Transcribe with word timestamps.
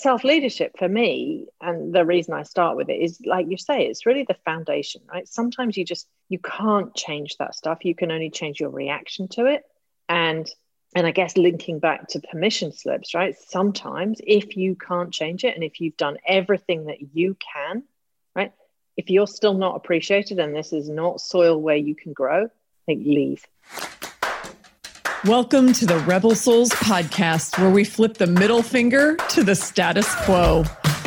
self 0.00 0.22
leadership 0.22 0.76
for 0.78 0.88
me 0.88 1.46
and 1.60 1.92
the 1.92 2.04
reason 2.04 2.32
i 2.32 2.44
start 2.44 2.76
with 2.76 2.88
it 2.88 3.00
is 3.00 3.20
like 3.26 3.46
you 3.48 3.56
say 3.56 3.86
it's 3.86 4.06
really 4.06 4.24
the 4.24 4.36
foundation 4.44 5.02
right? 5.12 5.26
Sometimes 5.26 5.76
you 5.76 5.84
just 5.84 6.06
you 6.28 6.38
can't 6.38 6.94
change 6.94 7.36
that 7.38 7.54
stuff. 7.54 7.84
You 7.84 7.94
can 7.94 8.12
only 8.12 8.30
change 8.30 8.60
your 8.60 8.70
reaction 8.70 9.28
to 9.28 9.46
it. 9.46 9.64
And 10.08 10.48
and 10.94 11.06
i 11.06 11.10
guess 11.10 11.36
linking 11.36 11.80
back 11.80 12.08
to 12.08 12.20
permission 12.20 12.72
slips 12.72 13.14
right? 13.14 13.36
Sometimes 13.48 14.20
if 14.24 14.56
you 14.56 14.76
can't 14.76 15.12
change 15.12 15.44
it 15.44 15.54
and 15.54 15.64
if 15.64 15.80
you've 15.80 15.96
done 15.96 16.16
everything 16.26 16.86
that 16.86 17.14
you 17.14 17.36
can 17.54 17.82
right? 18.36 18.52
If 18.96 19.10
you're 19.10 19.26
still 19.26 19.54
not 19.54 19.76
appreciated 19.76 20.38
and 20.38 20.54
this 20.54 20.72
is 20.72 20.88
not 20.88 21.20
soil 21.20 21.60
where 21.60 21.76
you 21.76 21.94
can 21.96 22.12
grow 22.12 22.48
like 22.86 22.98
leave 23.00 23.44
Welcome 25.24 25.72
to 25.72 25.84
the 25.84 25.98
Rebel 25.98 26.36
Souls 26.36 26.70
podcast, 26.70 27.60
where 27.60 27.70
we 27.70 27.82
flip 27.82 28.18
the 28.18 28.28
middle 28.28 28.62
finger 28.62 29.16
to 29.30 29.42
the 29.42 29.56
status 29.56 30.14
quo. 30.24 30.62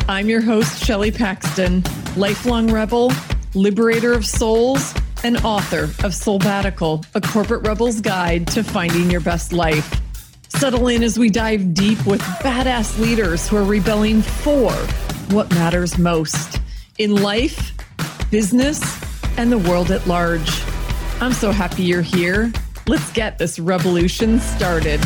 I'm 0.06 0.28
your 0.28 0.42
host, 0.42 0.84
Shelley 0.84 1.10
Paxton, 1.10 1.82
lifelong 2.14 2.70
rebel, 2.70 3.10
liberator 3.54 4.12
of 4.12 4.26
souls, 4.26 4.92
and 5.24 5.38
author 5.38 5.84
of 5.84 6.12
Soulbatical, 6.12 7.06
a 7.14 7.22
corporate 7.22 7.66
rebel's 7.66 8.02
guide 8.02 8.46
to 8.48 8.62
finding 8.62 9.10
your 9.10 9.22
best 9.22 9.50
life. 9.50 9.98
Settle 10.50 10.88
in 10.88 11.02
as 11.02 11.18
we 11.18 11.30
dive 11.30 11.72
deep 11.72 12.04
with 12.04 12.20
badass 12.20 12.98
leaders 12.98 13.48
who 13.48 13.56
are 13.56 13.64
rebelling 13.64 14.20
for 14.20 14.72
what 15.34 15.48
matters 15.54 15.96
most 15.96 16.60
in 16.98 17.16
life, 17.16 17.72
business, 18.30 18.78
and 19.38 19.50
the 19.50 19.58
world 19.58 19.90
at 19.90 20.06
large. 20.06 20.62
I'm 21.22 21.32
so 21.32 21.50
happy 21.50 21.84
you're 21.84 22.02
here. 22.02 22.52
Let's 22.88 23.12
get 23.12 23.38
this 23.38 23.60
revolution 23.60 24.40
started. 24.40 24.98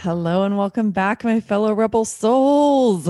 Hello 0.00 0.44
and 0.44 0.56
welcome 0.56 0.92
back, 0.92 1.24
my 1.24 1.40
fellow 1.40 1.72
rebel 1.72 2.04
souls. 2.04 3.08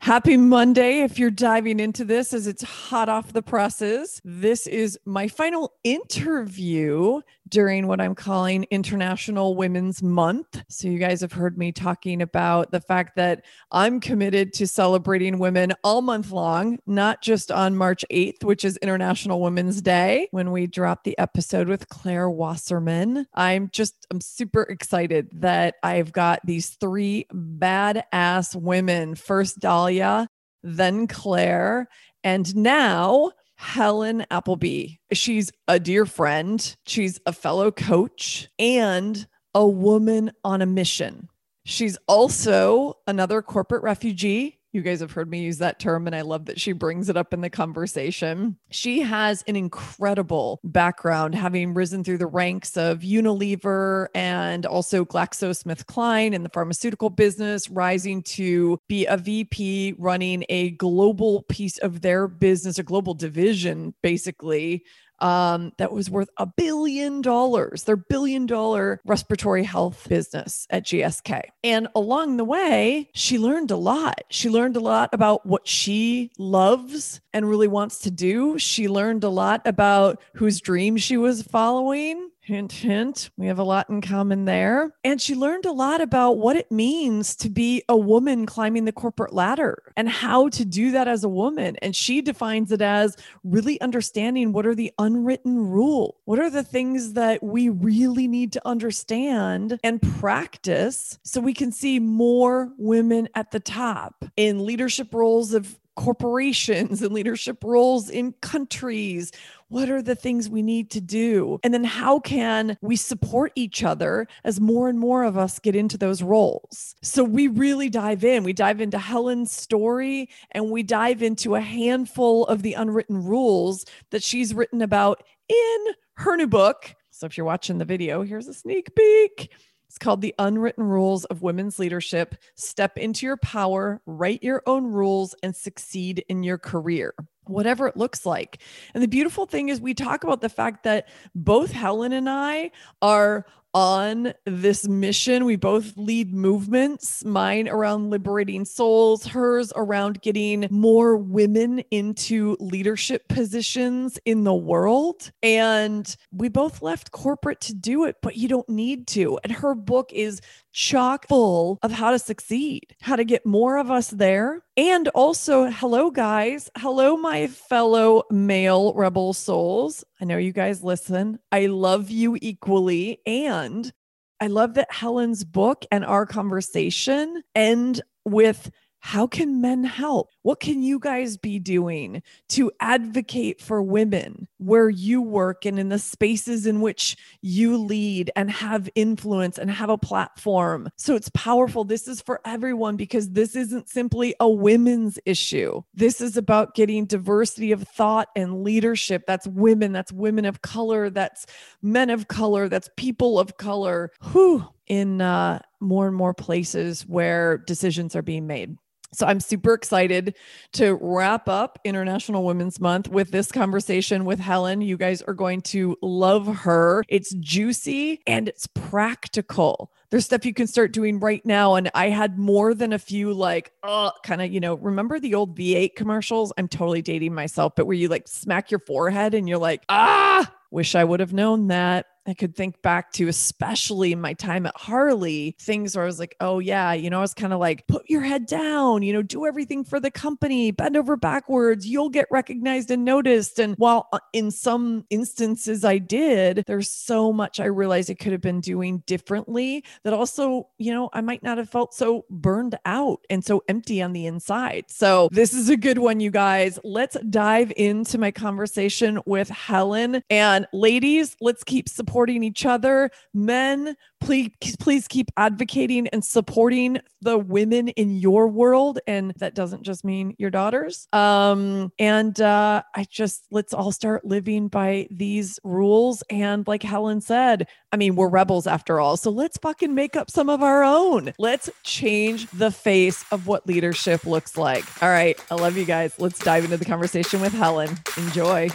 Happy 0.00 0.36
Monday. 0.36 1.00
If 1.00 1.18
you're 1.18 1.30
diving 1.30 1.80
into 1.80 2.04
this 2.04 2.32
as 2.32 2.46
it's 2.46 2.62
hot 2.62 3.08
off 3.08 3.32
the 3.32 3.42
presses, 3.42 4.20
this 4.24 4.66
is 4.66 4.98
my 5.04 5.26
final 5.26 5.72
interview 5.84 7.20
during 7.48 7.86
what 7.86 8.00
I'm 8.00 8.14
calling 8.14 8.66
International 8.70 9.54
Women's 9.56 10.02
Month. 10.02 10.62
So, 10.68 10.88
you 10.88 10.98
guys 10.98 11.20
have 11.20 11.32
heard 11.32 11.56
me 11.58 11.72
talking 11.72 12.22
about 12.22 12.70
the 12.70 12.80
fact 12.80 13.16
that 13.16 13.44
I'm 13.70 14.00
committed 14.00 14.52
to 14.54 14.66
celebrating 14.66 15.38
women 15.38 15.72
all 15.82 16.02
month 16.02 16.30
long, 16.30 16.78
not 16.86 17.22
just 17.22 17.50
on 17.50 17.76
March 17.76 18.04
8th, 18.10 18.44
which 18.44 18.64
is 18.64 18.76
International 18.78 19.40
Women's 19.40 19.80
Day, 19.80 20.28
when 20.30 20.50
we 20.52 20.66
drop 20.66 21.04
the 21.04 21.18
episode 21.18 21.68
with 21.68 21.88
Claire 21.88 22.30
Wasserman. 22.30 23.26
I'm 23.34 23.70
just, 23.72 24.06
I'm 24.10 24.20
super 24.20 24.62
excited 24.62 25.28
that 25.34 25.76
I've 25.82 26.12
got 26.12 26.40
these 26.44 26.70
three 26.70 27.26
badass 27.32 28.54
women 28.54 29.14
first 29.14 29.60
Dahlia, 29.86 30.26
then 30.64 31.06
Claire, 31.06 31.88
and 32.24 32.56
now 32.56 33.30
Helen 33.54 34.26
Appleby. 34.32 34.96
She's 35.12 35.52
a 35.68 35.78
dear 35.78 36.06
friend, 36.06 36.76
she's 36.86 37.20
a 37.24 37.32
fellow 37.32 37.70
coach, 37.70 38.48
and 38.58 39.26
a 39.54 39.66
woman 39.66 40.32
on 40.42 40.60
a 40.60 40.66
mission. 40.66 41.28
She's 41.64 41.96
also 42.08 42.94
another 43.06 43.42
corporate 43.42 43.84
refugee 43.84 44.58
you 44.76 44.82
guys 44.82 45.00
have 45.00 45.10
heard 45.10 45.30
me 45.30 45.40
use 45.40 45.58
that 45.58 45.80
term, 45.80 46.06
and 46.06 46.14
I 46.14 46.20
love 46.20 46.44
that 46.44 46.60
she 46.60 46.72
brings 46.72 47.08
it 47.08 47.16
up 47.16 47.32
in 47.32 47.40
the 47.40 47.50
conversation. 47.50 48.56
She 48.70 49.00
has 49.00 49.42
an 49.48 49.56
incredible 49.56 50.60
background, 50.62 51.34
having 51.34 51.74
risen 51.74 52.04
through 52.04 52.18
the 52.18 52.26
ranks 52.26 52.76
of 52.76 53.00
Unilever 53.00 54.08
and 54.14 54.66
also 54.66 55.04
GlaxoSmithKline 55.04 56.34
in 56.34 56.42
the 56.42 56.50
pharmaceutical 56.50 57.10
business, 57.10 57.70
rising 57.70 58.22
to 58.24 58.78
be 58.86 59.06
a 59.06 59.16
VP 59.16 59.94
running 59.98 60.44
a 60.50 60.70
global 60.72 61.42
piece 61.48 61.78
of 61.78 62.02
their 62.02 62.28
business, 62.28 62.78
a 62.78 62.82
global 62.82 63.14
division, 63.14 63.94
basically 64.02 64.84
um, 65.18 65.72
that 65.78 65.92
was 65.92 66.10
worth 66.10 66.28
a 66.36 66.46
billion 66.46 67.22
dollars, 67.22 67.84
their 67.84 67.96
billion 67.96 68.46
dollar 68.46 69.00
respiratory 69.04 69.64
health 69.64 70.08
business 70.08 70.66
at 70.70 70.84
GSK. 70.84 71.42
And 71.64 71.88
along 71.94 72.36
the 72.36 72.44
way, 72.44 73.10
she 73.14 73.38
learned 73.38 73.70
a 73.70 73.76
lot. 73.76 74.24
She 74.30 74.48
learned 74.48 74.76
a 74.76 74.80
lot 74.80 75.10
about 75.12 75.46
what 75.46 75.66
she 75.66 76.30
loves 76.38 77.20
and 77.32 77.48
really 77.48 77.68
wants 77.68 78.00
to 78.00 78.10
do. 78.10 78.58
She 78.58 78.88
learned 78.88 79.24
a 79.24 79.28
lot 79.28 79.62
about 79.64 80.22
whose 80.34 80.60
dream 80.60 80.96
she 80.96 81.16
was 81.16 81.42
following 81.42 82.30
Hint, 82.46 82.70
hint. 82.70 83.30
We 83.36 83.48
have 83.48 83.58
a 83.58 83.64
lot 83.64 83.90
in 83.90 84.00
common 84.00 84.44
there. 84.44 84.94
And 85.02 85.20
she 85.20 85.34
learned 85.34 85.64
a 85.64 85.72
lot 85.72 86.00
about 86.00 86.38
what 86.38 86.54
it 86.54 86.70
means 86.70 87.34
to 87.36 87.50
be 87.50 87.82
a 87.88 87.96
woman 87.96 88.46
climbing 88.46 88.84
the 88.84 88.92
corporate 88.92 89.32
ladder 89.32 89.82
and 89.96 90.08
how 90.08 90.48
to 90.50 90.64
do 90.64 90.92
that 90.92 91.08
as 91.08 91.24
a 91.24 91.28
woman. 91.28 91.74
And 91.82 91.96
she 91.96 92.22
defines 92.22 92.70
it 92.70 92.80
as 92.80 93.16
really 93.42 93.80
understanding 93.80 94.52
what 94.52 94.64
are 94.64 94.76
the 94.76 94.92
unwritten 94.96 95.58
rule? 95.58 96.18
What 96.24 96.38
are 96.38 96.48
the 96.48 96.62
things 96.62 97.14
that 97.14 97.42
we 97.42 97.68
really 97.68 98.28
need 98.28 98.52
to 98.52 98.62
understand 98.64 99.80
and 99.82 100.00
practice 100.20 101.18
so 101.24 101.40
we 101.40 101.52
can 101.52 101.72
see 101.72 101.98
more 101.98 102.70
women 102.78 103.28
at 103.34 103.50
the 103.50 103.58
top 103.58 104.24
in 104.36 104.64
leadership 104.64 105.12
roles 105.12 105.52
of 105.52 105.76
corporations 105.96 107.02
and 107.02 107.12
leadership 107.12 107.64
roles 107.64 108.08
in 108.08 108.32
countries 108.40 109.32
what 109.68 109.90
are 109.90 110.02
the 110.02 110.14
things 110.14 110.48
we 110.48 110.62
need 110.62 110.90
to 110.92 111.00
do? 111.00 111.58
And 111.64 111.74
then 111.74 111.84
how 111.84 112.20
can 112.20 112.76
we 112.82 112.94
support 112.96 113.52
each 113.56 113.82
other 113.82 114.28
as 114.44 114.60
more 114.60 114.88
and 114.88 114.98
more 114.98 115.24
of 115.24 115.36
us 115.36 115.58
get 115.58 115.74
into 115.74 115.98
those 115.98 116.22
roles? 116.22 116.94
So 117.02 117.24
we 117.24 117.48
really 117.48 117.88
dive 117.88 118.24
in. 118.24 118.44
We 118.44 118.52
dive 118.52 118.80
into 118.80 118.98
Helen's 118.98 119.50
story 119.50 120.28
and 120.52 120.70
we 120.70 120.82
dive 120.82 121.22
into 121.22 121.56
a 121.56 121.60
handful 121.60 122.46
of 122.46 122.62
the 122.62 122.74
unwritten 122.74 123.24
rules 123.24 123.84
that 124.10 124.22
she's 124.22 124.54
written 124.54 124.82
about 124.82 125.24
in 125.48 125.86
her 126.14 126.36
new 126.36 126.46
book. 126.46 126.94
So 127.10 127.26
if 127.26 127.36
you're 127.36 127.46
watching 127.46 127.78
the 127.78 127.84
video, 127.84 128.22
here's 128.22 128.46
a 128.46 128.54
sneak 128.54 128.94
peek. 128.94 129.50
It's 129.88 129.98
called 129.98 130.20
The 130.20 130.34
Unwritten 130.38 130.84
Rules 130.84 131.24
of 131.26 131.42
Women's 131.42 131.78
Leadership. 131.78 132.34
Step 132.54 132.98
into 132.98 133.26
your 133.26 133.36
power, 133.36 134.00
write 134.06 134.42
your 134.42 134.62
own 134.66 134.86
rules, 134.86 135.34
and 135.42 135.54
succeed 135.54 136.24
in 136.28 136.42
your 136.42 136.58
career 136.58 137.14
whatever 137.48 137.86
it 137.86 137.96
looks 137.96 138.26
like. 138.26 138.58
And 138.92 139.02
the 139.02 139.08
beautiful 139.08 139.46
thing 139.46 139.68
is, 139.68 139.80
we 139.80 139.94
talk 139.94 140.24
about 140.24 140.40
the 140.40 140.48
fact 140.48 140.82
that 140.84 141.08
both 141.34 141.70
Helen 141.70 142.12
and 142.12 142.28
I 142.28 142.72
are 143.00 143.46
on 143.76 144.32
this 144.46 144.88
mission. 144.88 145.44
We 145.44 145.56
both 145.56 145.98
lead 145.98 146.32
movements, 146.32 147.22
mine 147.26 147.68
around 147.68 148.08
liberating 148.08 148.64
souls, 148.64 149.26
hers 149.26 149.70
around 149.76 150.22
getting 150.22 150.66
more 150.70 151.18
women 151.18 151.80
into 151.90 152.56
leadership 152.58 153.28
positions 153.28 154.18
in 154.24 154.44
the 154.44 154.54
world. 154.54 155.30
And 155.42 156.16
we 156.32 156.48
both 156.48 156.80
left 156.80 157.10
corporate 157.10 157.60
to 157.62 157.74
do 157.74 158.04
it, 158.04 158.16
but 158.22 158.38
you 158.38 158.48
don't 158.48 158.68
need 158.70 159.06
to. 159.08 159.38
And 159.44 159.52
her 159.52 159.74
book 159.74 160.10
is 160.10 160.40
chock 160.72 161.28
full 161.28 161.78
of 161.82 161.92
how 161.92 162.12
to 162.12 162.18
succeed, 162.18 162.96
how 163.02 163.16
to 163.16 163.24
get 163.24 163.44
more 163.44 163.76
of 163.76 163.90
us 163.90 164.08
there. 164.08 164.62
And 164.78 165.08
also, 165.08 165.70
hello, 165.70 166.10
guys. 166.10 166.70
Hello, 166.76 167.16
my 167.16 167.46
fellow 167.46 168.24
male 168.30 168.92
rebel 168.92 169.32
souls. 169.32 170.04
I 170.20 170.26
know 170.26 170.36
you 170.36 170.52
guys 170.52 170.84
listen. 170.84 171.38
I 171.50 171.64
love 171.64 172.10
you 172.10 172.36
equally. 172.42 173.22
And 173.24 173.90
I 174.38 174.48
love 174.48 174.74
that 174.74 174.92
Helen's 174.92 175.44
book 175.44 175.86
and 175.90 176.04
our 176.04 176.26
conversation 176.26 177.42
end 177.54 178.02
with 178.26 178.70
how 179.06 179.24
can 179.24 179.60
men 179.60 179.84
help? 179.84 180.32
What 180.42 180.58
can 180.58 180.82
you 180.82 180.98
guys 180.98 181.36
be 181.36 181.60
doing 181.60 182.24
to 182.48 182.72
advocate 182.80 183.60
for 183.60 183.80
women 183.80 184.48
where 184.58 184.88
you 184.88 185.22
work 185.22 185.64
and 185.64 185.78
in 185.78 185.90
the 185.90 185.98
spaces 186.00 186.66
in 186.66 186.80
which 186.80 187.16
you 187.40 187.76
lead 187.76 188.32
and 188.34 188.50
have 188.50 188.90
influence 188.96 189.58
and 189.58 189.70
have 189.70 189.90
a 189.90 189.96
platform? 189.96 190.88
So 190.96 191.14
it's 191.14 191.30
powerful. 191.34 191.84
This 191.84 192.08
is 192.08 192.20
for 192.20 192.40
everyone 192.44 192.96
because 192.96 193.30
this 193.30 193.54
isn't 193.54 193.88
simply 193.88 194.34
a 194.40 194.48
women's 194.48 195.20
issue. 195.24 195.82
This 195.94 196.20
is 196.20 196.36
about 196.36 196.74
getting 196.74 197.06
diversity 197.06 197.70
of 197.70 197.84
thought 197.84 198.30
and 198.34 198.64
leadership. 198.64 199.22
That's 199.24 199.46
women, 199.46 199.92
that's 199.92 200.10
women 200.10 200.46
of 200.46 200.62
color, 200.62 201.10
that's 201.10 201.46
men 201.80 202.10
of 202.10 202.26
color, 202.26 202.68
that's 202.68 202.90
people 202.96 203.38
of 203.38 203.56
color. 203.56 204.10
Who 204.20 204.64
in 204.88 205.20
uh, 205.20 205.60
more 205.80 206.06
and 206.06 206.16
more 206.16 206.34
places 206.34 207.02
where 207.06 207.58
decisions 207.58 208.14
are 208.16 208.22
being 208.22 208.46
made. 208.46 208.76
So 209.12 209.26
I'm 209.26 209.40
super 209.40 209.72
excited 209.72 210.34
to 210.72 210.98
wrap 211.00 211.48
up 211.48 211.78
International 211.84 212.44
Women's 212.44 212.80
Month 212.80 213.08
with 213.08 213.30
this 213.30 213.52
conversation 213.52 214.24
with 214.24 214.38
Helen. 214.38 214.80
You 214.80 214.96
guys 214.96 215.22
are 215.22 215.34
going 215.34 215.62
to 215.62 215.96
love 216.02 216.46
her. 216.46 217.04
It's 217.08 217.32
juicy 217.34 218.20
and 218.26 218.48
it's 218.48 218.66
practical. 218.66 219.90
There's 220.10 220.24
stuff 220.24 220.44
you 220.44 220.54
can 220.54 220.66
start 220.66 220.92
doing 220.92 221.18
right 221.18 221.44
now. 221.44 221.76
And 221.76 221.90
I 221.94 222.08
had 222.08 222.38
more 222.38 222.74
than 222.74 222.92
a 222.92 222.98
few 222.98 223.32
like, 223.32 223.72
oh, 223.82 224.12
kind 224.24 224.42
of, 224.42 224.52
you 224.52 224.60
know, 224.60 224.74
remember 224.74 225.18
the 225.18 225.34
old 225.34 225.56
V8 225.56 225.94
commercials? 225.96 226.52
I'm 226.58 226.68
totally 226.68 227.02
dating 227.02 227.34
myself, 227.34 227.74
but 227.76 227.86
where 227.86 227.96
you 227.96 228.08
like 228.08 228.28
smack 228.28 228.70
your 228.70 228.80
forehead 228.80 229.34
and 229.34 229.48
you're 229.48 229.58
like, 229.58 229.82
ah, 229.88 230.52
wish 230.70 230.94
I 230.94 231.04
would 231.04 231.20
have 231.20 231.32
known 231.32 231.68
that 231.68 232.06
I 232.26 232.34
could 232.34 232.56
think 232.56 232.80
back 232.82 233.12
to, 233.12 233.28
especially 233.28 234.14
my 234.14 234.32
time 234.32 234.66
at 234.66 234.76
Harley, 234.76 235.54
things 235.60 235.94
where 235.94 236.04
I 236.04 236.06
was 236.06 236.18
like, 236.18 236.34
oh, 236.40 236.58
yeah, 236.58 236.92
you 236.92 237.10
know, 237.10 237.18
I 237.18 237.20
was 237.20 237.34
kind 237.34 237.52
of 237.52 237.60
like, 237.60 237.86
put 237.86 238.08
your 238.08 238.22
head 238.22 238.46
down, 238.46 239.02
you 239.02 239.12
know, 239.12 239.22
do 239.22 239.46
everything 239.46 239.84
for 239.84 240.00
the 240.00 240.10
company, 240.10 240.70
bend 240.70 240.96
over 240.96 241.16
backwards, 241.16 241.86
you'll 241.86 242.08
get 242.08 242.26
recognized 242.30 242.90
and 242.90 243.04
noticed. 243.04 243.58
And 243.58 243.74
while 243.76 244.08
uh, 244.12 244.18
in 244.32 244.50
some 244.50 245.04
instances 245.10 245.84
I 245.84 245.98
did, 245.98 246.64
there's 246.66 246.90
so 246.90 247.32
much 247.32 247.60
I 247.60 247.66
realized 247.66 248.10
I 248.10 248.14
could 248.14 248.32
have 248.32 248.40
been 248.40 248.60
doing 248.60 249.04
differently 249.06 249.84
that 250.02 250.12
also, 250.12 250.68
you 250.78 250.92
know, 250.92 251.10
I 251.12 251.20
might 251.20 251.42
not 251.42 251.58
have 251.58 251.70
felt 251.70 251.94
so 251.94 252.24
burned 252.30 252.78
out 252.84 253.20
and 253.30 253.44
so 253.44 253.62
empty 253.68 254.02
on 254.02 254.12
the 254.12 254.26
inside. 254.26 254.86
So 254.88 255.28
this 255.30 255.54
is 255.54 255.68
a 255.68 255.76
good 255.76 255.98
one, 255.98 256.20
you 256.20 256.30
guys. 256.30 256.78
Let's 256.82 257.16
dive 257.30 257.72
into 257.76 258.18
my 258.18 258.30
conversation 258.30 259.20
with 259.26 259.48
Helen. 259.48 260.22
And 260.28 260.66
ladies, 260.72 261.36
let's 261.40 261.62
keep 261.62 261.88
supporting 261.88 262.15
each 262.24 262.64
other. 262.64 263.10
Men, 263.34 263.96
please 264.20 264.50
please 264.78 265.06
keep 265.06 265.30
advocating 265.36 266.08
and 266.08 266.24
supporting 266.24 266.98
the 267.20 267.38
women 267.38 267.88
in 267.88 268.16
your 268.16 268.48
world. 268.48 268.98
And 269.06 269.32
that 269.36 269.54
doesn't 269.54 269.82
just 269.82 270.04
mean 270.04 270.34
your 270.38 270.50
daughters. 270.50 271.06
Um 271.12 271.92
and 271.98 272.40
uh 272.40 272.82
i 272.94 273.04
just 273.10 273.46
let's 273.50 273.74
all 273.74 273.92
start 273.92 274.24
living 274.24 274.68
by 274.68 275.08
these 275.10 275.58
rules. 275.64 276.22
And 276.30 276.66
like 276.66 276.82
helen 276.82 277.20
said 277.20 277.68
i 277.92 277.96
mean 277.96 278.16
we're 278.16 278.28
rebels 278.28 278.66
after 278.66 278.98
all. 279.00 279.16
So 279.16 279.30
let's 279.30 279.58
fucking 279.58 279.94
make 279.94 280.16
up 280.16 280.30
some 280.30 280.48
of 280.48 280.62
our 280.62 280.82
own. 280.82 281.32
Let's 281.38 281.68
change 281.82 282.48
the 282.50 282.70
face 282.70 283.24
of 283.30 283.46
what 283.46 283.66
leadership 283.66 284.24
looks 284.24 284.56
like. 284.56 284.84
All 285.02 285.10
right. 285.10 285.38
I 285.50 285.56
love 285.56 285.76
you 285.76 285.84
guys. 285.84 286.14
Let's 286.18 286.38
dive 286.38 286.64
into 286.64 286.76
the 286.76 286.84
conversation 286.84 287.40
with 287.40 287.52
helen. 287.52 287.90
Enjoy 288.16 288.70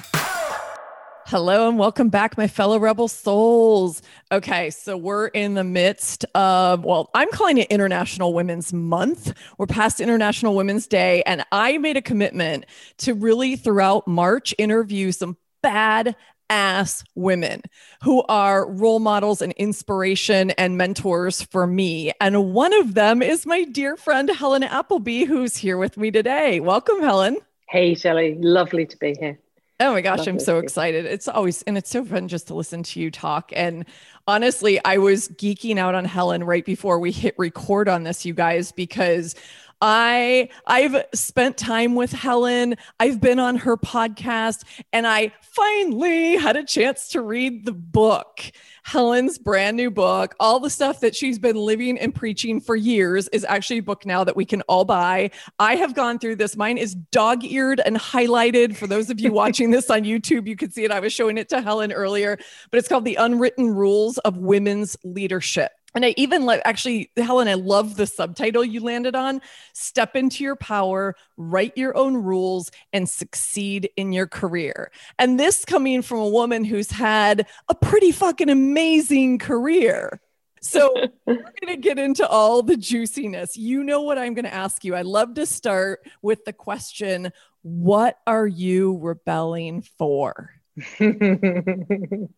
Hello 1.27 1.69
and 1.69 1.79
welcome 1.79 2.09
back, 2.09 2.37
my 2.37 2.47
fellow 2.47 2.77
rebel 2.77 3.07
souls. 3.07 4.01
Okay, 4.31 4.69
so 4.69 4.97
we're 4.97 5.27
in 5.27 5.53
the 5.53 5.63
midst 5.63 6.25
of, 6.35 6.83
well, 6.83 7.09
I'm 7.13 7.29
calling 7.31 7.57
it 7.57 7.67
International 7.69 8.33
Women's 8.33 8.73
Month. 8.73 9.33
We're 9.57 9.67
past 9.67 10.01
International 10.01 10.55
Women's 10.55 10.87
Day, 10.87 11.23
and 11.25 11.45
I 11.51 11.77
made 11.77 11.95
a 11.95 12.01
commitment 12.01 12.65
to 12.97 13.13
really 13.13 13.55
throughout 13.55 14.07
March 14.07 14.53
interview 14.57 15.11
some 15.11 15.37
bad 15.61 16.15
ass 16.49 17.03
women 17.15 17.61
who 18.03 18.23
are 18.23 18.69
role 18.69 18.99
models 18.99 19.41
and 19.41 19.53
inspiration 19.53 20.51
and 20.51 20.77
mentors 20.77 21.41
for 21.43 21.65
me. 21.65 22.11
And 22.19 22.53
one 22.53 22.73
of 22.73 22.93
them 22.93 23.21
is 23.21 23.45
my 23.45 23.63
dear 23.63 23.95
friend, 23.95 24.29
Helen 24.29 24.63
Appleby, 24.63 25.23
who's 25.23 25.55
here 25.55 25.77
with 25.77 25.95
me 25.95 26.11
today. 26.11 26.59
Welcome, 26.59 26.99
Helen. 26.99 27.37
Hey, 27.69 27.95
Shelley. 27.95 28.35
Lovely 28.35 28.85
to 28.85 28.97
be 28.97 29.15
here. 29.17 29.39
Oh 29.81 29.93
my 29.93 30.01
gosh, 30.01 30.27
I'm 30.27 30.39
so 30.39 30.59
excited. 30.59 31.05
It's 31.07 31.27
always, 31.27 31.63
and 31.63 31.75
it's 31.75 31.89
so 31.89 32.05
fun 32.05 32.27
just 32.27 32.45
to 32.47 32.53
listen 32.53 32.83
to 32.83 32.99
you 32.99 33.09
talk. 33.09 33.51
And 33.55 33.83
honestly, 34.27 34.79
I 34.85 34.99
was 34.99 35.27
geeking 35.29 35.79
out 35.79 35.95
on 35.95 36.05
Helen 36.05 36.43
right 36.43 36.63
before 36.63 36.99
we 36.99 37.11
hit 37.11 37.33
record 37.39 37.89
on 37.89 38.03
this, 38.03 38.23
you 38.23 38.35
guys, 38.35 38.71
because 38.71 39.33
I 39.81 40.49
I've 40.67 41.05
spent 41.13 41.57
time 41.57 41.95
with 41.95 42.11
Helen. 42.11 42.75
I've 42.99 43.19
been 43.19 43.39
on 43.39 43.55
her 43.57 43.77
podcast 43.77 44.63
and 44.93 45.07
I 45.07 45.31
finally 45.41 46.37
had 46.37 46.55
a 46.55 46.63
chance 46.63 47.09
to 47.09 47.21
read 47.21 47.65
the 47.65 47.73
book. 47.73 48.41
Helen's 48.83 49.37
brand 49.37 49.77
new 49.77 49.89
book. 49.89 50.35
All 50.39 50.59
the 50.59 50.69
stuff 50.69 50.99
that 51.01 51.15
she's 51.15 51.39
been 51.39 51.55
living 51.55 51.97
and 51.99 52.13
preaching 52.13 52.59
for 52.59 52.75
years 52.75 53.27
is 53.29 53.43
actually 53.45 53.79
a 53.79 53.83
book 53.83 54.05
now 54.05 54.23
that 54.23 54.35
we 54.35 54.45
can 54.45 54.61
all 54.63 54.85
buy. 54.85 55.31
I 55.59 55.75
have 55.75 55.93
gone 55.93 56.19
through 56.19 56.37
this. 56.37 56.55
Mine 56.55 56.77
is 56.77 56.95
dog 56.95 57.43
eared 57.43 57.79
and 57.79 57.95
highlighted. 57.95 58.75
For 58.75 58.87
those 58.87 59.09
of 59.09 59.19
you 59.19 59.31
watching 59.31 59.71
this 59.71 59.89
on 59.89 60.01
YouTube, 60.01 60.47
you 60.47 60.55
can 60.55 60.71
see 60.71 60.83
it. 60.83 60.91
I 60.91 60.99
was 60.99 61.13
showing 61.13 61.37
it 61.37 61.49
to 61.49 61.61
Helen 61.61 61.91
earlier, 61.91 62.37
but 62.69 62.77
it's 62.77 62.87
called 62.87 63.05
The 63.05 63.15
Unwritten 63.15 63.73
Rules 63.73 64.17
of 64.19 64.37
Women's 64.37 64.95
Leadership. 65.03 65.71
And 65.93 66.05
I 66.05 66.13
even 66.17 66.45
like 66.45 66.61
actually, 66.65 67.11
Helen, 67.17 67.47
I 67.47 67.55
love 67.55 67.97
the 67.97 68.07
subtitle 68.07 68.63
you 68.63 68.79
landed 68.81 69.15
on 69.15 69.41
Step 69.73 70.15
into 70.15 70.43
your 70.43 70.55
power, 70.55 71.15
write 71.37 71.77
your 71.77 71.95
own 71.97 72.15
rules, 72.15 72.71
and 72.93 73.09
succeed 73.09 73.89
in 73.97 74.13
your 74.13 74.27
career. 74.27 74.91
And 75.19 75.39
this 75.39 75.65
coming 75.65 76.01
from 76.01 76.19
a 76.19 76.29
woman 76.29 76.63
who's 76.63 76.91
had 76.91 77.47
a 77.67 77.75
pretty 77.75 78.11
fucking 78.11 78.49
amazing 78.49 79.39
career. 79.39 80.21
So 80.61 80.93
we're 81.25 81.35
going 81.35 81.67
to 81.67 81.77
get 81.77 81.99
into 81.99 82.27
all 82.27 82.61
the 82.63 82.77
juiciness. 82.77 83.57
You 83.57 83.83
know 83.83 84.01
what 84.01 84.17
I'm 84.17 84.33
going 84.33 84.45
to 84.45 84.53
ask 84.53 84.83
you. 84.83 84.95
I 84.95 85.01
love 85.01 85.33
to 85.35 85.45
start 85.45 86.07
with 86.21 86.45
the 86.45 86.53
question 86.53 87.31
What 87.63 88.17
are 88.27 88.47
you 88.47 88.97
rebelling 88.99 89.81
for? 89.81 90.60
Thank 90.97 92.29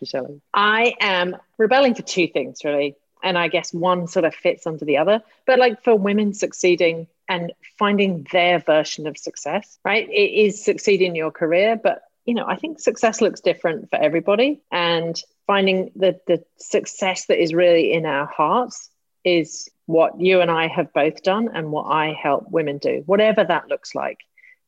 you, 0.00 0.06
Shelley. 0.06 0.40
I 0.54 0.94
am 1.00 1.36
rebelling 1.56 1.94
for 1.94 2.02
two 2.02 2.28
things, 2.28 2.64
really. 2.64 2.96
And 3.22 3.36
I 3.36 3.48
guess 3.48 3.72
one 3.72 4.06
sort 4.06 4.24
of 4.24 4.34
fits 4.34 4.66
under 4.66 4.84
the 4.84 4.98
other. 4.98 5.22
But 5.46 5.58
like 5.58 5.82
for 5.82 5.96
women 5.96 6.34
succeeding 6.34 7.08
and 7.28 7.52
finding 7.78 8.26
their 8.32 8.60
version 8.60 9.06
of 9.06 9.18
success, 9.18 9.78
right? 9.84 10.08
It 10.08 10.46
is 10.46 10.64
succeeding 10.64 11.08
in 11.08 11.14
your 11.14 11.30
career, 11.30 11.78
but 11.82 12.02
you 12.24 12.34
know, 12.34 12.46
I 12.46 12.56
think 12.56 12.78
success 12.78 13.20
looks 13.20 13.40
different 13.40 13.90
for 13.90 13.96
everybody. 13.96 14.60
And 14.70 15.20
finding 15.46 15.90
the 15.96 16.20
the 16.26 16.44
success 16.58 17.26
that 17.26 17.42
is 17.42 17.54
really 17.54 17.92
in 17.92 18.06
our 18.06 18.26
hearts 18.26 18.90
is 19.24 19.68
what 19.86 20.20
you 20.20 20.40
and 20.40 20.50
I 20.50 20.68
have 20.68 20.92
both 20.92 21.22
done 21.22 21.48
and 21.54 21.72
what 21.72 21.84
I 21.84 22.12
help 22.12 22.50
women 22.50 22.78
do, 22.78 23.02
whatever 23.06 23.44
that 23.44 23.68
looks 23.68 23.94
like. 23.94 24.18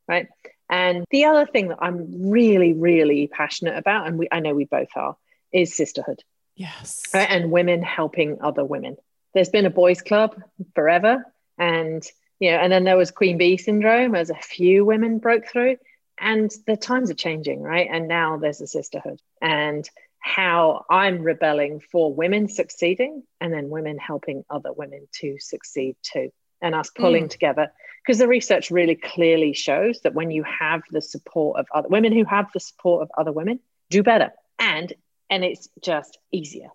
Right. 0.08 0.26
And 0.70 1.05
the 1.11 1.25
other 1.25 1.46
thing 1.46 1.69
that 1.69 1.78
I'm 1.81 2.31
really, 2.31 2.72
really 2.72 3.26
passionate 3.26 3.76
about, 3.76 4.06
and 4.06 4.19
we, 4.19 4.28
I 4.31 4.38
know 4.38 4.55
we 4.55 4.64
both 4.64 4.88
are, 4.94 5.17
is 5.52 5.76
sisterhood. 5.76 6.22
Yes. 6.55 7.02
Right? 7.12 7.28
And 7.28 7.50
women 7.50 7.82
helping 7.82 8.40
other 8.40 8.64
women. 8.64 8.96
There's 9.34 9.49
been 9.49 9.67
a 9.67 9.70
boys' 9.70 10.00
club 10.00 10.40
forever. 10.75 11.25
And, 11.58 12.06
you 12.38 12.52
know, 12.52 12.58
and 12.58 12.72
then 12.72 12.84
there 12.84 12.96
was 12.96 13.11
Queen 13.11 13.37
Bee 13.37 13.56
syndrome 13.56 14.14
as 14.14 14.31
a 14.31 14.37
few 14.37 14.84
women 14.84 15.19
broke 15.19 15.49
through. 15.49 15.76
And 16.19 16.50
the 16.67 16.76
times 16.76 17.11
are 17.11 17.14
changing, 17.14 17.62
right? 17.62 17.88
And 17.90 18.06
now 18.06 18.37
there's 18.37 18.61
a 18.61 18.66
sisterhood. 18.66 19.20
And 19.43 19.88
how 20.20 20.84
I'm 20.88 21.23
rebelling 21.23 21.81
for 21.81 22.14
women 22.14 22.49
succeeding 22.49 23.25
and 23.40 23.52
then 23.52 23.70
women 23.70 23.99
helping 23.99 24.44
other 24.50 24.73
women 24.73 25.08
to 25.20 25.38
succeed 25.40 25.96
too 26.02 26.31
and 26.61 26.75
us 26.75 26.90
pulling 26.90 27.25
mm. 27.25 27.31
together 27.31 27.73
because 28.02 28.19
the 28.19 28.29
research 28.29 28.70
really 28.70 28.94
clearly 28.94 29.52
shows 29.52 30.00
that 30.02 30.14
when 30.14 30.31
you 30.31 30.43
have 30.43 30.82
the 30.91 31.00
support 31.00 31.58
of 31.58 31.67
other 31.75 31.88
women 31.88 32.12
who 32.12 32.25
have 32.25 32.47
the 32.52 32.61
support 32.61 33.02
of 33.02 33.11
other 33.17 33.32
women 33.32 33.61
do 33.91 34.02
better. 34.02 34.31
And 34.58 34.93
and 35.29 35.44
it's 35.44 35.69
just 35.82 36.19
easier 36.32 36.69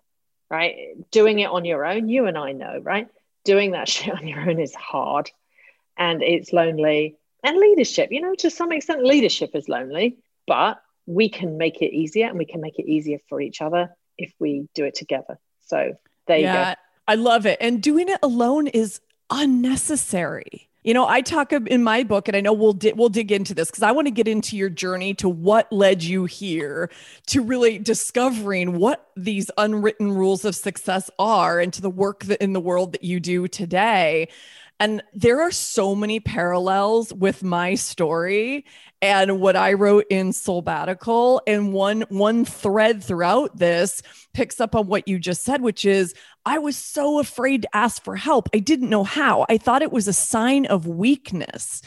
right? 0.48 0.94
Doing 1.10 1.40
it 1.40 1.50
on 1.50 1.64
your 1.64 1.84
own 1.84 2.08
you 2.08 2.26
and 2.26 2.38
i 2.38 2.52
know 2.52 2.78
right? 2.82 3.08
Doing 3.44 3.72
that 3.72 3.88
shit 3.94 4.14
on 4.14 4.26
your 4.26 4.40
own 4.40 4.60
is 4.60 4.74
hard 4.74 5.30
and 5.96 6.22
it's 6.22 6.52
lonely. 6.52 7.16
And 7.42 7.56
leadership 7.58 8.10
you 8.10 8.20
know 8.20 8.34
to 8.36 8.50
some 8.50 8.72
extent 8.72 9.04
leadership 9.04 9.50
is 9.54 9.68
lonely 9.68 10.18
but 10.46 10.80
we 11.06 11.28
can 11.28 11.56
make 11.58 11.82
it 11.82 11.94
easier 11.94 12.26
and 12.26 12.38
we 12.38 12.44
can 12.44 12.60
make 12.60 12.78
it 12.78 12.86
easier 12.86 13.18
for 13.28 13.40
each 13.40 13.60
other 13.60 13.94
if 14.18 14.32
we 14.38 14.68
do 14.74 14.84
it 14.84 14.94
together. 14.94 15.38
So 15.66 15.96
there 16.26 16.38
yeah, 16.38 16.70
you 16.70 16.74
go. 16.74 16.80
I 17.08 17.14
love 17.14 17.46
it. 17.46 17.58
And 17.60 17.82
doing 17.82 18.08
it 18.08 18.18
alone 18.22 18.66
is 18.66 19.00
unnecessary. 19.30 20.65
You 20.86 20.94
know, 20.94 21.04
I 21.04 21.20
talk 21.20 21.52
in 21.52 21.82
my 21.82 22.04
book, 22.04 22.28
and 22.28 22.36
I 22.36 22.40
know 22.40 22.52
we'll 22.52 22.72
di- 22.72 22.92
we'll 22.92 23.08
dig 23.08 23.32
into 23.32 23.54
this 23.54 23.68
because 23.68 23.82
I 23.82 23.90
want 23.90 24.06
to 24.06 24.12
get 24.12 24.28
into 24.28 24.56
your 24.56 24.70
journey 24.70 25.14
to 25.14 25.28
what 25.28 25.70
led 25.72 26.04
you 26.04 26.26
here 26.26 26.90
to 27.26 27.42
really 27.42 27.80
discovering 27.80 28.78
what 28.78 29.10
these 29.16 29.50
unwritten 29.58 30.12
rules 30.12 30.44
of 30.44 30.54
success 30.54 31.10
are, 31.18 31.58
and 31.58 31.72
to 31.72 31.82
the 31.82 31.90
work 31.90 32.26
that 32.26 32.40
in 32.40 32.52
the 32.52 32.60
world 32.60 32.92
that 32.92 33.02
you 33.02 33.18
do 33.18 33.48
today. 33.48 34.28
And 34.78 35.02
there 35.12 35.40
are 35.40 35.50
so 35.50 35.96
many 35.96 36.20
parallels 36.20 37.12
with 37.12 37.42
my 37.42 37.74
story 37.74 38.64
and 39.02 39.40
what 39.40 39.56
I 39.56 39.72
wrote 39.72 40.04
in 40.08 40.30
Soulbatical. 40.30 41.40
And 41.48 41.72
one 41.72 42.02
one 42.10 42.44
thread 42.44 43.02
throughout 43.02 43.56
this 43.56 44.02
picks 44.34 44.60
up 44.60 44.76
on 44.76 44.86
what 44.86 45.08
you 45.08 45.18
just 45.18 45.42
said, 45.42 45.62
which 45.62 45.84
is 45.84 46.14
I 46.46 46.58
was 46.58 46.76
so 46.76 47.18
afraid 47.18 47.62
to 47.62 47.76
ask 47.76 48.02
for 48.02 48.16
help. 48.16 48.48
I 48.54 48.60
didn't 48.60 48.88
know 48.88 49.04
how. 49.04 49.44
I 49.48 49.58
thought 49.58 49.82
it 49.82 49.92
was 49.92 50.08
a 50.08 50.12
sign 50.14 50.64
of 50.66 50.86
weakness. 50.86 51.82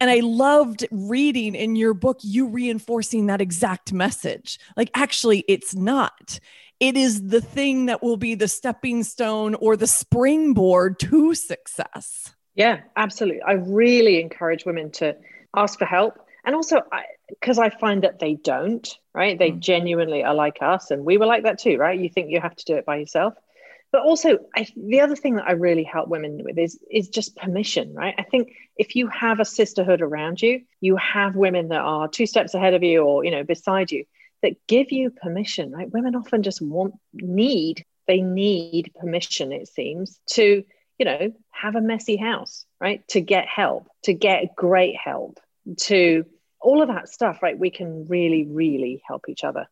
And 0.00 0.10
I 0.10 0.20
loved 0.20 0.86
reading 0.90 1.54
in 1.54 1.76
your 1.76 1.94
book, 1.94 2.18
you 2.22 2.48
reinforcing 2.48 3.26
that 3.26 3.40
exact 3.40 3.92
message. 3.92 4.58
Like, 4.76 4.90
actually, 4.94 5.44
it's 5.48 5.74
not 5.74 6.38
it 6.80 6.96
is 6.96 7.28
the 7.28 7.42
thing 7.42 7.86
that 7.86 8.02
will 8.02 8.16
be 8.16 8.34
the 8.34 8.48
stepping 8.48 9.04
stone 9.04 9.54
or 9.54 9.76
the 9.76 9.86
springboard 9.86 10.98
to 10.98 11.34
success. 11.34 12.34
Yeah, 12.54 12.80
absolutely. 12.96 13.42
I 13.42 13.52
really 13.52 14.20
encourage 14.20 14.64
women 14.64 14.90
to 14.92 15.16
ask 15.54 15.78
for 15.78 15.84
help. 15.84 16.18
And 16.44 16.54
also, 16.54 16.80
because 17.28 17.58
I, 17.58 17.66
I, 17.66 17.70
find 17.70 18.02
that 18.02 18.18
they 18.18 18.34
don't, 18.34 18.88
right? 19.14 19.38
They 19.38 19.50
mm. 19.52 19.60
genuinely 19.60 20.24
are 20.24 20.34
like 20.34 20.58
us. 20.62 20.90
And 20.90 21.04
we 21.04 21.18
were 21.18 21.26
like 21.26 21.42
that 21.42 21.58
too, 21.58 21.76
right? 21.76 22.00
You 22.00 22.08
think 22.08 22.30
you 22.30 22.40
have 22.40 22.56
to 22.56 22.64
do 22.64 22.76
it 22.76 22.86
by 22.86 22.96
yourself. 22.96 23.34
But 23.92 24.02
also, 24.02 24.38
I, 24.54 24.68
the 24.76 25.00
other 25.00 25.16
thing 25.16 25.36
that 25.36 25.48
I 25.48 25.52
really 25.52 25.82
help 25.82 26.08
women 26.08 26.42
with 26.44 26.58
is, 26.58 26.78
is 26.90 27.08
just 27.08 27.36
permission, 27.36 27.92
right? 27.92 28.14
I 28.16 28.22
think 28.22 28.52
if 28.76 28.94
you 28.94 29.08
have 29.08 29.40
a 29.40 29.44
sisterhood 29.44 30.00
around 30.00 30.40
you, 30.40 30.62
you 30.80 30.96
have 30.96 31.34
women 31.34 31.68
that 31.68 31.80
are 31.80 32.06
two 32.06 32.26
steps 32.26 32.54
ahead 32.54 32.74
of 32.74 32.84
you 32.84 33.02
or, 33.02 33.24
you 33.24 33.32
know, 33.32 33.42
beside 33.42 33.90
you, 33.90 34.04
that 34.42 34.64
give 34.68 34.92
you 34.92 35.10
permission, 35.10 35.72
right? 35.72 35.92
Women 35.92 36.14
often 36.14 36.42
just 36.42 36.62
want, 36.62 36.94
need, 37.12 37.84
they 38.06 38.20
need 38.20 38.92
permission, 38.98 39.52
it 39.52 39.68
seems, 39.68 40.20
to, 40.30 40.64
you 40.98 41.04
know, 41.04 41.32
have 41.50 41.74
a 41.74 41.80
messy 41.80 42.16
house, 42.16 42.64
right? 42.80 43.06
To 43.08 43.20
get 43.20 43.48
help, 43.48 43.88
to 44.04 44.14
get 44.14 44.54
great 44.54 44.96
help, 44.96 45.40
to 45.78 46.26
all 46.60 46.80
of 46.80 46.88
that 46.88 47.08
stuff, 47.08 47.42
right? 47.42 47.58
We 47.58 47.70
can 47.70 48.06
really, 48.06 48.44
really 48.44 49.02
help 49.06 49.28
each 49.28 49.42
other. 49.42 49.66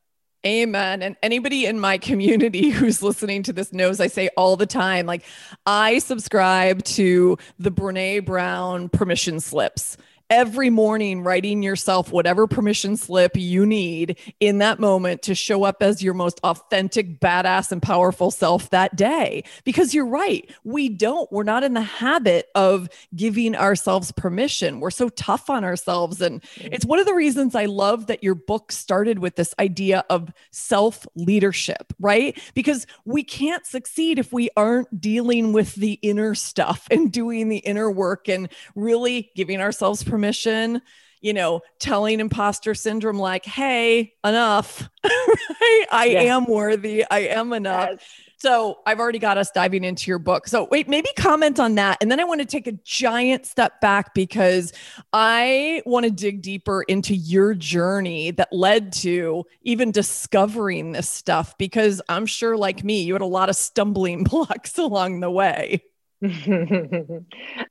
Amen. 0.46 1.02
And 1.02 1.16
anybody 1.22 1.66
in 1.66 1.80
my 1.80 1.98
community 1.98 2.68
who's 2.70 3.02
listening 3.02 3.42
to 3.44 3.52
this 3.52 3.72
knows 3.72 4.00
I 4.00 4.06
say 4.06 4.28
all 4.36 4.56
the 4.56 4.66
time, 4.66 5.06
like, 5.06 5.24
I 5.66 5.98
subscribe 5.98 6.84
to 6.84 7.38
the 7.58 7.70
Brene 7.70 8.24
Brown 8.24 8.88
permission 8.88 9.40
slips 9.40 9.96
every 10.30 10.68
morning 10.68 11.22
writing 11.22 11.62
yourself 11.62 12.12
whatever 12.12 12.46
permission 12.46 12.96
slip 12.96 13.34
you 13.34 13.64
need 13.64 14.18
in 14.40 14.58
that 14.58 14.78
moment 14.78 15.22
to 15.22 15.34
show 15.34 15.64
up 15.64 15.82
as 15.82 16.02
your 16.02 16.12
most 16.12 16.38
authentic, 16.44 17.18
badass, 17.18 17.72
and 17.72 17.80
powerful 17.80 18.30
self 18.30 18.68
that 18.70 18.94
day. 18.94 19.42
Because 19.64 19.94
you're 19.94 20.06
right, 20.06 20.50
we 20.64 20.90
don't, 20.90 21.30
we're 21.32 21.44
not 21.44 21.64
in 21.64 21.72
the 21.72 21.80
habit 21.80 22.48
of 22.54 22.90
giving 23.16 23.56
ourselves 23.56 24.12
permission. 24.12 24.80
We're 24.80 24.90
so 24.90 25.08
tough 25.10 25.48
on 25.48 25.64
ourselves. 25.64 26.20
And 26.20 26.44
it's 26.56 26.84
one 26.84 26.98
of 26.98 27.06
the 27.06 27.14
reasons 27.14 27.54
I 27.54 27.64
love 27.64 28.06
that 28.08 28.22
your 28.22 28.34
book 28.34 28.70
started 28.70 29.20
with 29.20 29.36
this 29.36 29.54
idea 29.58 30.04
of 30.10 30.30
self 30.50 31.06
leadership, 31.14 31.94
right? 31.98 32.38
Because 32.52 32.86
we 33.06 33.24
can't 33.24 33.64
succeed 33.64 34.18
if 34.18 34.30
we 34.30 34.50
aren't 34.56 35.00
dealing 35.00 35.54
with 35.54 35.74
the 35.76 35.98
inner 36.02 36.34
stuff 36.34 36.86
and 36.90 37.10
doing 37.10 37.48
the 37.48 37.58
inner 37.58 37.90
work 37.90 38.28
and 38.28 38.50
really 38.74 39.30
giving 39.34 39.62
ourselves 39.62 40.02
permission 40.02 40.17
permission 40.18 40.82
you 41.20 41.32
know, 41.32 41.62
telling 41.78 42.20
imposter 42.20 42.74
syndrome, 42.74 43.18
like, 43.18 43.44
hey, 43.44 44.14
enough. 44.24 44.88
right? 45.04 45.86
I 45.90 46.06
yeah. 46.12 46.36
am 46.36 46.46
worthy. 46.46 47.04
I 47.10 47.20
am 47.20 47.52
enough. 47.52 47.88
Yes. 47.90 48.04
So 48.40 48.78
I've 48.86 49.00
already 49.00 49.18
got 49.18 49.36
us 49.36 49.50
diving 49.50 49.82
into 49.82 50.08
your 50.08 50.20
book. 50.20 50.46
So 50.46 50.68
wait, 50.70 50.88
maybe 50.88 51.08
comment 51.16 51.58
on 51.58 51.74
that. 51.74 51.98
And 52.00 52.08
then 52.08 52.20
I 52.20 52.24
want 52.24 52.40
to 52.40 52.46
take 52.46 52.68
a 52.68 52.72
giant 52.84 53.46
step 53.46 53.80
back 53.80 54.14
because 54.14 54.72
I 55.12 55.82
want 55.84 56.04
to 56.04 56.10
dig 56.12 56.40
deeper 56.40 56.82
into 56.82 57.16
your 57.16 57.54
journey 57.54 58.30
that 58.32 58.52
led 58.52 58.92
to 58.92 59.44
even 59.62 59.90
discovering 59.90 60.92
this 60.92 61.10
stuff 61.10 61.58
because 61.58 62.00
I'm 62.08 62.26
sure, 62.26 62.56
like 62.56 62.84
me, 62.84 63.02
you 63.02 63.12
had 63.14 63.22
a 63.22 63.26
lot 63.26 63.48
of 63.48 63.56
stumbling 63.56 64.22
blocks 64.30 64.78
along 64.78 65.18
the 65.18 65.32
way. 65.32 65.82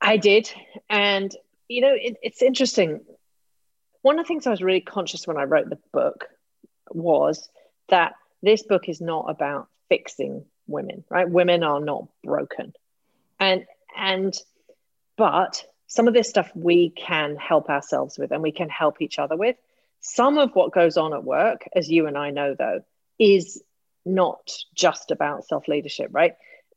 I 0.02 0.18
did. 0.18 0.52
And 0.90 1.34
you 1.68 1.80
know, 1.82 1.94
it, 1.94 2.16
it's 2.22 2.42
interesting. 2.42 3.00
One 4.02 4.18
of 4.18 4.24
the 4.24 4.28
things 4.28 4.46
I 4.46 4.50
was 4.50 4.62
really 4.62 4.80
conscious 4.80 5.26
when 5.26 5.36
I 5.36 5.44
wrote 5.44 5.68
the 5.68 5.78
book 5.92 6.26
was 6.90 7.48
that 7.88 8.14
this 8.42 8.62
book 8.62 8.88
is 8.88 9.00
not 9.00 9.26
about 9.28 9.68
fixing 9.88 10.44
women, 10.66 11.04
right? 11.10 11.28
Women 11.28 11.62
are 11.62 11.80
not 11.80 12.08
broken. 12.24 12.72
And 13.38 13.64
and 13.96 14.36
but 15.16 15.64
some 15.86 16.06
of 16.06 16.14
this 16.14 16.28
stuff 16.28 16.50
we 16.54 16.90
can 16.90 17.36
help 17.36 17.68
ourselves 17.68 18.18
with 18.18 18.30
and 18.30 18.42
we 18.42 18.52
can 18.52 18.68
help 18.68 19.00
each 19.00 19.18
other 19.18 19.36
with. 19.36 19.56
Some 20.00 20.38
of 20.38 20.54
what 20.54 20.72
goes 20.72 20.96
on 20.96 21.12
at 21.12 21.24
work, 21.24 21.68
as 21.74 21.90
you 21.90 22.06
and 22.06 22.16
I 22.16 22.30
know 22.30 22.54
though, 22.56 22.82
is 23.18 23.62
not 24.04 24.52
just 24.74 25.10
about 25.10 25.46
self-leadership, 25.46 26.10
right? 26.12 26.34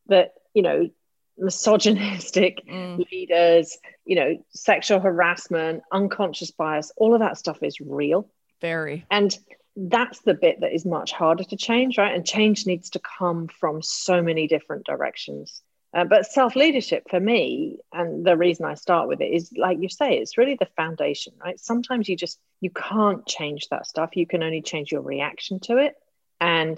That, 0.07 0.33
you 0.53 0.63
know, 0.63 0.89
misogynistic 1.37 2.65
mm. 2.65 3.05
leaders, 3.11 3.77
you 4.11 4.17
know, 4.17 4.43
sexual 4.49 4.99
harassment, 4.99 5.83
unconscious 5.89 6.51
bias, 6.51 6.91
all 6.97 7.13
of 7.13 7.21
that 7.21 7.37
stuff 7.37 7.63
is 7.63 7.79
real. 7.79 8.27
Very. 8.59 9.05
And 9.09 9.33
that's 9.77 10.19
the 10.19 10.33
bit 10.33 10.59
that 10.59 10.73
is 10.73 10.85
much 10.85 11.13
harder 11.13 11.45
to 11.45 11.55
change, 11.55 11.97
right? 11.97 12.13
And 12.13 12.25
change 12.25 12.67
needs 12.67 12.89
to 12.89 12.99
come 12.99 13.47
from 13.47 13.81
so 13.81 14.21
many 14.21 14.49
different 14.49 14.85
directions. 14.85 15.61
Uh, 15.93 16.03
but 16.03 16.25
self 16.25 16.57
leadership 16.57 17.09
for 17.09 17.21
me, 17.21 17.77
and 17.93 18.25
the 18.25 18.35
reason 18.35 18.65
I 18.65 18.73
start 18.73 19.07
with 19.07 19.21
it 19.21 19.31
is 19.31 19.53
like 19.55 19.77
you 19.79 19.87
say, 19.87 20.17
it's 20.17 20.37
really 20.37 20.57
the 20.59 20.67
foundation, 20.75 21.31
right? 21.41 21.57
Sometimes 21.57 22.09
you 22.09 22.17
just 22.17 22.37
you 22.59 22.69
can't 22.69 23.25
change 23.25 23.69
that 23.69 23.87
stuff. 23.87 24.17
You 24.17 24.27
can 24.27 24.43
only 24.43 24.61
change 24.61 24.91
your 24.91 25.03
reaction 25.03 25.61
to 25.61 25.77
it. 25.77 25.95
And 26.41 26.77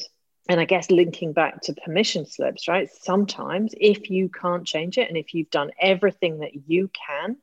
and 0.49 0.59
I 0.59 0.65
guess 0.65 0.91
linking 0.91 1.31
back 1.31 1.61
to 1.61 1.73
permission 1.73 2.25
slips, 2.25 2.67
right? 2.67 2.89
Sometimes 2.91 3.73
if 3.79 4.09
you 4.09 4.29
can't 4.29 4.65
change 4.65 4.97
it 4.97 5.07
and 5.07 5.17
if 5.17 5.33
you've 5.33 5.49
done 5.49 5.71
everything 5.79 6.39
that 6.39 6.67
you 6.69 6.89
can, 6.89 7.37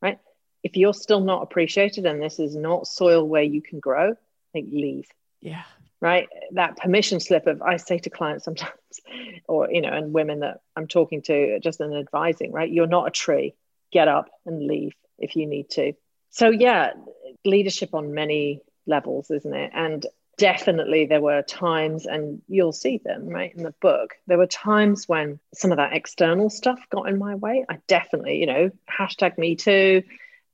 right? 0.00 0.18
If 0.62 0.76
you're 0.76 0.94
still 0.94 1.20
not 1.20 1.42
appreciated 1.42 2.06
and 2.06 2.22
this 2.22 2.38
is 2.38 2.56
not 2.56 2.86
soil 2.86 3.26
where 3.28 3.42
you 3.42 3.60
can 3.60 3.78
grow, 3.78 4.16
like 4.54 4.64
leave. 4.70 5.08
Yeah. 5.40 5.62
Right. 6.00 6.28
That 6.52 6.76
permission 6.76 7.20
slip 7.20 7.46
of 7.46 7.62
I 7.62 7.76
say 7.76 7.98
to 7.98 8.10
clients 8.10 8.44
sometimes, 8.44 8.72
or 9.48 9.70
you 9.70 9.80
know, 9.80 9.92
and 9.92 10.12
women 10.12 10.40
that 10.40 10.60
I'm 10.74 10.86
talking 10.86 11.22
to 11.22 11.60
just 11.60 11.80
in 11.80 11.94
advising, 11.94 12.52
right? 12.52 12.70
You're 12.70 12.86
not 12.86 13.08
a 13.08 13.10
tree. 13.10 13.54
Get 13.92 14.08
up 14.08 14.28
and 14.44 14.66
leave 14.66 14.94
if 15.18 15.36
you 15.36 15.46
need 15.46 15.70
to. 15.70 15.92
So 16.30 16.50
yeah, 16.50 16.92
leadership 17.44 17.94
on 17.94 18.14
many 18.14 18.60
levels, 18.86 19.30
isn't 19.30 19.54
it? 19.54 19.70
And 19.74 20.04
definitely 20.36 21.06
there 21.06 21.20
were 21.20 21.42
times, 21.42 22.06
and 22.06 22.42
you'll 22.48 22.72
see 22.72 22.98
them 22.98 23.26
right 23.26 23.54
in 23.54 23.62
the 23.62 23.74
book. 23.80 24.14
There 24.26 24.38
were 24.38 24.46
times 24.46 25.08
when 25.08 25.38
some 25.54 25.72
of 25.72 25.78
that 25.78 25.92
external 25.92 26.50
stuff 26.50 26.78
got 26.90 27.08
in 27.08 27.18
my 27.18 27.34
way. 27.34 27.64
I 27.68 27.78
definitely, 27.86 28.38
you 28.38 28.46
know, 28.46 28.70
hashtag 28.90 29.38
me 29.38 29.56
too, 29.56 30.02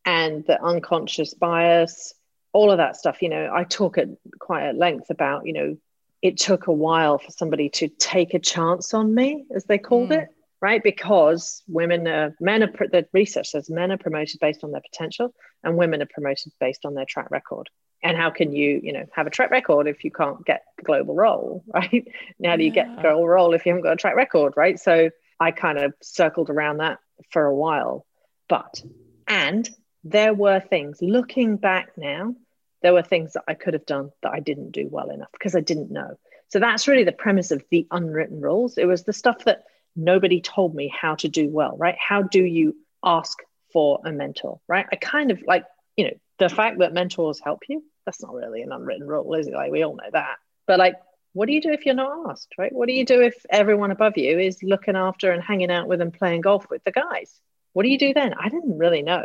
and 0.04 0.44
the 0.46 0.62
unconscious 0.62 1.34
bias, 1.34 2.14
all 2.52 2.70
of 2.70 2.78
that 2.78 2.96
stuff. 2.96 3.22
You 3.22 3.28
know, 3.28 3.50
I 3.52 3.64
talk 3.64 3.98
at 3.98 4.08
quite 4.38 4.64
at 4.64 4.76
length 4.76 5.10
about, 5.10 5.46
you 5.46 5.52
know, 5.52 5.76
it 6.20 6.38
took 6.38 6.68
a 6.68 6.72
while 6.72 7.18
for 7.18 7.30
somebody 7.30 7.68
to 7.70 7.88
take 7.88 8.34
a 8.34 8.38
chance 8.38 8.94
on 8.94 9.14
me, 9.14 9.46
as 9.54 9.64
they 9.64 9.78
called 9.78 10.10
mm. 10.10 10.22
it 10.22 10.28
right? 10.60 10.84
Because 10.84 11.60
women 11.66 12.06
are, 12.06 12.36
men 12.40 12.62
are, 12.62 12.68
the 12.68 13.04
research 13.12 13.48
says 13.48 13.68
men 13.68 13.90
are 13.90 13.98
promoted 13.98 14.38
based 14.38 14.62
on 14.62 14.70
their 14.70 14.80
potential 14.80 15.34
and 15.64 15.76
women 15.76 16.00
are 16.00 16.06
promoted 16.06 16.52
based 16.60 16.86
on 16.86 16.94
their 16.94 17.04
track 17.04 17.32
record 17.32 17.68
and 18.02 18.16
how 18.16 18.30
can 18.30 18.52
you 18.52 18.80
you 18.82 18.92
know 18.92 19.06
have 19.12 19.26
a 19.26 19.30
track 19.30 19.50
record 19.50 19.86
if 19.86 20.04
you 20.04 20.10
can't 20.10 20.44
get 20.44 20.64
the 20.76 20.82
global 20.82 21.14
role 21.14 21.64
right? 21.74 22.06
How 22.44 22.56
do 22.56 22.64
you 22.64 22.72
yeah. 22.74 22.86
get 22.86 23.02
global 23.02 23.28
role 23.28 23.54
if 23.54 23.64
you 23.64 23.70
haven't 23.70 23.84
got 23.84 23.92
a 23.92 23.96
track 23.96 24.16
record 24.16 24.54
right? 24.56 24.78
So 24.78 25.10
i 25.40 25.50
kind 25.50 25.78
of 25.78 25.94
circled 26.02 26.50
around 26.50 26.78
that 26.78 26.98
for 27.30 27.44
a 27.44 27.54
while. 27.54 28.06
But 28.48 28.82
and 29.26 29.68
there 30.04 30.34
were 30.34 30.60
things 30.60 30.98
looking 31.00 31.56
back 31.56 31.92
now 31.96 32.34
there 32.82 32.92
were 32.92 33.02
things 33.02 33.34
that 33.34 33.44
i 33.46 33.54
could 33.54 33.74
have 33.74 33.86
done 33.86 34.10
that 34.24 34.32
i 34.32 34.40
didn't 34.40 34.72
do 34.72 34.88
well 34.90 35.10
enough 35.10 35.30
because 35.32 35.54
i 35.54 35.60
didn't 35.60 35.90
know. 35.90 36.18
So 36.48 36.58
that's 36.58 36.86
really 36.86 37.04
the 37.04 37.12
premise 37.12 37.50
of 37.50 37.64
the 37.70 37.86
unwritten 37.90 38.42
rules. 38.42 38.76
It 38.76 38.84
was 38.84 39.04
the 39.04 39.14
stuff 39.14 39.44
that 39.46 39.64
nobody 39.96 40.42
told 40.42 40.74
me 40.74 40.92
how 40.94 41.14
to 41.16 41.28
do 41.28 41.48
well 41.48 41.76
right? 41.76 41.96
How 41.98 42.22
do 42.22 42.42
you 42.44 42.76
ask 43.04 43.38
for 43.72 44.00
a 44.04 44.12
mentor 44.12 44.60
right? 44.68 44.86
I 44.92 44.96
kind 44.96 45.30
of 45.30 45.40
like 45.46 45.64
you 45.96 46.04
know 46.06 46.16
the 46.38 46.48
fact 46.48 46.78
that 46.80 46.92
mentors 46.92 47.40
help 47.40 47.62
you 47.68 47.84
that's 48.04 48.22
not 48.22 48.34
really 48.34 48.62
an 48.62 48.72
unwritten 48.72 49.06
rule, 49.06 49.34
is 49.34 49.46
it? 49.46 49.54
Like 49.54 49.72
we 49.72 49.82
all 49.82 49.96
know 49.96 50.10
that. 50.12 50.36
But 50.66 50.78
like, 50.78 50.96
what 51.32 51.46
do 51.46 51.52
you 51.52 51.60
do 51.60 51.70
if 51.70 51.86
you're 51.86 51.94
not 51.94 52.30
asked, 52.30 52.54
right? 52.58 52.72
What 52.72 52.88
do 52.88 52.94
you 52.94 53.04
do 53.04 53.20
if 53.20 53.34
everyone 53.48 53.90
above 53.90 54.16
you 54.16 54.38
is 54.38 54.62
looking 54.62 54.96
after 54.96 55.30
and 55.30 55.42
hanging 55.42 55.70
out 55.70 55.88
with 55.88 56.00
and 56.00 56.12
playing 56.12 56.42
golf 56.42 56.68
with 56.70 56.84
the 56.84 56.92
guys? 56.92 57.40
What 57.72 57.84
do 57.84 57.88
you 57.88 57.98
do 57.98 58.12
then? 58.12 58.34
I 58.34 58.48
didn't 58.48 58.78
really 58.78 59.02
know. 59.02 59.24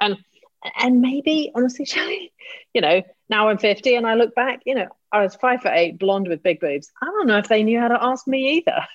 And 0.00 0.16
and 0.78 1.00
maybe 1.00 1.52
honestly, 1.54 1.84
Shelley, 1.84 2.32
you 2.74 2.80
know, 2.80 3.02
now 3.28 3.48
I'm 3.48 3.58
50 3.58 3.94
and 3.94 4.06
I 4.06 4.14
look 4.14 4.34
back, 4.34 4.62
you 4.66 4.74
know, 4.74 4.88
I 5.12 5.22
was 5.22 5.34
five 5.36 5.62
foot 5.62 5.72
eight, 5.74 5.98
blonde 5.98 6.28
with 6.28 6.42
big 6.42 6.60
boobs. 6.60 6.90
I 7.00 7.06
don't 7.06 7.26
know 7.26 7.38
if 7.38 7.48
they 7.48 7.62
knew 7.62 7.78
how 7.78 7.88
to 7.88 8.02
ask 8.02 8.26
me 8.26 8.58
either. 8.58 8.86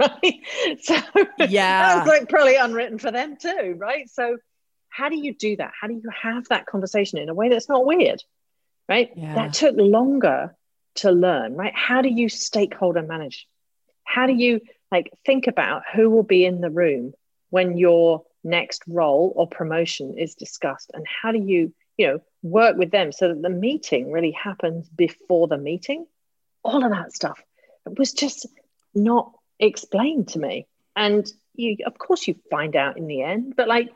right. 0.00 0.40
So 0.82 0.94
yeah, 1.38 1.94
that 1.94 1.98
was 1.98 2.08
like 2.08 2.28
probably 2.28 2.56
unwritten 2.56 2.98
for 2.98 3.12
them 3.12 3.36
too, 3.36 3.76
right? 3.78 4.10
So 4.10 4.38
how 4.88 5.08
do 5.08 5.16
you 5.16 5.34
do 5.34 5.56
that? 5.56 5.72
How 5.80 5.88
do 5.88 5.94
you 5.94 6.02
have 6.22 6.48
that 6.48 6.66
conversation 6.66 7.18
in 7.18 7.28
a 7.28 7.34
way 7.34 7.48
that's 7.48 7.68
not 7.68 7.84
weird? 7.84 8.22
Right? 8.88 9.10
Yeah. 9.16 9.34
That 9.34 9.54
took 9.54 9.74
longer 9.76 10.54
to 10.96 11.10
learn, 11.10 11.54
right? 11.54 11.74
How 11.74 12.02
do 12.02 12.08
you 12.08 12.28
stakeholder 12.28 13.02
manage? 13.02 13.46
How 14.04 14.26
do 14.26 14.32
you 14.32 14.60
like 14.92 15.10
think 15.24 15.46
about 15.46 15.82
who 15.94 16.10
will 16.10 16.22
be 16.22 16.44
in 16.44 16.60
the 16.60 16.70
room 16.70 17.14
when 17.50 17.76
your 17.76 18.24
next 18.42 18.82
role 18.86 19.32
or 19.34 19.48
promotion 19.48 20.18
is 20.18 20.34
discussed 20.34 20.90
and 20.94 21.04
how 21.06 21.32
do 21.32 21.38
you, 21.38 21.74
you 21.96 22.06
know, 22.06 22.20
work 22.42 22.76
with 22.76 22.90
them 22.90 23.10
so 23.10 23.28
that 23.28 23.42
the 23.42 23.48
meeting 23.48 24.12
really 24.12 24.32
happens 24.32 24.88
before 24.88 25.48
the 25.48 25.58
meeting? 25.58 26.06
All 26.62 26.84
of 26.84 26.90
that 26.90 27.12
stuff 27.12 27.42
it 27.86 27.98
was 27.98 28.12
just 28.12 28.46
not 28.94 29.32
explained 29.58 30.28
to 30.28 30.38
me. 30.38 30.66
And 30.96 31.30
you 31.54 31.78
of 31.86 31.98
course 31.98 32.26
you 32.26 32.36
find 32.50 32.76
out 32.76 32.96
in 32.96 33.06
the 33.06 33.22
end, 33.22 33.54
but 33.56 33.68
like 33.68 33.90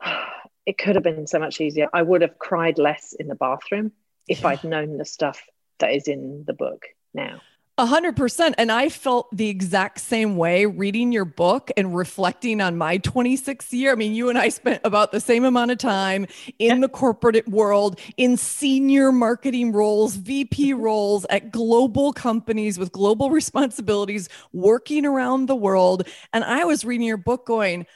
it 0.66 0.78
could 0.78 0.94
have 0.96 1.04
been 1.04 1.26
so 1.26 1.38
much 1.38 1.60
easier. 1.60 1.88
I 1.92 2.02
would 2.02 2.22
have 2.22 2.38
cried 2.38 2.78
less 2.78 3.14
in 3.18 3.28
the 3.28 3.34
bathroom 3.34 3.92
if 4.28 4.40
yeah. 4.40 4.48
I'd 4.48 4.64
known 4.64 4.98
the 4.98 5.04
stuff 5.04 5.42
that 5.78 5.92
is 5.92 6.08
in 6.08 6.44
the 6.46 6.52
book 6.52 6.86
now. 7.14 7.40
A 7.78 7.86
hundred 7.86 8.16
percent. 8.16 8.54
And 8.58 8.70
I 8.70 8.90
felt 8.90 9.34
the 9.34 9.48
exact 9.48 9.98
same 9.98 10.36
way 10.36 10.66
reading 10.66 11.10
your 11.10 11.24
book 11.24 11.70
and 11.76 11.96
reflecting 11.96 12.60
on 12.60 12.76
my 12.76 12.98
26th 12.98 13.72
year. 13.72 13.92
I 13.92 13.94
mean, 13.94 14.14
you 14.14 14.28
and 14.28 14.36
I 14.36 14.50
spent 14.50 14.82
about 14.84 15.10
the 15.10 15.20
same 15.20 15.42
amount 15.44 15.70
of 15.70 15.78
time 15.78 16.26
in 16.58 16.80
the 16.80 16.88
corporate 16.88 17.48
world, 17.48 17.98
in 18.18 18.36
senior 18.36 19.10
marketing 19.10 19.72
roles, 19.72 20.16
VP 20.16 20.72
roles 20.74 21.24
at 21.30 21.50
global 21.50 22.12
companies 22.12 22.78
with 22.78 22.92
global 22.92 23.30
responsibilities, 23.30 24.28
working 24.52 25.06
around 25.06 25.46
the 25.46 25.56
world. 25.56 26.06
And 26.34 26.44
I 26.44 26.64
was 26.64 26.84
reading 26.84 27.06
your 27.06 27.16
book 27.16 27.46
going, 27.46 27.86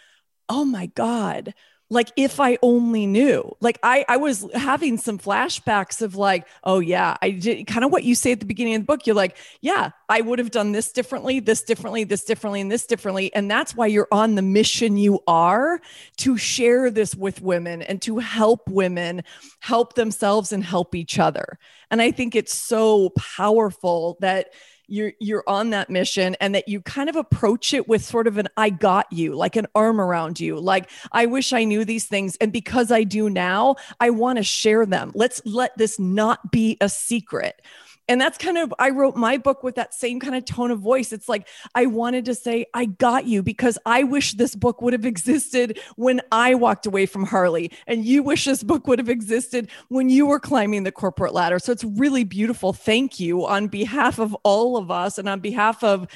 oh 0.48 0.64
my 0.64 0.86
God 0.86 1.52
like 1.88 2.10
if 2.16 2.40
i 2.40 2.58
only 2.62 3.06
knew 3.06 3.54
like 3.60 3.78
i 3.82 4.04
i 4.08 4.16
was 4.16 4.46
having 4.54 4.98
some 4.98 5.18
flashbacks 5.18 6.02
of 6.02 6.16
like 6.16 6.46
oh 6.64 6.80
yeah 6.80 7.16
i 7.22 7.30
did 7.30 7.66
kind 7.66 7.84
of 7.84 7.92
what 7.92 8.02
you 8.02 8.14
say 8.14 8.32
at 8.32 8.40
the 8.40 8.46
beginning 8.46 8.74
of 8.74 8.82
the 8.82 8.86
book. 8.86 9.06
You're 9.06 9.16
like 9.16 9.36
yeah 9.60 9.90
i 10.08 10.20
would 10.20 10.38
have 10.38 10.50
done 10.50 10.72
this 10.72 10.90
differently 10.92 11.40
this 11.40 11.62
differently 11.62 12.04
this 12.04 12.24
differently 12.24 12.60
and 12.60 12.70
this 12.70 12.86
differently. 12.86 13.32
And 13.34 13.50
that's 13.50 13.74
why 13.74 13.86
you're 13.86 14.08
on 14.10 14.34
the 14.34 14.42
mission 14.42 14.96
you 14.96 15.20
are 15.26 15.80
to 16.18 16.36
share 16.36 16.90
this 16.90 17.14
with 17.14 17.40
women 17.40 17.82
and 17.82 18.02
to 18.02 18.18
help 18.18 18.68
women 18.68 19.22
help 19.60 19.94
themselves 19.94 20.52
and 20.52 20.64
help 20.64 20.94
each 20.94 21.18
other. 21.18 21.58
And 21.90 22.02
i 22.02 22.10
think 22.10 22.34
it's 22.34 22.54
so 22.54 23.10
powerful 23.10 24.16
that 24.20 24.48
you're 24.88 25.12
you're 25.18 25.44
on 25.46 25.70
that 25.70 25.90
mission 25.90 26.36
and 26.40 26.54
that 26.54 26.68
you 26.68 26.80
kind 26.80 27.08
of 27.08 27.16
approach 27.16 27.74
it 27.74 27.88
with 27.88 28.04
sort 28.04 28.26
of 28.26 28.38
an 28.38 28.48
I 28.56 28.70
got 28.70 29.12
you, 29.12 29.34
like 29.34 29.56
an 29.56 29.66
arm 29.74 30.00
around 30.00 30.40
you. 30.40 30.58
Like 30.58 30.90
I 31.12 31.26
wish 31.26 31.52
I 31.52 31.64
knew 31.64 31.84
these 31.84 32.04
things 32.06 32.36
and 32.40 32.52
because 32.52 32.90
I 32.90 33.04
do 33.04 33.28
now, 33.30 33.76
I 34.00 34.10
want 34.10 34.38
to 34.38 34.42
share 34.42 34.86
them. 34.86 35.12
Let's 35.14 35.42
let 35.44 35.76
this 35.76 35.98
not 35.98 36.50
be 36.50 36.76
a 36.80 36.88
secret 36.88 37.62
and 38.08 38.20
that's 38.20 38.38
kind 38.38 38.58
of 38.58 38.72
i 38.78 38.90
wrote 38.90 39.16
my 39.16 39.36
book 39.36 39.62
with 39.62 39.74
that 39.74 39.94
same 39.94 40.20
kind 40.20 40.34
of 40.34 40.44
tone 40.44 40.70
of 40.70 40.80
voice. 40.80 41.12
It's 41.12 41.28
like 41.28 41.46
i 41.74 41.86
wanted 41.86 42.24
to 42.26 42.34
say 42.34 42.66
i 42.74 42.84
got 42.84 43.26
you 43.26 43.42
because 43.42 43.78
i 43.86 44.02
wish 44.02 44.32
this 44.32 44.54
book 44.54 44.82
would 44.82 44.92
have 44.92 45.06
existed 45.06 45.78
when 45.96 46.20
i 46.32 46.54
walked 46.54 46.86
away 46.86 47.06
from 47.06 47.24
harley 47.24 47.70
and 47.86 48.04
you 48.04 48.22
wish 48.22 48.44
this 48.44 48.62
book 48.62 48.86
would 48.86 48.98
have 48.98 49.08
existed 49.08 49.68
when 49.88 50.08
you 50.08 50.26
were 50.26 50.40
climbing 50.40 50.84
the 50.84 50.92
corporate 50.92 51.34
ladder. 51.34 51.58
So 51.58 51.72
it's 51.72 51.84
really 51.84 52.24
beautiful. 52.24 52.72
Thank 52.72 53.20
you 53.20 53.46
on 53.46 53.68
behalf 53.68 54.18
of 54.18 54.34
all 54.42 54.76
of 54.76 54.90
us 54.90 55.18
and 55.18 55.28
on 55.28 55.40
behalf 55.40 55.82
of 55.84 56.06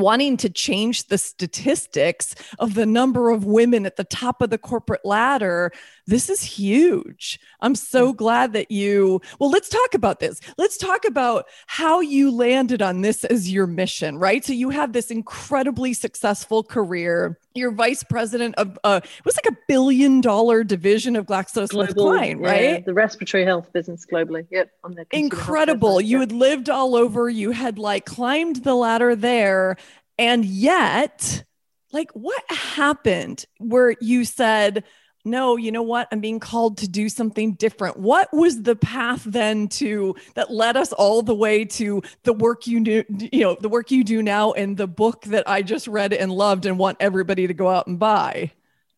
wanting 0.00 0.36
to 0.38 0.48
change 0.48 1.06
the 1.08 1.18
statistics 1.18 2.34
of 2.58 2.74
the 2.74 2.86
number 2.86 3.30
of 3.30 3.44
women 3.44 3.86
at 3.86 3.96
the 3.96 4.04
top 4.04 4.42
of 4.42 4.50
the 4.50 4.58
corporate 4.58 5.04
ladder 5.04 5.72
this 6.08 6.30
is 6.30 6.42
huge. 6.42 7.38
I'm 7.60 7.74
so 7.74 8.14
mm. 8.14 8.16
glad 8.16 8.54
that 8.54 8.70
you 8.70 9.20
well 9.38 9.50
let's 9.50 9.68
talk 9.68 9.92
about 9.92 10.20
this. 10.20 10.40
Let's 10.56 10.78
talk 10.78 11.04
about 11.04 11.44
how 11.66 12.00
you 12.00 12.30
landed 12.30 12.80
on 12.80 13.02
this 13.02 13.24
as 13.24 13.52
your 13.52 13.66
mission 13.66 14.16
right? 14.18 14.42
So 14.42 14.54
you 14.54 14.70
have 14.70 14.94
this 14.94 15.10
incredibly 15.10 15.92
successful 15.92 16.64
career 16.64 17.38
you're 17.58 17.72
vice 17.72 18.02
president 18.02 18.54
of 18.56 18.78
uh 18.84 19.00
it 19.02 19.24
was 19.24 19.36
like 19.36 19.52
a 19.52 19.56
billion 19.66 20.20
dollar 20.20 20.64
division 20.64 21.16
of 21.16 21.26
GlaxoSmithKline, 21.26 22.40
right? 22.40 22.62
Yeah, 22.62 22.80
the 22.84 22.94
respiratory 22.94 23.44
health 23.44 23.72
business 23.72 24.06
globally. 24.10 24.46
Yep, 24.50 24.70
on 24.84 24.94
the 24.94 25.06
incredible. 25.10 26.00
You 26.00 26.20
had 26.20 26.32
lived 26.32 26.70
all 26.70 26.94
over. 26.94 27.28
You 27.28 27.50
had 27.50 27.78
like 27.78 28.06
climbed 28.06 28.64
the 28.64 28.74
ladder 28.74 29.14
there, 29.14 29.76
and 30.18 30.44
yet, 30.44 31.44
like, 31.92 32.10
what 32.12 32.42
happened 32.48 33.44
where 33.58 33.94
you 34.00 34.24
said? 34.24 34.84
No, 35.30 35.56
you 35.56 35.70
know 35.70 35.82
what? 35.82 36.08
I'm 36.10 36.20
being 36.20 36.40
called 36.40 36.78
to 36.78 36.88
do 36.88 37.08
something 37.08 37.52
different. 37.54 37.98
What 37.98 38.32
was 38.32 38.62
the 38.62 38.76
path 38.76 39.24
then 39.24 39.68
to 39.68 40.16
that 40.34 40.50
led 40.50 40.76
us 40.76 40.92
all 40.92 41.22
the 41.22 41.34
way 41.34 41.64
to 41.64 42.02
the 42.24 42.32
work 42.32 42.66
you 42.66 42.80
do, 42.80 43.04
you 43.32 43.40
know, 43.40 43.56
the 43.60 43.68
work 43.68 43.90
you 43.90 44.04
do 44.04 44.22
now 44.22 44.52
and 44.52 44.76
the 44.76 44.86
book 44.86 45.22
that 45.26 45.48
I 45.48 45.62
just 45.62 45.86
read 45.88 46.12
and 46.12 46.32
loved 46.32 46.66
and 46.66 46.78
want 46.78 46.98
everybody 47.00 47.46
to 47.46 47.54
go 47.54 47.68
out 47.68 47.86
and 47.86 47.98
buy? 47.98 48.52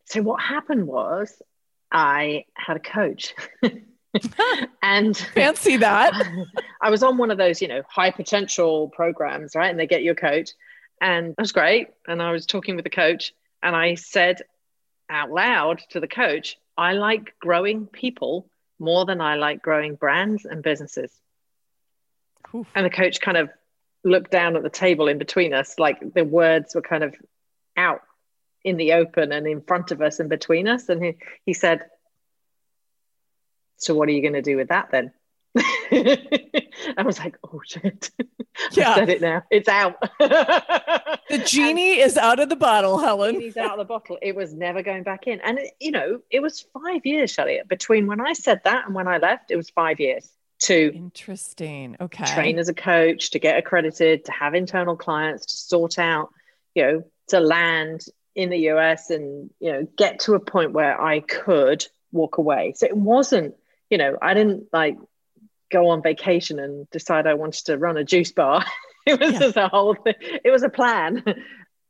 So 0.05 0.21
what 0.21 0.41
happened 0.41 0.87
was 0.87 1.41
I 1.91 2.45
had 2.53 2.77
a 2.77 2.81
coach. 2.81 3.33
and 4.81 5.15
fancy 5.17 5.77
that. 5.77 6.13
I 6.81 6.89
was 6.89 7.03
on 7.03 7.17
one 7.17 7.31
of 7.31 7.37
those, 7.37 7.61
you 7.61 7.67
know, 7.67 7.81
high 7.87 8.11
potential 8.11 8.89
programs, 8.89 9.55
right? 9.55 9.69
And 9.69 9.79
they 9.79 9.87
get 9.87 10.03
your 10.03 10.15
coach. 10.15 10.51
And 10.99 11.29
it 11.29 11.39
was 11.39 11.51
great. 11.51 11.89
And 12.07 12.21
I 12.21 12.31
was 12.31 12.45
talking 12.45 12.75
with 12.75 12.83
the 12.83 12.89
coach 12.89 13.33
and 13.63 13.75
I 13.75 13.95
said, 13.95 14.41
out 15.11 15.31
loud 15.31 15.81
to 15.89 15.99
the 15.99 16.07
coach, 16.07 16.57
I 16.77 16.93
like 16.93 17.35
growing 17.39 17.85
people 17.85 18.49
more 18.79 19.05
than 19.05 19.21
I 19.21 19.35
like 19.35 19.61
growing 19.61 19.95
brands 19.95 20.45
and 20.45 20.63
businesses. 20.63 21.11
Oof. 22.55 22.67
And 22.73 22.85
the 22.85 22.89
coach 22.89 23.21
kind 23.21 23.37
of 23.37 23.49
looked 24.03 24.31
down 24.31 24.55
at 24.55 24.63
the 24.63 24.69
table 24.69 25.07
in 25.07 25.17
between 25.17 25.53
us, 25.53 25.77
like 25.77 26.13
the 26.13 26.23
words 26.23 26.73
were 26.73 26.81
kind 26.81 27.03
of 27.03 27.15
out 27.77 28.01
in 28.63 28.77
the 28.77 28.93
open 28.93 29.31
and 29.31 29.47
in 29.47 29.61
front 29.61 29.91
of 29.91 30.01
us 30.01 30.19
and 30.19 30.29
between 30.29 30.67
us. 30.67 30.89
And 30.89 31.03
he, 31.03 31.17
he 31.45 31.53
said, 31.53 31.81
So, 33.77 33.93
what 33.93 34.09
are 34.09 34.11
you 34.11 34.21
going 34.21 34.33
to 34.33 34.41
do 34.41 34.57
with 34.57 34.69
that 34.69 34.89
then? 34.91 35.11
I 36.97 37.03
was 37.03 37.19
like, 37.19 37.37
oh 37.43 37.61
shit. 37.65 38.11
Yeah. 38.73 38.91
I 38.91 38.95
said 38.95 39.09
it 39.09 39.21
now. 39.21 39.43
It's 39.49 39.69
out. 39.69 39.95
the 40.19 41.43
genie 41.45 42.01
and 42.01 42.01
is 42.01 42.17
out 42.17 42.39
of 42.39 42.49
the 42.49 42.55
bottle, 42.57 42.99
Helen. 42.99 43.39
He's 43.39 43.55
out 43.55 43.71
of 43.71 43.77
the 43.77 43.85
bottle. 43.85 44.17
It 44.21 44.35
was 44.35 44.53
never 44.53 44.83
going 44.83 45.03
back 45.03 45.25
in. 45.25 45.39
And, 45.39 45.57
it, 45.57 45.71
you 45.79 45.89
know, 45.89 46.19
it 46.29 46.41
was 46.41 46.65
five 46.73 47.05
years, 47.05 47.31
Shelley, 47.31 47.61
between 47.67 48.07
when 48.07 48.19
I 48.19 48.33
said 48.33 48.61
that 48.65 48.85
and 48.85 48.93
when 48.93 49.07
I 49.07 49.17
left, 49.17 49.51
it 49.51 49.55
was 49.55 49.69
five 49.69 50.01
years 50.01 50.29
to 50.61 50.91
interesting. 50.93 51.97
Okay. 51.99 52.25
Train 52.25 52.59
as 52.59 52.69
a 52.69 52.73
coach, 52.73 53.31
to 53.31 53.39
get 53.39 53.57
accredited, 53.57 54.25
to 54.25 54.31
have 54.31 54.53
internal 54.53 54.95
clients, 54.95 55.45
to 55.47 55.55
sort 55.55 55.97
out, 55.97 56.29
you 56.75 56.83
know, 56.83 57.03
to 57.29 57.39
land 57.39 58.05
in 58.35 58.49
the 58.49 58.69
US 58.69 59.09
and, 59.09 59.49
you 59.59 59.71
know, 59.71 59.87
get 59.97 60.19
to 60.21 60.35
a 60.35 60.39
point 60.39 60.71
where 60.71 61.01
I 61.01 61.21
could 61.21 61.85
walk 62.11 62.37
away. 62.37 62.73
So 62.75 62.85
it 62.85 62.95
wasn't, 62.95 63.55
you 63.89 63.97
know, 63.97 64.17
I 64.21 64.33
didn't 64.33 64.67
like 64.71 64.97
go 65.71 65.89
on 65.89 66.01
vacation 66.01 66.59
and 66.59 66.89
decide 66.89 67.27
I 67.27 67.33
wanted 67.33 67.65
to 67.65 67.77
run 67.77 67.97
a 67.97 68.03
juice 68.03 68.31
bar. 68.31 68.63
it 69.05 69.19
was 69.19 69.55
yeah. 69.55 69.69
whole 69.69 69.95
thing. 69.95 70.15
It 70.19 70.51
was 70.51 70.63
a 70.63 70.69
plan. 70.69 71.23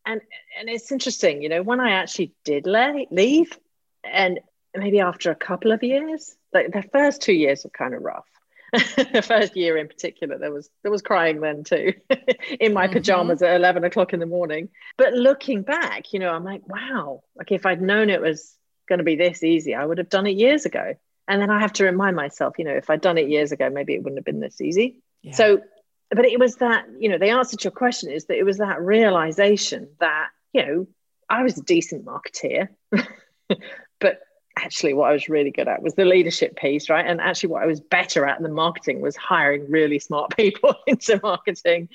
And 0.06 0.22
and 0.58 0.70
it's 0.70 0.92
interesting, 0.92 1.42
you 1.42 1.50
know, 1.50 1.62
when 1.62 1.80
I 1.80 1.92
actually 1.92 2.34
did 2.44 2.66
le- 2.66 3.06
leave, 3.12 3.58
and 4.04 4.40
maybe 4.76 5.00
after 5.00 5.32
a 5.32 5.36
couple 5.36 5.72
of 5.72 5.84
years, 5.84 6.36
like 6.54 6.72
the 6.72 6.84
first 6.92 7.22
two 7.22 7.34
years 7.34 7.64
were 7.64 7.70
kind 7.70 7.94
of 7.94 8.02
rough. 8.02 8.26
the 8.72 9.24
first 9.26 9.58
year 9.58 9.76
in 9.76 9.88
particular, 9.88 10.38
there 10.38 10.52
was 10.52 10.70
there 10.82 10.92
was 10.92 11.02
crying 11.02 11.42
then 11.42 11.64
too, 11.64 11.94
in 12.60 12.74
my 12.74 12.86
mm-hmm. 12.86 12.94
pajamas 12.94 13.42
at 13.42 13.56
eleven 13.56 13.84
o'clock 13.84 14.14
in 14.14 14.20
the 14.20 14.26
morning. 14.26 14.70
But 14.98 15.14
looking 15.14 15.62
back, 15.62 16.14
you 16.14 16.20
know, 16.20 16.32
I'm 16.32 16.46
like, 16.46 16.68
wow, 16.68 17.22
like 17.36 17.52
if 17.52 17.66
I'd 17.66 17.82
known 17.82 18.10
it 18.10 18.22
was 18.22 18.56
going 18.88 19.00
to 19.00 19.06
be 19.06 19.18
this 19.18 19.44
easy, 19.44 19.76
I 19.76 19.86
would 19.86 19.98
have 19.98 20.10
done 20.10 20.26
it 20.26 20.38
years 20.38 20.66
ago. 20.66 20.96
And 21.32 21.42
then 21.42 21.50
I 21.50 21.62
have 21.62 21.72
to 21.74 21.86
remind 21.86 22.18
myself, 22.18 22.56
you 22.60 22.66
know, 22.66 22.74
if 22.74 22.90
I'd 22.90 23.00
done 23.00 23.18
it 23.18 23.30
years 23.30 23.54
ago, 23.54 23.70
maybe 23.70 23.94
it 23.94 24.04
wouldn't 24.04 24.18
have 24.18 24.26
been 24.26 24.42
this 24.42 24.60
easy. 24.60 24.98
Yeah. 25.22 25.34
So, 25.34 25.62
but 26.10 26.26
it 26.26 26.38
was 26.38 26.58
that, 26.58 26.88
you 27.00 27.08
know, 27.08 27.18
the 27.18 27.30
answer 27.30 27.56
to 27.56 27.64
your 27.64 27.72
question 27.72 28.12
is 28.12 28.26
that 28.26 28.38
it 28.38 28.44
was 28.44 28.58
that 28.58 28.82
realization 28.82 29.88
that, 30.02 30.28
you 30.52 30.66
know, 30.66 30.88
I 31.30 31.44
was 31.44 31.58
a 31.58 31.64
decent 31.64 32.04
marketeer, 32.04 32.68
but 34.02 34.20
actually 34.58 34.94
what 34.94 35.10
I 35.10 35.14
was 35.14 35.30
really 35.30 35.52
good 35.52 35.70
at 35.70 35.82
was 35.82 35.94
the 35.94 36.04
leadership 36.04 36.58
piece, 36.58 36.90
right? 36.90 37.08
And 37.08 37.22
actually 37.22 37.52
what 37.52 37.64
I 37.64 37.68
was 37.68 37.80
better 37.80 38.26
at 38.26 38.42
than 38.42 38.52
marketing 38.52 39.00
was 39.00 39.16
hiring 39.16 39.72
really 39.72 40.00
smart 40.00 40.32
people 40.36 40.76
into 40.86 41.18
marketing 41.24 41.88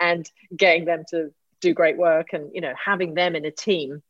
and 0.00 0.28
getting 0.56 0.84
them 0.84 1.04
to 1.10 1.32
do 1.60 1.74
great 1.74 1.96
work 1.96 2.32
and, 2.32 2.50
you 2.52 2.60
know, 2.60 2.74
having 2.84 3.14
them 3.14 3.36
in 3.36 3.44
a 3.44 3.52
team 3.52 4.02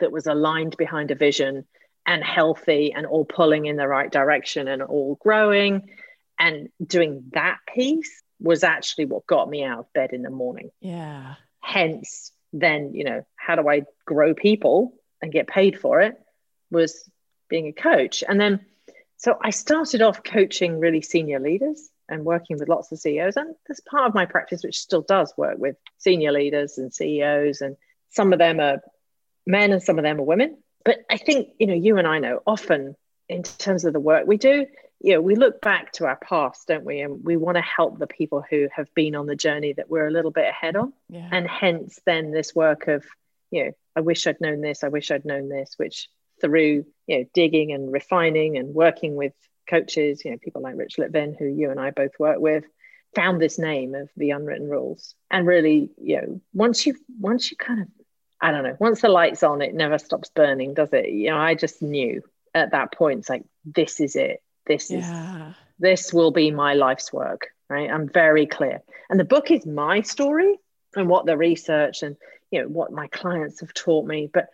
that 0.00 0.10
was 0.10 0.26
aligned 0.26 0.76
behind 0.76 1.12
a 1.12 1.14
vision 1.14 1.64
and 2.06 2.22
healthy 2.22 2.92
and 2.92 3.04
all 3.04 3.24
pulling 3.24 3.66
in 3.66 3.76
the 3.76 3.88
right 3.88 4.10
direction 4.10 4.68
and 4.68 4.82
all 4.82 5.16
growing. 5.20 5.90
And 6.38 6.68
doing 6.84 7.24
that 7.32 7.58
piece 7.72 8.22
was 8.38 8.62
actually 8.62 9.06
what 9.06 9.26
got 9.26 9.48
me 9.48 9.64
out 9.64 9.80
of 9.80 9.92
bed 9.92 10.12
in 10.12 10.22
the 10.22 10.30
morning. 10.30 10.70
Yeah. 10.80 11.34
Hence, 11.60 12.30
then, 12.52 12.94
you 12.94 13.04
know, 13.04 13.26
how 13.34 13.56
do 13.56 13.68
I 13.68 13.82
grow 14.04 14.34
people 14.34 14.94
and 15.20 15.32
get 15.32 15.48
paid 15.48 15.80
for 15.80 16.00
it 16.00 16.16
was 16.70 17.08
being 17.48 17.66
a 17.66 17.72
coach. 17.72 18.22
And 18.26 18.40
then, 18.40 18.64
so 19.16 19.36
I 19.40 19.50
started 19.50 20.02
off 20.02 20.22
coaching 20.22 20.78
really 20.78 21.02
senior 21.02 21.40
leaders 21.40 21.90
and 22.08 22.24
working 22.24 22.58
with 22.58 22.68
lots 22.68 22.92
of 22.92 22.98
CEOs. 22.98 23.36
And 23.36 23.54
that's 23.66 23.80
part 23.80 24.06
of 24.06 24.14
my 24.14 24.26
practice, 24.26 24.62
which 24.62 24.78
still 24.78 25.02
does 25.02 25.32
work 25.36 25.58
with 25.58 25.76
senior 25.98 26.32
leaders 26.32 26.78
and 26.78 26.94
CEOs. 26.94 27.62
And 27.62 27.76
some 28.10 28.32
of 28.32 28.38
them 28.38 28.60
are 28.60 28.80
men 29.46 29.72
and 29.72 29.82
some 29.82 29.98
of 29.98 30.04
them 30.04 30.20
are 30.20 30.24
women 30.24 30.58
but 30.86 31.04
I 31.10 31.16
think, 31.18 31.48
you 31.58 31.66
know, 31.66 31.74
you 31.74 31.98
and 31.98 32.06
I 32.06 32.20
know 32.20 32.40
often 32.46 32.94
in 33.28 33.42
terms 33.42 33.84
of 33.84 33.92
the 33.92 34.00
work 34.00 34.24
we 34.24 34.36
do, 34.36 34.66
you 35.00 35.14
know, 35.14 35.20
we 35.20 35.34
look 35.34 35.60
back 35.60 35.92
to 35.94 36.06
our 36.06 36.16
past, 36.16 36.68
don't 36.68 36.84
we? 36.84 37.00
And 37.00 37.24
we 37.24 37.36
want 37.36 37.56
to 37.56 37.62
help 37.62 37.98
the 37.98 38.06
people 38.06 38.44
who 38.48 38.68
have 38.72 38.86
been 38.94 39.16
on 39.16 39.26
the 39.26 39.34
journey 39.34 39.72
that 39.72 39.90
we're 39.90 40.06
a 40.06 40.12
little 40.12 40.30
bit 40.30 40.46
ahead 40.46 40.76
on. 40.76 40.92
Yeah. 41.10 41.28
And 41.32 41.46
hence 41.46 42.00
then 42.06 42.30
this 42.30 42.54
work 42.54 42.86
of, 42.86 43.04
you 43.50 43.64
know, 43.64 43.72
I 43.96 44.00
wish 44.00 44.28
I'd 44.28 44.40
known 44.40 44.60
this, 44.60 44.84
I 44.84 44.88
wish 44.88 45.10
I'd 45.10 45.24
known 45.24 45.48
this, 45.48 45.74
which 45.76 46.08
through, 46.40 46.86
you 47.08 47.18
know, 47.18 47.24
digging 47.34 47.72
and 47.72 47.92
refining 47.92 48.56
and 48.56 48.72
working 48.72 49.16
with 49.16 49.32
coaches, 49.68 50.24
you 50.24 50.30
know, 50.30 50.38
people 50.38 50.62
like 50.62 50.76
Rich 50.76 50.98
Litvin, 50.98 51.36
who 51.36 51.46
you 51.46 51.70
and 51.70 51.80
I 51.80 51.90
both 51.90 52.12
work 52.20 52.38
with, 52.38 52.64
found 53.16 53.40
this 53.40 53.58
name 53.58 53.94
of 53.94 54.08
the 54.16 54.30
unwritten 54.30 54.68
rules 54.68 55.14
and 55.30 55.46
really 55.46 55.90
you 55.96 56.16
know 56.16 56.40
once 56.52 56.84
you 56.84 56.94
once 57.18 57.50
you 57.50 57.56
kind 57.56 57.80
of 57.80 57.88
i 58.40 58.50
don't 58.50 58.64
know. 58.64 58.76
Once 58.78 59.00
the 59.00 59.08
light's 59.08 59.42
on 59.42 59.62
it 59.62 59.74
never 59.74 59.98
stops 59.98 60.30
burning 60.30 60.74
does 60.74 60.92
it? 60.92 61.10
You 61.10 61.30
know 61.30 61.38
i 61.38 61.54
just 61.54 61.82
knew 61.82 62.22
at 62.54 62.72
that 62.72 62.92
point 62.92 63.20
it's 63.20 63.28
like 63.28 63.44
this 63.64 64.00
is 64.00 64.16
it. 64.16 64.42
This 64.66 64.90
yeah. 64.90 65.48
is 65.48 65.54
this 65.78 66.12
will 66.12 66.30
be 66.30 66.50
my 66.50 66.74
life's 66.74 67.12
work 67.12 67.48
right? 67.68 67.90
I'm 67.90 68.08
very 68.08 68.46
clear. 68.46 68.82
And 69.10 69.18
the 69.18 69.24
book 69.24 69.50
is 69.50 69.66
my 69.66 70.02
story 70.02 70.56
and 70.94 71.08
what 71.08 71.26
the 71.26 71.36
research 71.36 72.02
and 72.02 72.16
you 72.50 72.62
know 72.62 72.68
what 72.68 72.92
my 72.92 73.08
clients 73.08 73.60
have 73.60 73.74
taught 73.74 74.06
me. 74.06 74.30
But 74.32 74.48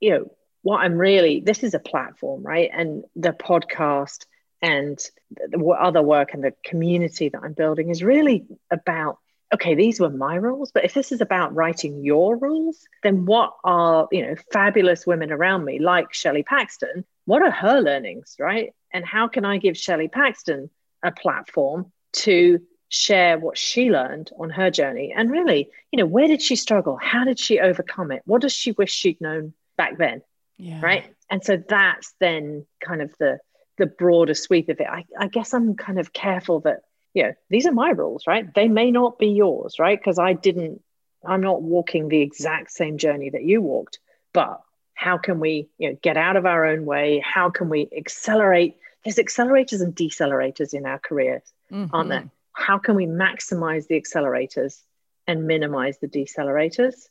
you 0.00 0.10
know 0.10 0.30
what 0.62 0.78
i'm 0.78 0.98
really 0.98 1.40
this 1.40 1.62
is 1.62 1.74
a 1.74 1.78
platform 1.78 2.42
right? 2.42 2.70
And 2.72 3.04
the 3.16 3.32
podcast 3.32 4.26
and 4.62 4.98
the 5.30 5.58
other 5.68 6.02
work 6.02 6.34
and 6.34 6.44
the 6.44 6.52
community 6.64 7.30
that 7.30 7.42
i'm 7.42 7.54
building 7.54 7.88
is 7.88 8.02
really 8.02 8.44
about 8.70 9.18
okay 9.52 9.74
these 9.74 10.00
were 10.00 10.10
my 10.10 10.34
rules 10.34 10.70
but 10.72 10.84
if 10.84 10.94
this 10.94 11.12
is 11.12 11.20
about 11.20 11.54
writing 11.54 12.04
your 12.04 12.36
rules 12.36 12.86
then 13.02 13.26
what 13.26 13.54
are 13.64 14.08
you 14.12 14.24
know 14.24 14.34
fabulous 14.52 15.06
women 15.06 15.32
around 15.32 15.64
me 15.64 15.78
like 15.78 16.12
shelley 16.12 16.42
paxton 16.42 17.04
what 17.26 17.42
are 17.42 17.50
her 17.50 17.80
learnings 17.80 18.34
right? 18.40 18.74
And 18.92 19.04
how 19.04 19.28
can 19.28 19.44
i 19.44 19.58
give 19.58 19.76
shelley 19.76 20.08
paxton 20.08 20.68
a 21.04 21.12
platform 21.12 21.92
to 22.12 22.60
share 22.88 23.38
what 23.38 23.56
she 23.56 23.88
learned 23.88 24.30
on 24.38 24.50
her 24.50 24.70
journey? 24.70 25.12
And 25.16 25.30
really 25.30 25.70
you 25.92 25.96
know 25.96 26.06
where 26.06 26.26
did 26.26 26.42
she 26.42 26.56
struggle? 26.56 26.98
How 27.00 27.24
did 27.24 27.38
she 27.38 27.60
overcome 27.60 28.10
it? 28.10 28.22
What 28.24 28.42
does 28.42 28.52
she 28.52 28.72
wish 28.72 28.92
she'd 28.92 29.20
known 29.20 29.54
back 29.76 29.96
then 29.96 30.22
yeah. 30.60 30.80
right? 30.82 31.14
And 31.30 31.42
so 31.42 31.56
that's 31.56 32.14
then 32.20 32.66
kind 32.84 33.00
of 33.00 33.14
the 33.18 33.38
the 33.78 33.86
broader 33.86 34.34
sweep 34.34 34.68
of 34.68 34.78
it. 34.78 34.86
I, 34.86 35.06
I 35.18 35.28
guess 35.28 35.54
i'm 35.54 35.74
kind 35.74 35.98
of 35.98 36.12
careful 36.12 36.60
that 36.60 36.80
you 37.14 37.22
know 37.24 37.32
these 37.48 37.66
are 37.66 37.72
my 37.72 37.90
rules 37.90 38.26
right? 38.26 38.52
They 38.54 38.68
may 38.68 38.90
not 38.90 39.18
be 39.18 39.28
yours 39.28 39.78
right? 39.78 39.98
Because 39.98 40.18
i 40.18 40.32
didn't 40.32 40.82
i'm 41.24 41.42
not 41.42 41.62
walking 41.62 42.08
the 42.08 42.20
exact 42.20 42.70
same 42.70 42.96
journey 42.96 43.30
that 43.30 43.44
you 43.44 43.60
walked 43.60 43.98
but 44.32 44.62
how 45.00 45.16
can 45.16 45.40
we 45.40 45.68
you 45.78 45.90
know 45.90 45.98
get 46.02 46.18
out 46.18 46.36
of 46.36 46.44
our 46.44 46.66
own 46.66 46.84
way? 46.84 47.22
How 47.24 47.48
can 47.48 47.70
we 47.70 47.88
accelerate? 47.96 48.76
There's 49.02 49.16
accelerators 49.16 49.80
and 49.80 49.96
decelerators 49.96 50.74
in 50.74 50.84
our 50.84 50.98
careers 50.98 51.42
mm-hmm. 51.72 51.94
aren't 51.94 52.10
there? 52.10 52.30
How 52.52 52.78
can 52.78 52.96
we 52.96 53.06
maximize 53.06 53.86
the 53.86 53.98
accelerators 53.98 54.78
and 55.26 55.46
minimize 55.46 55.98
the 55.98 56.06
decelerators 56.06 57.08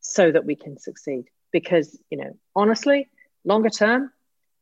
so 0.00 0.32
that 0.32 0.44
we 0.46 0.56
can 0.56 0.78
succeed? 0.78 1.26
Because 1.52 1.96
you 2.10 2.18
know 2.18 2.36
honestly 2.56 3.08
longer 3.44 3.70
term 3.70 4.10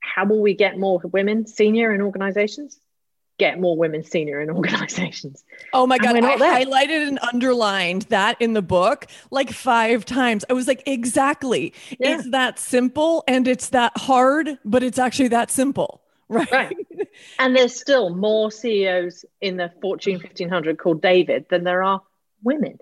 how 0.01 0.27
will 0.27 0.43
we 0.43 0.55
get 0.55 0.79
more 0.79 1.01
women 1.13 1.47
senior 1.47 1.95
in 1.95 2.03
organizations 2.03 2.79
get 3.39 3.61
more 3.61 3.77
women 3.77 4.03
senior 4.03 4.41
in 4.41 4.51
organizations 4.61 5.45
oh 5.73 5.87
my 5.87 5.99
god 5.99 6.17
i 6.17 6.37
there. 6.37 6.65
highlighted 6.65 7.09
and 7.09 7.19
underlined 7.33 8.03
that 8.03 8.41
in 8.41 8.53
the 8.55 8.63
book 8.63 9.07
like 9.31 9.51
five 9.51 10.05
times 10.05 10.45
i 10.49 10.53
was 10.53 10.67
like 10.67 10.83
exactly 10.87 11.73
yeah. 11.99 12.19
it's 12.19 12.31
that 12.31 12.59
simple 12.59 13.25
and 13.29 13.47
it's 13.47 13.71
that 13.71 13.93
hard 13.97 14.59
but 14.65 14.83
it's 14.83 14.99
actually 14.99 15.29
that 15.29 15.51
simple 15.51 16.03
Right. 16.29 16.51
right. 16.51 16.77
And 17.39 17.55
there's 17.55 17.79
still 17.81 18.11
more 18.11 18.51
CEOs 18.51 19.25
in 19.41 19.57
the 19.57 19.73
Fortune 19.81 20.15
1500 20.15 20.77
called 20.77 21.01
David 21.01 21.47
than 21.49 21.63
there 21.63 21.85
are 21.85 22.03
women. 22.43 22.79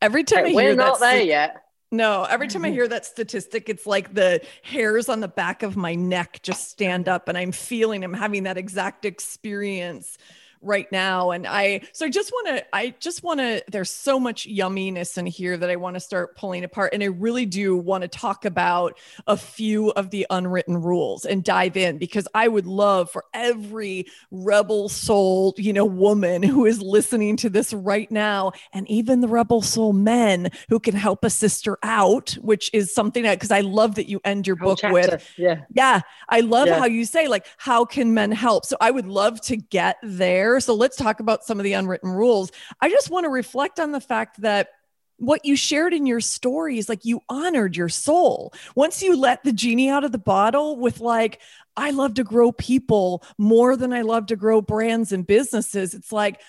Every 0.00 0.24
time 0.24 0.54
we're 0.54 0.74
not 0.74 0.98
there 0.98 1.22
yet. 1.22 1.63
No, 1.94 2.24
every 2.24 2.48
time 2.48 2.64
I 2.64 2.70
hear 2.70 2.88
that 2.88 3.06
statistic, 3.06 3.68
it's 3.68 3.86
like 3.86 4.14
the 4.14 4.44
hairs 4.62 5.08
on 5.08 5.20
the 5.20 5.28
back 5.28 5.62
of 5.62 5.76
my 5.76 5.94
neck 5.94 6.40
just 6.42 6.68
stand 6.68 7.08
up 7.08 7.28
and 7.28 7.38
I'm 7.38 7.52
feeling, 7.52 8.02
I'm 8.02 8.12
having 8.12 8.42
that 8.42 8.58
exact 8.58 9.04
experience 9.04 10.18
right 10.64 10.90
now 10.90 11.30
and 11.30 11.46
i 11.46 11.80
so 11.92 12.06
i 12.06 12.10
just 12.10 12.32
want 12.32 12.46
to 12.48 12.74
i 12.74 12.94
just 12.98 13.22
want 13.22 13.38
to 13.38 13.62
there's 13.68 13.90
so 13.90 14.18
much 14.18 14.46
yumminess 14.46 15.18
in 15.18 15.26
here 15.26 15.56
that 15.56 15.70
i 15.70 15.76
want 15.76 15.94
to 15.94 16.00
start 16.00 16.36
pulling 16.36 16.64
apart 16.64 16.92
and 16.94 17.02
i 17.02 17.06
really 17.06 17.44
do 17.44 17.76
want 17.76 18.02
to 18.02 18.08
talk 18.08 18.44
about 18.44 18.98
a 19.26 19.36
few 19.36 19.90
of 19.90 20.10
the 20.10 20.26
unwritten 20.30 20.80
rules 20.80 21.24
and 21.24 21.44
dive 21.44 21.76
in 21.76 21.98
because 21.98 22.26
i 22.34 22.48
would 22.48 22.66
love 22.66 23.10
for 23.10 23.24
every 23.34 24.06
rebel 24.30 24.88
soul 24.88 25.54
you 25.58 25.72
know 25.72 25.84
woman 25.84 26.42
who 26.42 26.64
is 26.64 26.80
listening 26.80 27.36
to 27.36 27.50
this 27.50 27.72
right 27.72 28.10
now 28.10 28.50
and 28.72 28.88
even 28.88 29.20
the 29.20 29.28
rebel 29.28 29.60
soul 29.60 29.92
men 29.92 30.50
who 30.68 30.80
can 30.80 30.94
help 30.94 31.24
a 31.24 31.30
sister 31.30 31.78
out 31.82 32.30
which 32.40 32.70
is 32.72 32.92
something 32.94 33.22
that 33.22 33.34
because 33.34 33.50
i 33.50 33.60
love 33.60 33.94
that 33.96 34.08
you 34.08 34.20
end 34.24 34.46
your 34.46 34.56
book 34.56 34.78
with 34.84 35.30
yeah 35.36 35.60
yeah 35.74 36.00
i 36.30 36.40
love 36.40 36.66
yeah. 36.66 36.78
how 36.78 36.86
you 36.86 37.04
say 37.04 37.28
like 37.28 37.46
how 37.58 37.84
can 37.84 38.14
men 38.14 38.32
help 38.32 38.64
so 38.64 38.76
i 38.80 38.90
would 38.90 39.06
love 39.06 39.40
to 39.40 39.56
get 39.56 39.96
there 40.02 40.53
so 40.60 40.74
let's 40.74 40.96
talk 40.96 41.20
about 41.20 41.44
some 41.44 41.58
of 41.58 41.64
the 41.64 41.74
unwritten 41.74 42.10
rules. 42.10 42.50
I 42.80 42.88
just 42.88 43.10
want 43.10 43.24
to 43.24 43.30
reflect 43.30 43.80
on 43.80 43.92
the 43.92 44.00
fact 44.00 44.40
that 44.40 44.68
what 45.16 45.44
you 45.44 45.56
shared 45.56 45.94
in 45.94 46.06
your 46.06 46.20
stories, 46.20 46.88
like 46.88 47.04
you 47.04 47.20
honored 47.28 47.76
your 47.76 47.88
soul. 47.88 48.52
Once 48.74 49.02
you 49.02 49.16
let 49.16 49.44
the 49.44 49.52
genie 49.52 49.88
out 49.88 50.04
of 50.04 50.12
the 50.12 50.18
bottle 50.18 50.76
with, 50.76 51.00
like, 51.00 51.40
I 51.76 51.90
love 51.90 52.14
to 52.14 52.24
grow 52.24 52.52
people 52.52 53.24
more 53.38 53.76
than 53.76 53.92
I 53.92 54.02
love 54.02 54.26
to 54.26 54.36
grow 54.36 54.60
brands 54.60 55.12
and 55.12 55.26
businesses, 55.26 55.94
it's 55.94 56.12
like, 56.12 56.40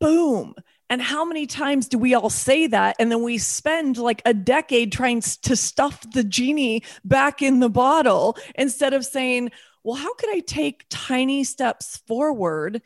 boom. 0.00 0.54
And 0.90 1.00
how 1.00 1.24
many 1.24 1.46
times 1.46 1.88
do 1.88 1.96
we 1.96 2.12
all 2.12 2.28
say 2.28 2.66
that? 2.66 2.96
And 2.98 3.10
then 3.10 3.22
we 3.22 3.38
spend 3.38 3.96
like 3.96 4.20
a 4.26 4.34
decade 4.34 4.92
trying 4.92 5.22
to 5.22 5.56
stuff 5.56 6.04
the 6.12 6.24
genie 6.24 6.82
back 7.02 7.40
in 7.40 7.60
the 7.60 7.70
bottle 7.70 8.36
instead 8.56 8.92
of 8.92 9.06
saying, 9.06 9.52
well, 9.84 9.96
how 9.96 10.12
could 10.14 10.28
I 10.30 10.40
take 10.40 10.84
tiny 10.90 11.44
steps 11.44 11.96
forward 12.06 12.82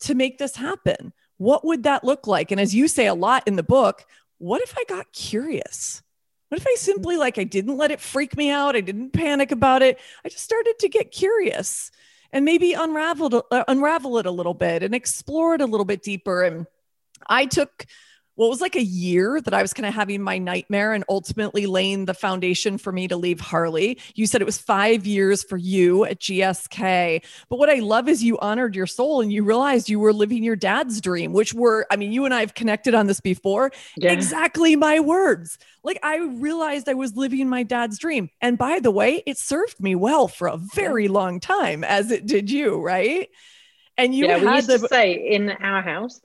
to 0.00 0.14
make 0.14 0.38
this 0.38 0.56
happen? 0.56 1.12
What 1.36 1.64
would 1.64 1.84
that 1.84 2.04
look 2.04 2.26
like? 2.26 2.50
And 2.50 2.60
as 2.60 2.74
you 2.74 2.88
say 2.88 3.06
a 3.06 3.14
lot 3.14 3.44
in 3.46 3.56
the 3.56 3.62
book, 3.62 4.04
what 4.38 4.62
if 4.62 4.76
I 4.78 4.84
got 4.88 5.12
curious? 5.12 6.02
What 6.48 6.60
if 6.60 6.66
I 6.66 6.74
simply 6.76 7.16
like 7.16 7.38
I 7.38 7.44
didn't 7.44 7.76
let 7.76 7.90
it 7.90 8.00
freak 8.00 8.36
me 8.36 8.50
out? 8.50 8.76
I 8.76 8.80
didn't 8.80 9.12
panic 9.12 9.52
about 9.52 9.82
it. 9.82 9.98
I 10.24 10.28
just 10.28 10.44
started 10.44 10.78
to 10.80 10.88
get 10.88 11.12
curious 11.12 11.90
and 12.32 12.44
maybe 12.44 12.72
unravel 12.72 13.46
uh, 13.50 13.64
unravel 13.68 14.18
it 14.18 14.26
a 14.26 14.30
little 14.30 14.54
bit 14.54 14.82
and 14.82 14.94
explore 14.94 15.54
it 15.54 15.60
a 15.60 15.66
little 15.66 15.84
bit 15.84 16.02
deeper. 16.02 16.42
And 16.42 16.66
I 17.26 17.46
took 17.46 17.86
what 18.40 18.48
was 18.48 18.62
like 18.62 18.74
a 18.74 18.82
year 18.82 19.38
that 19.38 19.52
I 19.52 19.60
was 19.60 19.74
kind 19.74 19.84
of 19.84 19.92
having 19.92 20.22
my 20.22 20.38
nightmare 20.38 20.94
and 20.94 21.04
ultimately 21.10 21.66
laying 21.66 22.06
the 22.06 22.14
foundation 22.14 22.78
for 22.78 22.90
me 22.90 23.06
to 23.06 23.14
leave 23.18 23.38
Harley. 23.38 23.98
You 24.14 24.26
said 24.26 24.40
it 24.40 24.46
was 24.46 24.56
five 24.56 25.06
years 25.06 25.42
for 25.42 25.58
you 25.58 26.06
at 26.06 26.20
GSK. 26.20 27.22
But 27.50 27.58
what 27.58 27.68
I 27.68 27.80
love 27.80 28.08
is 28.08 28.24
you 28.24 28.38
honored 28.38 28.74
your 28.74 28.86
soul 28.86 29.20
and 29.20 29.30
you 29.30 29.44
realized 29.44 29.90
you 29.90 30.00
were 30.00 30.14
living 30.14 30.42
your 30.42 30.56
dad's 30.56 31.02
dream, 31.02 31.34
which 31.34 31.52
were, 31.52 31.86
I 31.90 31.96
mean, 31.96 32.12
you 32.12 32.24
and 32.24 32.32
I 32.32 32.40
have 32.40 32.54
connected 32.54 32.94
on 32.94 33.08
this 33.08 33.20
before. 33.20 33.72
Yeah. 33.98 34.12
Exactly 34.12 34.74
my 34.74 35.00
words. 35.00 35.58
Like 35.84 35.98
I 36.02 36.16
realized 36.16 36.88
I 36.88 36.94
was 36.94 37.14
living 37.14 37.46
my 37.46 37.62
dad's 37.62 37.98
dream. 37.98 38.30
And 38.40 38.56
by 38.56 38.78
the 38.78 38.90
way, 38.90 39.22
it 39.26 39.36
served 39.36 39.78
me 39.80 39.94
well 39.94 40.28
for 40.28 40.48
a 40.48 40.56
very 40.56 41.08
long 41.08 41.40
time, 41.40 41.84
as 41.84 42.10
it 42.10 42.24
did 42.24 42.50
you, 42.50 42.80
right? 42.80 43.28
And 43.98 44.14
you 44.14 44.28
yeah, 44.28 44.38
had 44.38 44.48
we 44.48 44.54
used 44.54 44.68
the, 44.68 44.78
to 44.78 44.88
say 44.88 45.12
in 45.12 45.50
our 45.50 45.82
house, 45.82 46.22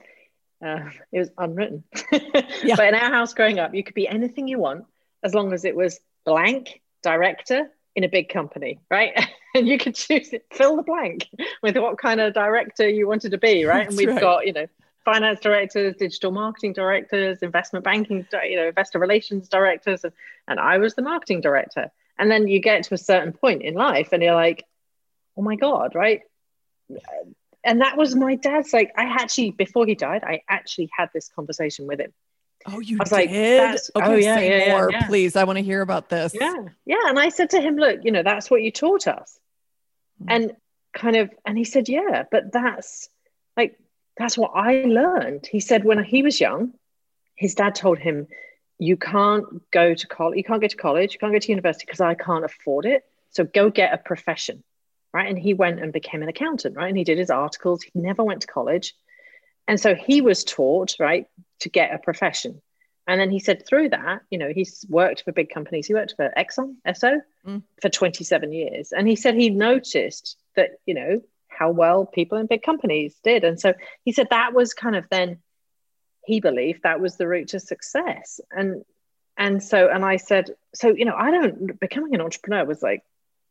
uh, 0.64 0.90
it 1.12 1.18
was 1.18 1.30
unwritten. 1.38 1.84
yeah. 2.12 2.20
But 2.76 2.88
in 2.88 2.94
our 2.94 3.10
house 3.10 3.34
growing 3.34 3.58
up, 3.58 3.74
you 3.74 3.82
could 3.82 3.94
be 3.94 4.08
anything 4.08 4.48
you 4.48 4.58
want 4.58 4.84
as 5.22 5.34
long 5.34 5.52
as 5.52 5.64
it 5.64 5.76
was 5.76 6.00
blank 6.24 6.80
director 7.02 7.70
in 7.94 8.04
a 8.04 8.08
big 8.08 8.28
company, 8.28 8.80
right? 8.90 9.12
and 9.54 9.66
you 9.66 9.78
could 9.78 9.94
choose 9.94 10.32
it, 10.32 10.46
fill 10.52 10.76
the 10.76 10.82
blank 10.82 11.28
with 11.62 11.76
what 11.76 11.98
kind 11.98 12.20
of 12.20 12.34
director 12.34 12.88
you 12.88 13.06
wanted 13.06 13.30
to 13.30 13.38
be, 13.38 13.64
right? 13.64 13.88
That's 13.88 13.88
and 13.90 13.98
we've 13.98 14.08
right. 14.08 14.20
got, 14.20 14.46
you 14.46 14.52
know, 14.52 14.66
finance 15.04 15.40
directors, 15.40 15.94
digital 15.96 16.32
marketing 16.32 16.72
directors, 16.72 17.38
investment 17.42 17.84
banking, 17.84 18.26
you 18.44 18.56
know, 18.56 18.68
investor 18.68 18.98
relations 18.98 19.48
directors, 19.48 20.04
and, 20.04 20.12
and 20.48 20.58
I 20.58 20.78
was 20.78 20.94
the 20.94 21.02
marketing 21.02 21.40
director. 21.40 21.90
And 22.18 22.30
then 22.30 22.48
you 22.48 22.60
get 22.60 22.84
to 22.84 22.94
a 22.94 22.98
certain 22.98 23.32
point 23.32 23.62
in 23.62 23.74
life 23.74 24.08
and 24.12 24.22
you're 24.22 24.34
like, 24.34 24.64
oh 25.36 25.42
my 25.42 25.56
God, 25.56 25.94
right? 25.94 26.22
And 27.66 27.80
that 27.80 27.98
was 27.98 28.14
my 28.14 28.36
dad's 28.36 28.72
like 28.72 28.92
i 28.96 29.04
actually 29.04 29.50
before 29.50 29.84
he 29.84 29.94
died 29.94 30.22
i 30.24 30.40
actually 30.48 30.88
had 30.96 31.10
this 31.12 31.28
conversation 31.28 31.86
with 31.86 32.00
him. 32.00 32.12
Oh 32.68 32.80
you 32.80 32.96
I 32.98 33.02
was 33.02 33.10
did? 33.10 33.14
like 33.14 33.28
okay, 33.28 33.76
oh 33.94 34.16
yeah, 34.16 34.40
yeah, 34.40 34.72
more 34.72 34.90
yeah. 34.90 35.06
please. 35.06 35.36
I 35.36 35.44
want 35.44 35.56
to 35.58 35.62
hear 35.62 35.82
about 35.82 36.08
this. 36.08 36.34
Yeah 36.34 36.64
yeah. 36.84 36.96
And 37.06 37.18
i 37.18 37.28
said 37.28 37.50
to 37.50 37.60
him 37.60 37.76
look 37.76 38.00
you 38.02 38.10
know 38.12 38.22
that's 38.22 38.50
what 38.50 38.62
you 38.62 38.72
taught 38.72 39.06
us. 39.06 39.38
Mm-hmm. 40.20 40.30
and 40.30 40.52
kind 40.94 41.16
of 41.16 41.30
and 41.44 41.58
he 41.58 41.64
said 41.64 41.88
yeah 41.88 42.24
but 42.30 42.52
that's 42.52 43.10
like 43.56 43.78
that's 44.16 44.38
what 44.38 44.52
i 44.54 44.84
learned. 44.84 45.46
He 45.46 45.60
said 45.60 45.84
when 45.84 46.02
he 46.02 46.22
was 46.22 46.40
young 46.40 46.72
his 47.34 47.54
dad 47.54 47.74
told 47.74 47.98
him 47.98 48.26
you 48.78 48.96
can't 48.96 49.70
go 49.70 49.94
to 49.94 50.06
college 50.06 50.36
you 50.38 50.44
can't 50.44 50.60
go 50.60 50.68
to 50.68 50.76
college 50.76 51.12
you 51.12 51.18
can't 51.18 51.32
go 51.32 51.38
to 51.38 51.48
university 51.48 51.84
because 51.86 52.00
i 52.00 52.14
can't 52.14 52.44
afford 52.44 52.86
it. 52.86 53.04
So 53.30 53.44
go 53.44 53.70
get 53.70 53.92
a 53.92 53.98
profession 53.98 54.64
right? 55.16 55.30
And 55.30 55.38
he 55.38 55.54
went 55.54 55.80
and 55.80 55.94
became 55.94 56.22
an 56.22 56.28
accountant, 56.28 56.76
right? 56.76 56.88
And 56.88 56.98
he 56.98 57.02
did 57.02 57.16
his 57.16 57.30
articles. 57.30 57.82
He 57.82 57.90
never 57.94 58.22
went 58.22 58.42
to 58.42 58.46
college. 58.46 58.92
And 59.66 59.80
so 59.80 59.94
he 59.94 60.20
was 60.20 60.44
taught, 60.44 60.94
right, 61.00 61.26
to 61.60 61.70
get 61.70 61.94
a 61.94 61.98
profession. 61.98 62.60
And 63.06 63.18
then 63.18 63.30
he 63.30 63.38
said 63.38 63.64
through 63.66 63.88
that, 63.90 64.20
you 64.30 64.36
know, 64.36 64.52
he's 64.54 64.84
worked 64.90 65.22
for 65.24 65.32
big 65.32 65.48
companies. 65.48 65.86
He 65.86 65.94
worked 65.94 66.12
for 66.16 66.30
Exxon, 66.36 66.74
Esso, 66.86 67.20
mm. 67.46 67.62
for 67.80 67.88
27 67.88 68.52
years. 68.52 68.92
And 68.92 69.08
he 69.08 69.16
said 69.16 69.34
he 69.34 69.48
noticed 69.48 70.36
that, 70.54 70.72
you 70.84 70.92
know, 70.92 71.22
how 71.48 71.70
well 71.70 72.04
people 72.04 72.36
in 72.36 72.46
big 72.46 72.62
companies 72.62 73.16
did. 73.24 73.42
And 73.42 73.58
so 73.58 73.72
he 74.04 74.12
said 74.12 74.28
that 74.28 74.52
was 74.52 74.74
kind 74.74 74.96
of 74.96 75.08
then 75.08 75.38
he 76.26 76.40
believed 76.40 76.82
that 76.82 77.00
was 77.00 77.16
the 77.16 77.26
route 77.26 77.48
to 77.48 77.60
success. 77.60 78.38
And 78.50 78.84
and 79.38 79.62
so 79.62 79.88
and 79.88 80.04
I 80.04 80.16
said, 80.16 80.50
so 80.74 80.88
you 80.88 81.06
know, 81.06 81.16
I 81.16 81.30
don't 81.30 81.80
becoming 81.80 82.14
an 82.14 82.20
entrepreneur 82.20 82.66
was 82.66 82.82
like 82.82 83.02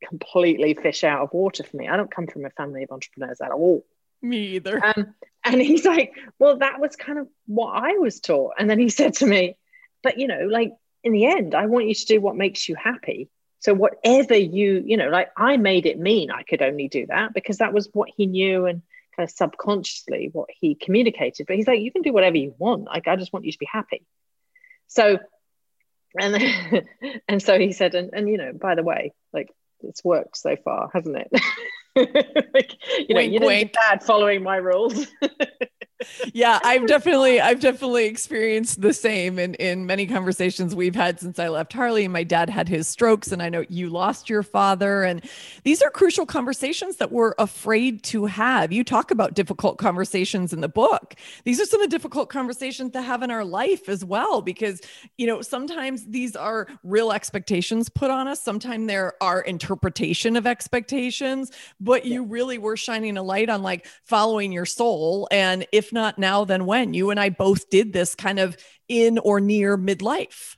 completely 0.04 0.74
fish 0.74 1.04
out 1.04 1.22
of 1.22 1.34
water 1.34 1.64
for 1.64 1.78
me. 1.78 1.88
I 1.88 1.98
don't 1.98 2.12
come 2.12 2.28
from 2.28 2.46
a 2.46 2.50
family 2.52 2.84
of 2.84 2.92
entrepreneurs 2.92 3.42
at 3.42 3.52
all. 3.52 3.86
Me 4.22 4.56
either. 4.56 4.84
Um, 4.84 5.14
and 5.44 5.62
he's 5.62 5.86
like, 5.86 6.14
well, 6.40 6.58
that 6.58 6.80
was 6.80 6.96
kind 6.96 7.20
of 7.20 7.28
what 7.46 7.72
I 7.72 7.94
was 7.94 8.20
taught. 8.20 8.54
And 8.58 8.70
then 8.70 8.80
he 8.80 8.90
said 8.90 9.16
to 9.16 9.26
me, 9.26 9.58
but 10.04 10.18
you 10.20 10.28
know, 10.28 10.48
like 10.50 10.74
in 11.04 11.14
the 11.14 11.26
end, 11.26 11.56
I 11.56 11.68
want 11.68 11.88
you 11.88 11.96
to 11.96 12.06
do 12.06 12.22
what 12.22 12.36
makes 12.36 12.68
you 12.68 12.76
happy. 12.76 13.30
So 13.60 13.74
whatever 13.74 14.36
you, 14.36 14.84
you 14.86 14.98
know, 14.98 15.10
like 15.10 15.30
I 15.38 15.58
made 15.58 15.86
it 15.86 16.00
mean 16.00 16.32
I 16.32 16.44
could 16.44 16.62
only 16.62 16.88
do 16.88 17.08
that 17.08 17.34
because 17.34 17.58
that 17.58 17.74
was 17.74 17.90
what 17.94 18.10
he 18.16 18.28
knew 18.28 18.66
and 18.66 18.82
kind 19.16 19.28
of 19.28 19.34
subconsciously 19.34 20.30
what 20.34 20.50
he 20.52 20.76
communicated. 20.76 21.48
But 21.48 21.56
he's 21.56 21.68
like, 21.68 21.82
you 21.82 21.92
can 21.92 22.02
do 22.02 22.14
whatever 22.14 22.38
you 22.38 22.54
want. 22.58 22.86
Like 22.86 23.08
I 23.08 23.16
just 23.16 23.34
want 23.34 23.46
you 23.46 23.52
to 23.52 23.58
be 23.58 23.68
happy. 23.72 24.06
So 24.88 25.20
and 26.20 26.86
and 27.28 27.42
so 27.42 27.60
he 27.60 27.72
said, 27.72 27.96
and, 27.96 28.12
and 28.14 28.30
you 28.30 28.38
know, 28.38 28.54
by 28.54 28.76
the 28.76 28.84
way, 28.84 29.14
like 29.34 29.50
it's 29.84 30.04
worked 30.04 30.38
so 30.38 30.56
far, 30.56 30.90
hasn't 30.94 31.18
it? 31.18 31.32
like, 32.54 32.74
you 33.00 33.14
know, 33.14 33.22
wink, 33.22 33.34
you 33.34 33.40
didn't 33.40 33.48
wink. 33.48 33.74
bad 33.74 34.04
following 34.04 34.44
my 34.44 34.58
rules. 34.58 35.08
yeah, 36.34 36.60
I've 36.64 36.88
definitely 36.88 37.40
I've 37.40 37.60
definitely 37.60 38.06
experienced 38.06 38.82
the 38.82 38.94
same 38.94 39.40
in 39.40 39.56
in 39.56 39.86
many 39.86 40.06
conversations 40.06 40.76
we've 40.76 40.96
had 40.96 41.20
since 41.20 41.40
I 41.40 41.48
left 41.48 41.72
Harley. 41.74 42.08
My 42.08 42.24
dad 42.24 42.50
had 42.50 42.68
his 42.68 42.88
strokes 42.88 43.32
and 43.32 43.42
I 43.42 43.50
know 43.50 43.64
you 43.70 43.90
lost 43.90 44.30
your 44.30 44.44
father 44.44 45.04
and 45.04 45.24
these 45.64 45.82
are 45.82 45.90
crucial 45.90 46.26
conversations 46.26 46.98
that 46.98 47.12
we're 47.12 47.34
afraid 47.40 48.04
to 48.04 48.26
have. 48.26 48.74
You 48.74 48.84
talk 48.84 49.12
about 49.12 49.36
difficult 49.36 49.78
conversations 49.78 50.52
in 50.52 50.62
the 50.62 50.68
book. 50.68 51.16
These 51.46 51.62
are 51.62 51.66
some 51.66 51.82
of 51.82 51.90
the 51.90 51.96
difficult 51.96 52.30
conversations 52.30 52.92
to 52.92 53.02
have 53.02 53.24
in 53.24 53.32
our 53.32 53.46
life 53.46 53.88
as 53.88 54.04
well 54.04 54.42
because 54.42 54.82
you 55.18 55.28
know, 55.28 55.42
sometimes 55.42 56.06
these 56.08 56.36
are 56.36 56.68
real 56.84 57.12
expectations 57.12 57.90
put 57.90 58.12
on 58.12 58.28
us, 58.28 58.42
sometimes 58.42 58.88
there 58.88 59.14
are 59.22 59.42
interpretation 59.42 60.36
of 60.36 60.46
expectations, 60.46 61.52
but 61.80 62.06
you 62.06 62.24
really 62.24 62.58
were 62.58 62.76
shining 62.76 63.18
a 63.18 63.24
light 63.24 63.50
on 63.50 63.62
like 63.62 63.86
following 64.04 64.52
your 64.52 64.66
soul 64.66 65.28
and 65.32 65.66
if 65.72 65.85
not 65.92 66.18
now, 66.18 66.46
then 66.46 66.66
when? 66.66 66.94
You 66.94 67.10
and 67.10 67.20
I 67.20 67.30
both 67.30 67.70
did 67.70 67.94
this 67.94 68.16
kind 68.16 68.40
of 68.40 68.58
in 68.88 69.18
or 69.20 69.40
near 69.40 69.78
midlife. 69.78 70.58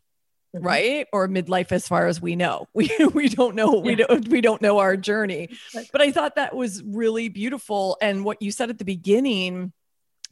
Mm-hmm. 0.56 0.66
right 0.66 1.08
or 1.12 1.28
midlife 1.28 1.74
as 1.74 1.90
far 1.90 2.08
as 2.08 2.22
we 2.22 2.38
know 2.38 2.70
we 2.74 2.90
we 3.14 3.28
don't 3.28 3.54
know 3.54 3.76
yeah. 3.76 3.82
we 3.82 3.96
don't 3.96 4.28
we 4.30 4.40
don't 4.40 4.62
know 4.62 4.80
our 4.80 4.96
journey 4.96 5.50
but 5.92 6.00
i 6.00 6.10
thought 6.10 6.36
that 6.36 6.56
was 6.56 6.82
really 6.84 7.28
beautiful 7.28 7.98
and 8.02 8.24
what 8.24 8.42
you 8.42 8.50
said 8.50 8.70
at 8.70 8.78
the 8.78 8.86
beginning 8.86 9.74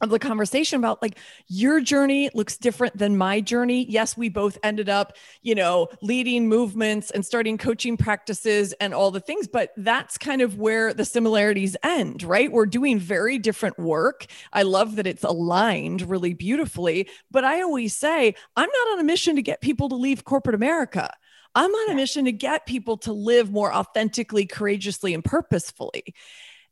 of 0.00 0.10
the 0.10 0.18
conversation 0.18 0.78
about 0.78 1.00
like 1.00 1.18
your 1.48 1.80
journey 1.80 2.30
looks 2.34 2.56
different 2.56 2.96
than 2.98 3.16
my 3.16 3.40
journey. 3.40 3.86
Yes, 3.88 4.16
we 4.16 4.28
both 4.28 4.58
ended 4.62 4.88
up, 4.88 5.16
you 5.42 5.54
know, 5.54 5.88
leading 6.02 6.48
movements 6.48 7.10
and 7.10 7.24
starting 7.24 7.56
coaching 7.56 7.96
practices 7.96 8.72
and 8.74 8.92
all 8.92 9.10
the 9.10 9.20
things, 9.20 9.48
but 9.48 9.70
that's 9.76 10.18
kind 10.18 10.42
of 10.42 10.58
where 10.58 10.92
the 10.92 11.04
similarities 11.04 11.76
end, 11.82 12.22
right? 12.22 12.52
We're 12.52 12.66
doing 12.66 12.98
very 12.98 13.38
different 13.38 13.78
work. 13.78 14.26
I 14.52 14.62
love 14.62 14.96
that 14.96 15.06
it's 15.06 15.24
aligned 15.24 16.02
really 16.02 16.34
beautifully, 16.34 17.08
but 17.30 17.44
I 17.44 17.62
always 17.62 17.96
say, 17.96 18.34
I'm 18.56 18.68
not 18.68 18.92
on 18.92 19.00
a 19.00 19.04
mission 19.04 19.36
to 19.36 19.42
get 19.42 19.60
people 19.60 19.88
to 19.88 19.96
leave 19.96 20.24
corporate 20.24 20.54
America. 20.54 21.10
I'm 21.54 21.74
on 21.74 21.90
a 21.92 21.94
mission 21.94 22.26
to 22.26 22.32
get 22.32 22.66
people 22.66 22.98
to 22.98 23.14
live 23.14 23.50
more 23.50 23.72
authentically, 23.72 24.44
courageously, 24.44 25.14
and 25.14 25.24
purposefully 25.24 26.14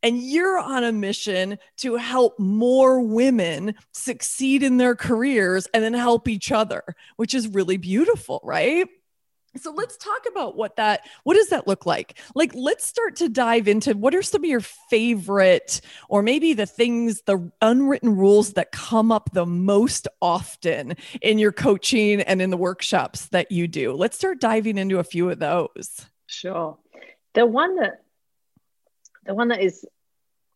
and 0.04 0.22
you're 0.22 0.58
on 0.58 0.84
a 0.84 0.92
mission 0.92 1.58
to 1.78 1.96
help 1.96 2.38
more 2.38 3.00
women 3.00 3.74
succeed 3.92 4.62
in 4.62 4.76
their 4.76 4.94
careers 4.94 5.66
and 5.72 5.82
then 5.82 5.94
help 5.94 6.28
each 6.28 6.52
other, 6.52 6.84
which 7.16 7.32
is 7.32 7.48
really 7.48 7.78
beautiful, 7.78 8.40
right? 8.44 8.86
So 9.56 9.70
let's 9.72 9.96
talk 9.96 10.26
about 10.28 10.56
what 10.56 10.76
that 10.76 11.02
what 11.22 11.34
does 11.34 11.48
that 11.50 11.66
look 11.66 11.86
like? 11.86 12.18
Like 12.34 12.52
let's 12.54 12.84
start 12.84 13.16
to 13.16 13.28
dive 13.28 13.66
into 13.68 13.94
what 13.94 14.14
are 14.14 14.22
some 14.22 14.42
of 14.42 14.50
your 14.50 14.60
favorite 14.60 15.80
or 16.08 16.22
maybe 16.22 16.52
the 16.52 16.66
things 16.66 17.22
the 17.22 17.50
unwritten 17.62 18.16
rules 18.16 18.54
that 18.54 18.72
come 18.72 19.12
up 19.12 19.30
the 19.32 19.46
most 19.46 20.08
often 20.20 20.96
in 21.22 21.38
your 21.38 21.52
coaching 21.52 22.20
and 22.20 22.42
in 22.42 22.50
the 22.50 22.56
workshops 22.56 23.28
that 23.28 23.52
you 23.52 23.68
do. 23.68 23.94
Let's 23.94 24.16
start 24.16 24.40
diving 24.40 24.76
into 24.76 24.98
a 24.98 25.04
few 25.04 25.30
of 25.30 25.38
those. 25.38 26.04
Sure. 26.26 26.76
The 27.34 27.46
one 27.46 27.76
that 27.76 28.00
the 29.24 29.34
one 29.34 29.48
that 29.48 29.60
is 29.60 29.86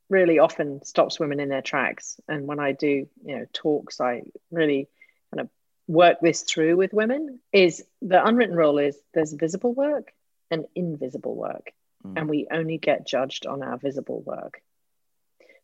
really 0.09 0.39
often 0.39 0.85
stops 0.85 1.21
women 1.21 1.41
in 1.41 1.49
their 1.49 1.63
tracks. 1.63 2.21
And 2.29 2.47
when 2.47 2.61
I 2.61 2.73
do, 2.73 3.09
you 3.25 3.37
know, 3.37 3.47
talks, 3.53 4.01
I 4.01 4.23
really 4.51 4.89
kind 5.33 5.41
of 5.43 5.51
work 5.87 6.19
this 6.21 6.43
through 6.43 6.77
with 6.77 6.93
women. 6.93 7.41
Is 7.53 7.85
the 8.01 8.25
unwritten 8.25 8.57
rule 8.57 8.79
is 8.79 8.99
there's 9.15 9.33
visible 9.33 9.75
work 9.75 10.13
and 10.51 10.67
invisible 10.75 11.35
work, 11.35 11.73
mm. 12.05 12.15
and 12.17 12.29
we 12.29 12.47
only 12.51 12.79
get 12.79 13.07
judged 13.07 13.47
on 13.47 13.63
our 13.63 13.77
visible 13.77 14.23
work. 14.23 14.63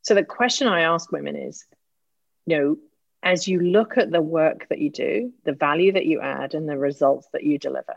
So 0.03 0.15
the 0.15 0.25
question 0.25 0.69
I 0.69 0.83
ask 0.83 1.11
women 1.11 1.37
is, 1.37 1.65
you 2.47 2.59
know, 2.59 2.77
as 3.23 3.49
you 3.49 3.61
look 3.61 3.97
at 3.97 4.11
the 4.11 4.21
work 4.21 4.69
that 4.69 4.79
you 4.79 4.91
do, 4.91 5.33
the 5.45 5.55
value 5.55 5.93
that 5.93 6.05
you 6.05 6.21
add, 6.21 6.53
and 6.53 6.69
the 6.69 6.77
results 6.77 7.27
that 7.33 7.43
you 7.43 7.59
deliver, 7.59 7.97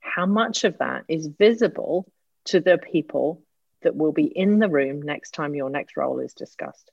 how 0.00 0.24
much 0.24 0.64
of 0.64 0.78
that 0.78 1.04
is 1.08 1.26
visible 1.26 2.10
to 2.46 2.60
the 2.60 2.78
people 2.78 3.42
that 3.82 3.96
will 3.96 4.12
be 4.12 4.24
in 4.24 4.58
the 4.58 4.68
room 4.68 5.02
next 5.02 5.32
time 5.32 5.54
your 5.54 5.70
next 5.70 5.96
role 5.96 6.18
is 6.20 6.34
discussed. 6.34 6.90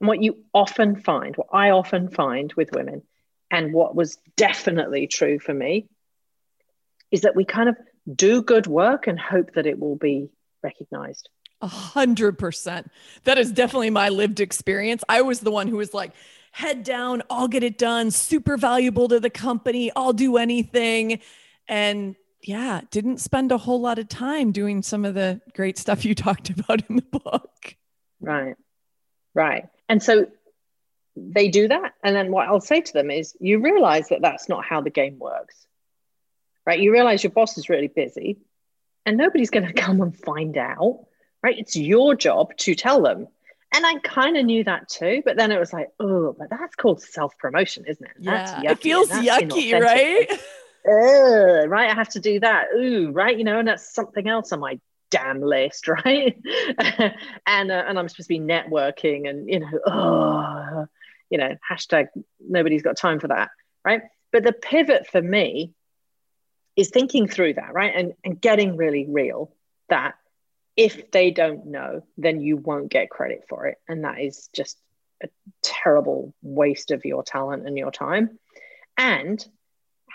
And 0.00 0.08
what 0.08 0.22
you 0.22 0.44
often 0.52 0.96
find, 0.96 1.36
what 1.36 1.48
I 1.52 1.70
often 1.70 2.08
find 2.08 2.52
with 2.54 2.72
women, 2.72 3.02
and 3.50 3.72
what 3.72 3.94
was 3.94 4.18
definitely 4.36 5.06
true 5.06 5.38
for 5.38 5.54
me, 5.54 5.88
is 7.10 7.20
that 7.20 7.36
we 7.36 7.44
kind 7.44 7.68
of 7.68 7.76
do 8.12 8.42
good 8.42 8.66
work 8.66 9.06
and 9.06 9.18
hope 9.18 9.52
that 9.54 9.66
it 9.66 9.78
will 9.78 9.96
be 9.96 10.30
recognized. 10.62 11.28
A 11.60 11.68
hundred 11.68 12.38
percent. 12.38 12.90
That 13.24 13.38
is 13.38 13.52
definitely 13.52 13.90
my 13.90 14.08
lived 14.08 14.40
experience. 14.40 15.04
I 15.08 15.22
was 15.22 15.40
the 15.40 15.52
one 15.52 15.68
who 15.68 15.76
was 15.76 15.94
like, 15.94 16.12
head 16.50 16.82
down, 16.82 17.22
I'll 17.30 17.48
get 17.48 17.62
it 17.62 17.78
done, 17.78 18.10
super 18.10 18.56
valuable 18.56 19.08
to 19.08 19.20
the 19.20 19.30
company, 19.30 19.92
I'll 19.94 20.12
do 20.12 20.36
anything. 20.36 21.20
And 21.68 22.16
yeah, 22.42 22.80
didn't 22.90 23.18
spend 23.18 23.52
a 23.52 23.58
whole 23.58 23.80
lot 23.80 23.98
of 23.98 24.08
time 24.08 24.52
doing 24.52 24.82
some 24.82 25.04
of 25.04 25.14
the 25.14 25.40
great 25.54 25.78
stuff 25.78 26.04
you 26.04 26.14
talked 26.14 26.50
about 26.50 26.88
in 26.88 26.96
the 26.96 27.02
book. 27.02 27.76
Right. 28.20 28.56
Right. 29.34 29.68
And 29.88 30.02
so 30.02 30.26
they 31.16 31.48
do 31.48 31.68
that. 31.68 31.94
And 32.02 32.14
then 32.14 32.30
what 32.30 32.48
I'll 32.48 32.60
say 32.60 32.80
to 32.80 32.92
them 32.92 33.10
is 33.10 33.36
you 33.40 33.60
realize 33.60 34.08
that 34.08 34.22
that's 34.22 34.48
not 34.48 34.64
how 34.64 34.80
the 34.80 34.90
game 34.90 35.18
works. 35.18 35.66
Right. 36.66 36.80
You 36.80 36.92
realize 36.92 37.22
your 37.22 37.32
boss 37.32 37.58
is 37.58 37.68
really 37.68 37.88
busy 37.88 38.38
and 39.04 39.16
nobody's 39.16 39.50
going 39.50 39.66
to 39.72 39.72
come 39.72 40.00
and 40.00 40.16
find 40.16 40.56
out. 40.56 41.06
Right. 41.42 41.58
It's 41.58 41.76
your 41.76 42.14
job 42.14 42.56
to 42.58 42.74
tell 42.74 43.02
them. 43.02 43.28
And 43.74 43.86
I 43.86 43.98
kind 44.00 44.36
of 44.36 44.44
knew 44.44 44.64
that 44.64 44.88
too, 44.88 45.22
but 45.24 45.38
then 45.38 45.50
it 45.50 45.58
was 45.58 45.72
like, 45.72 45.88
oh, 45.98 46.36
but 46.38 46.50
that's 46.50 46.76
called 46.76 47.00
self 47.00 47.38
promotion, 47.38 47.84
isn't 47.86 48.04
it? 48.04 48.12
Yeah, 48.18 48.60
it 48.72 48.80
feels 48.80 49.08
yucky, 49.08 49.80
right? 49.80 50.28
right? 50.84 51.90
I 51.90 51.94
have 51.94 52.10
to 52.10 52.20
do 52.20 52.40
that. 52.40 52.68
Ooh, 52.76 53.10
right? 53.10 53.36
You 53.36 53.44
know, 53.44 53.58
and 53.58 53.68
that's 53.68 53.94
something 53.94 54.28
else 54.28 54.52
on 54.52 54.60
my 54.60 54.78
damn 55.10 55.40
list, 55.40 55.86
right? 56.04 56.36
and 57.46 57.70
uh, 57.70 57.84
and 57.86 57.98
I'm 57.98 58.08
supposed 58.08 58.28
to 58.28 58.34
be 58.34 58.40
networking, 58.40 59.28
and 59.28 59.48
you 59.48 59.60
know, 59.60 59.80
oh, 59.86 60.86
you 61.30 61.38
know, 61.38 61.56
hashtag 61.70 62.08
nobody's 62.40 62.82
got 62.82 62.96
time 62.96 63.20
for 63.20 63.28
that, 63.28 63.50
right? 63.84 64.02
But 64.32 64.42
the 64.44 64.52
pivot 64.52 65.06
for 65.06 65.22
me 65.22 65.72
is 66.74 66.90
thinking 66.90 67.28
through 67.28 67.54
that, 67.54 67.72
right, 67.72 67.92
and 67.94 68.14
and 68.24 68.40
getting 68.40 68.76
really 68.76 69.06
real 69.08 69.54
that 69.88 70.14
if 70.74 71.10
they 71.10 71.30
don't 71.30 71.66
know, 71.66 72.02
then 72.16 72.40
you 72.40 72.56
won't 72.56 72.90
get 72.90 73.10
credit 73.10 73.44
for 73.48 73.66
it, 73.66 73.78
and 73.88 74.04
that 74.04 74.20
is 74.20 74.48
just 74.54 74.78
a 75.22 75.28
terrible 75.62 76.34
waste 76.42 76.90
of 76.90 77.04
your 77.04 77.22
talent 77.22 77.66
and 77.66 77.78
your 77.78 77.92
time. 77.92 78.38
And 78.96 79.44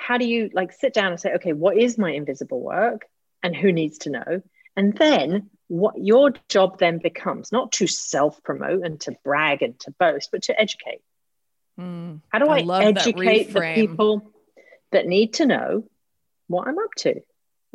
how 0.07 0.17
do 0.17 0.25
you 0.25 0.49
like 0.53 0.71
sit 0.71 0.93
down 0.93 1.11
and 1.11 1.19
say, 1.19 1.33
okay, 1.33 1.51
what 1.51 1.77
is 1.77 1.97
my 1.97 2.11
invisible 2.11 2.61
work 2.61 3.05
and 3.43 3.53
who 3.53 3.73
needs 3.73 3.97
to 3.99 4.09
know? 4.09 4.41
And 4.77 4.97
then 4.97 5.49
what 5.67 5.95
your 5.97 6.31
job 6.47 6.79
then 6.79 6.99
becomes 6.99 7.51
not 7.51 7.73
to 7.73 7.87
self 7.87 8.41
promote 8.41 8.85
and 8.85 9.01
to 9.01 9.17
brag 9.25 9.61
and 9.63 9.77
to 9.81 9.91
boast, 9.99 10.29
but 10.31 10.43
to 10.43 10.57
educate. 10.57 11.01
Mm, 11.77 12.21
how 12.29 12.39
do 12.39 12.47
I, 12.47 12.59
I 12.59 12.85
educate 12.85 13.51
the 13.51 13.73
people 13.75 14.31
that 14.93 15.07
need 15.07 15.33
to 15.33 15.45
know 15.45 15.83
what 16.47 16.69
I'm 16.69 16.79
up 16.79 16.93
to? 16.99 17.19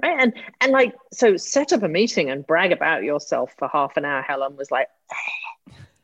Right. 0.03 0.19
And 0.19 0.33
and 0.63 0.73
like 0.73 0.95
so 1.13 1.37
set 1.37 1.75
up 1.75 1.83
a 1.83 1.89
meeting 1.89 2.31
and 2.31 2.47
brag 2.47 2.73
about 2.73 3.03
yourself 3.03 3.53
for 3.59 3.69
half 3.69 3.99
an 3.99 4.07
hour. 4.07 4.23
Helen 4.23 4.57
was 4.57 4.71
like, 4.71 4.89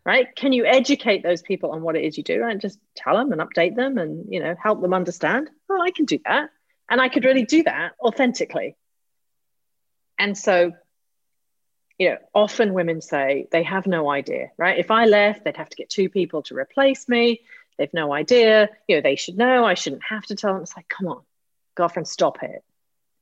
right? 0.05 0.35
Can 0.35 0.53
you 0.53 0.65
educate 0.65 1.23
those 1.23 1.43
people 1.43 1.73
on 1.73 1.83
what 1.83 1.97
it 1.97 2.05
is 2.05 2.17
you 2.17 2.25
do 2.25 2.43
and 2.45 2.61
just 2.61 2.79
tell 2.95 3.17
them 3.17 3.33
and 3.33 3.41
update 3.41 3.77
them 3.77 3.99
and, 3.99 4.33
you 4.33 4.41
know, 4.41 4.55
help 4.61 4.81
them 4.81 4.95
understand? 4.95 5.51
Oh, 5.69 5.81
I 5.81 5.91
can 5.91 6.07
do 6.07 6.19
that. 6.25 6.51
And 6.89 7.01
I 7.01 7.09
could 7.09 7.25
really 7.25 7.45
do 7.45 7.63
that 7.65 7.93
authentically. 8.01 8.77
And 10.19 10.37
so, 10.37 10.73
you 11.99 12.11
know, 12.11 12.17
often 12.35 12.75
women 12.75 13.01
say 13.01 13.49
they 13.51 13.65
have 13.65 13.87
no 13.87 14.11
idea, 14.11 14.51
right? 14.57 14.79
If 14.79 14.91
I 14.91 15.05
left, 15.05 15.45
they'd 15.45 15.57
have 15.57 15.69
to 15.69 15.77
get 15.77 15.91
two 15.91 16.09
people 16.09 16.43
to 16.45 16.57
replace 16.57 17.09
me. 17.09 17.43
they've 17.77 17.93
no 17.95 18.13
idea. 18.13 18.69
You 18.87 18.97
know, 18.97 19.03
they 19.03 19.17
should 19.17 19.37
know. 19.39 19.65
I 19.65 19.75
shouldn't 19.75 20.03
have 20.09 20.25
to 20.27 20.35
tell 20.35 20.55
them. 20.55 20.63
It's 20.63 20.77
like, 20.77 20.89
come 20.89 21.07
on, 21.07 21.23
girlfriend, 21.75 22.09
stop 22.09 22.43
it. 22.43 22.65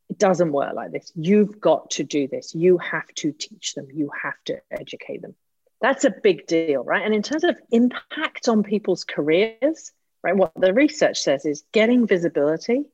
It 0.09 0.19
doesn't 0.19 0.53
work 0.53 0.75
like 0.75 0.93
this. 0.93 1.13
You've 1.15 1.61
got 1.61 1.91
to 1.93 2.05
do 2.05 2.29
this. 2.29 2.55
You 2.55 2.79
have 2.79 3.09
to 3.17 3.33
teach 3.33 3.75
them. 3.75 3.89
You 3.93 4.11
have 4.23 4.43
to 4.47 4.61
educate 4.71 5.23
them. 5.23 5.35
That's 5.81 6.05
a 6.05 6.11
big 6.11 6.47
deal, 6.47 6.83
right? 6.83 7.05
And 7.05 7.15
in 7.15 7.23
terms 7.23 7.45
of 7.45 7.57
impact 7.71 8.49
on 8.49 8.63
people's 8.63 9.05
careers, 9.05 9.93
right, 10.23 10.37
what 10.37 10.53
the 10.57 10.73
research 10.73 11.19
says 11.19 11.45
is 11.45 11.65
getting 11.73 12.07
visibility 12.07 12.85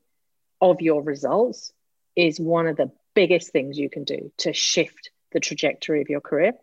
of 0.61 0.81
your 0.81 1.01
results 1.01 1.71
is 2.15 2.39
one 2.39 2.67
of 2.67 2.77
the 2.77 2.91
biggest 3.13 3.51
things 3.51 3.77
you 3.77 3.89
can 3.89 4.03
do 4.03 4.31
to 4.37 4.53
shift 4.53 5.11
the 5.31 5.39
trajectory 5.39 6.01
of 6.01 6.09
your 6.09 6.21
career. 6.21 6.53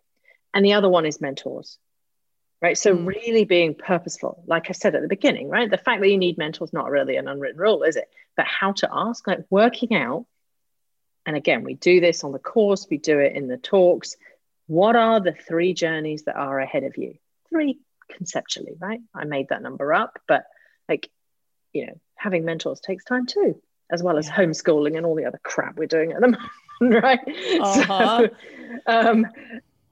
And 0.53 0.65
the 0.65 0.75
other 0.75 0.89
one 0.89 1.07
is 1.07 1.21
mentors, 1.21 1.79
right? 2.61 2.77
So, 2.77 2.97
mm. 2.97 3.07
really 3.07 3.45
being 3.45 3.75
purposeful, 3.75 4.43
like 4.47 4.69
I 4.69 4.73
said 4.73 4.95
at 4.95 5.03
the 5.03 5.09
beginning, 5.09 5.49
right? 5.49 5.71
The 5.71 5.79
fact 5.79 6.01
that 6.01 6.09
you 6.09 6.19
need 6.19 6.39
mentors, 6.39 6.73
not 6.73 6.91
really 6.91 7.17
an 7.17 7.29
unwritten 7.29 7.61
rule, 7.61 7.83
is 7.83 7.97
it? 7.97 8.09
But 8.37 8.47
how 8.47 8.73
to 8.73 8.89
ask, 8.93 9.27
like 9.27 9.45
working 9.51 9.95
out. 9.95 10.27
And 11.27 11.37
again, 11.37 11.63
we 11.63 11.75
do 11.75 12.01
this 12.01 12.25
on 12.25 12.33
the 12.33 12.39
course, 12.39 12.87
we 12.91 12.99
do 12.99 13.19
it 13.19 13.37
in 13.37 13.47
the 13.47 13.59
talks. 13.59 14.17
What 14.71 14.95
are 14.95 15.19
the 15.19 15.33
three 15.33 15.75
journeys 15.75 16.23
that 16.27 16.37
are 16.37 16.61
ahead 16.61 16.85
of 16.85 16.97
you? 16.97 17.15
Three 17.49 17.81
conceptually, 18.09 18.75
right? 18.79 19.01
I 19.13 19.25
made 19.25 19.49
that 19.49 19.63
number 19.63 19.93
up, 19.93 20.21
but 20.29 20.45
like, 20.89 21.11
you 21.73 21.87
know, 21.87 22.01
having 22.15 22.45
mentors 22.45 22.79
takes 22.79 23.03
time 23.03 23.27
too, 23.27 23.61
as 23.91 24.01
well 24.01 24.17
as 24.17 24.29
yeah. 24.29 24.37
homeschooling 24.37 24.97
and 24.97 25.05
all 25.05 25.17
the 25.17 25.25
other 25.25 25.41
crap 25.43 25.75
we're 25.75 25.89
doing 25.89 26.13
at 26.13 26.21
the 26.21 26.39
moment, 26.81 27.03
right? 27.03 27.19
Uh-huh. 27.61 28.29
So, 28.29 28.29
um, 28.87 29.27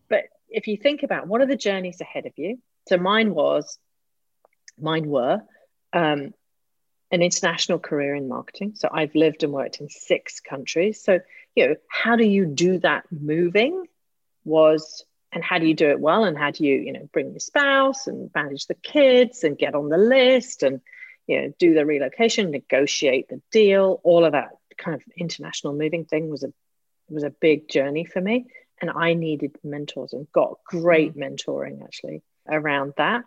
but 0.08 0.26
if 0.48 0.68
you 0.68 0.76
think 0.76 1.02
about 1.02 1.26
what 1.26 1.40
are 1.40 1.46
the 1.46 1.56
journeys 1.56 2.00
ahead 2.00 2.26
of 2.26 2.34
you, 2.36 2.60
so 2.88 2.98
mine 2.98 3.34
was, 3.34 3.80
mine 4.80 5.08
were 5.08 5.40
um, 5.92 6.32
an 7.10 7.22
international 7.22 7.80
career 7.80 8.14
in 8.14 8.28
marketing. 8.28 8.74
So 8.76 8.88
I've 8.92 9.16
lived 9.16 9.42
and 9.42 9.52
worked 9.52 9.80
in 9.80 9.88
six 9.88 10.38
countries. 10.38 11.02
So, 11.02 11.18
you 11.56 11.66
know, 11.66 11.74
how 11.88 12.14
do 12.14 12.24
you 12.24 12.46
do 12.46 12.78
that 12.78 13.06
moving 13.10 13.84
was, 14.48 15.04
and 15.32 15.44
how 15.44 15.58
do 15.58 15.66
you 15.66 15.74
do 15.74 15.90
it 15.90 16.00
well? 16.00 16.24
And 16.24 16.36
how 16.36 16.50
do 16.50 16.64
you, 16.64 16.76
you 16.76 16.92
know, 16.92 17.08
bring 17.12 17.30
your 17.30 17.40
spouse 17.40 18.06
and 18.06 18.30
manage 18.34 18.66
the 18.66 18.74
kids 18.74 19.44
and 19.44 19.58
get 19.58 19.74
on 19.74 19.88
the 19.88 19.98
list 19.98 20.62
and, 20.62 20.80
you 21.26 21.40
know, 21.40 21.52
do 21.58 21.74
the 21.74 21.84
relocation, 21.84 22.50
negotiate 22.50 23.28
the 23.28 23.40
deal, 23.52 24.00
all 24.02 24.24
of 24.24 24.32
that 24.32 24.50
kind 24.78 24.94
of 24.94 25.02
international 25.16 25.74
moving 25.74 26.04
thing 26.04 26.30
was 26.30 26.44
a 26.44 26.52
was 27.10 27.24
a 27.24 27.30
big 27.30 27.68
journey 27.68 28.04
for 28.04 28.20
me 28.20 28.46
and 28.80 28.90
I 28.90 29.14
needed 29.14 29.56
mentors 29.64 30.12
and 30.12 30.30
got 30.32 30.58
great 30.64 31.16
mm. 31.16 31.22
mentoring 31.22 31.82
actually 31.82 32.22
around 32.48 32.94
that. 32.96 33.24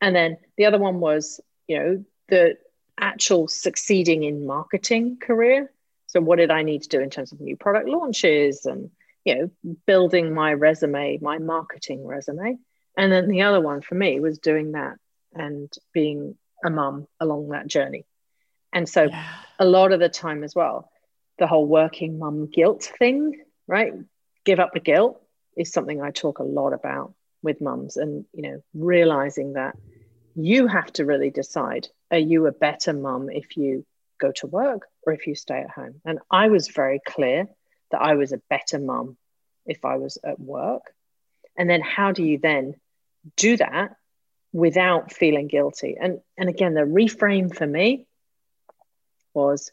And 0.00 0.14
then 0.14 0.38
the 0.56 0.66
other 0.66 0.78
one 0.78 1.00
was, 1.00 1.40
you 1.66 1.78
know, 1.78 2.04
the 2.28 2.56
actual 2.98 3.48
succeeding 3.48 4.22
in 4.22 4.46
marketing 4.46 5.18
career. 5.20 5.70
So 6.06 6.20
what 6.20 6.36
did 6.36 6.50
I 6.50 6.62
need 6.62 6.82
to 6.82 6.88
do 6.88 7.00
in 7.00 7.10
terms 7.10 7.32
of 7.32 7.40
new 7.40 7.56
product 7.56 7.88
launches 7.88 8.66
and, 8.66 8.90
you 9.24 9.34
know, 9.34 9.74
building 9.86 10.34
my 10.34 10.52
resume, 10.52 11.18
my 11.20 11.38
marketing 11.38 12.06
resume. 12.06 12.58
And 12.96 13.10
then 13.10 13.28
the 13.28 13.42
other 13.42 13.60
one 13.60 13.80
for 13.80 13.94
me 13.94 14.20
was 14.20 14.38
doing 14.38 14.72
that 14.72 14.96
and 15.32 15.72
being 15.92 16.36
a 16.64 16.70
mum 16.70 17.06
along 17.20 17.48
that 17.48 17.66
journey. 17.66 18.04
And 18.72 18.88
so 18.88 19.04
yeah. 19.04 19.26
a 19.58 19.64
lot 19.64 19.92
of 19.92 20.00
the 20.00 20.08
time 20.08 20.44
as 20.44 20.54
well, 20.54 20.90
the 21.38 21.46
whole 21.46 21.66
working 21.66 22.18
mum 22.18 22.46
guilt 22.46 22.84
thing, 22.98 23.42
right? 23.66 23.92
give 24.44 24.60
up 24.60 24.72
the 24.72 24.80
guilt 24.80 25.20
is 25.56 25.72
something 25.72 26.00
I 26.00 26.10
talk 26.10 26.38
a 26.38 26.44
lot 26.44 26.72
about 26.72 27.14
with 27.42 27.60
mums 27.60 27.96
and 27.96 28.24
you 28.32 28.42
know 28.42 28.62
realizing 28.72 29.54
that 29.54 29.76
you 30.34 30.66
have 30.66 30.92
to 30.94 31.04
really 31.04 31.30
decide 31.30 31.88
are 32.10 32.18
you 32.18 32.46
a 32.46 32.52
better 32.52 32.92
mum 32.92 33.28
if 33.30 33.56
you 33.56 33.84
go 34.20 34.32
to 34.32 34.46
work 34.46 34.86
or 35.06 35.12
if 35.12 35.26
you 35.26 35.34
stay 35.34 35.58
at 35.60 35.70
home 35.70 36.00
and 36.04 36.18
I 36.30 36.48
was 36.48 36.68
very 36.68 37.00
clear 37.06 37.48
that 37.94 38.02
I 38.02 38.14
was 38.14 38.32
a 38.32 38.42
better 38.50 38.78
mum 38.78 39.16
if 39.64 39.84
I 39.84 39.96
was 39.96 40.18
at 40.24 40.38
work 40.38 40.82
and 41.56 41.70
then 41.70 41.80
how 41.80 42.12
do 42.12 42.24
you 42.24 42.38
then 42.38 42.74
do 43.36 43.56
that 43.56 43.96
without 44.52 45.12
feeling 45.12 45.48
guilty 45.48 45.96
and 46.00 46.20
and 46.36 46.48
again 46.48 46.74
the 46.74 46.82
reframe 46.82 47.54
for 47.54 47.66
me 47.66 48.06
was 49.34 49.72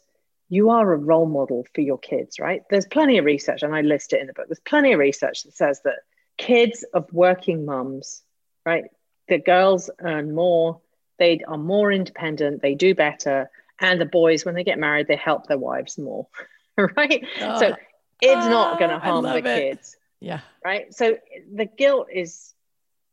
you 0.52 0.68
are 0.68 0.92
a 0.92 0.98
role 0.98 1.24
model 1.24 1.64
for 1.74 1.80
your 1.80 1.96
kids, 1.96 2.38
right? 2.38 2.62
There's 2.68 2.84
plenty 2.84 3.16
of 3.16 3.24
research, 3.24 3.62
and 3.62 3.74
I 3.74 3.80
list 3.80 4.12
it 4.12 4.20
in 4.20 4.26
the 4.26 4.34
book. 4.34 4.48
There's 4.48 4.60
plenty 4.60 4.92
of 4.92 4.98
research 4.98 5.44
that 5.44 5.54
says 5.54 5.80
that 5.84 6.00
kids 6.36 6.84
of 6.92 7.10
working 7.10 7.64
mums, 7.64 8.22
right? 8.66 8.84
The 9.28 9.38
girls 9.38 9.88
earn 9.98 10.34
more, 10.34 10.82
they 11.18 11.40
are 11.48 11.56
more 11.56 11.90
independent, 11.90 12.60
they 12.60 12.74
do 12.74 12.94
better. 12.94 13.50
And 13.80 13.98
the 13.98 14.04
boys, 14.04 14.44
when 14.44 14.54
they 14.54 14.62
get 14.62 14.78
married, 14.78 15.06
they 15.08 15.16
help 15.16 15.46
their 15.46 15.56
wives 15.56 15.96
more, 15.96 16.26
right? 16.76 17.26
Oh, 17.40 17.58
so 17.58 17.72
ah. 17.72 17.76
It's 18.22 18.46
not 18.46 18.74
ah, 18.74 18.78
going 18.78 18.90
to 18.90 18.98
harm 18.98 19.24
the 19.24 19.36
it. 19.36 19.42
kids. 19.42 19.96
Yeah. 20.20 20.40
Right. 20.64 20.94
So 20.94 21.18
the 21.52 21.66
guilt 21.66 22.08
is 22.12 22.54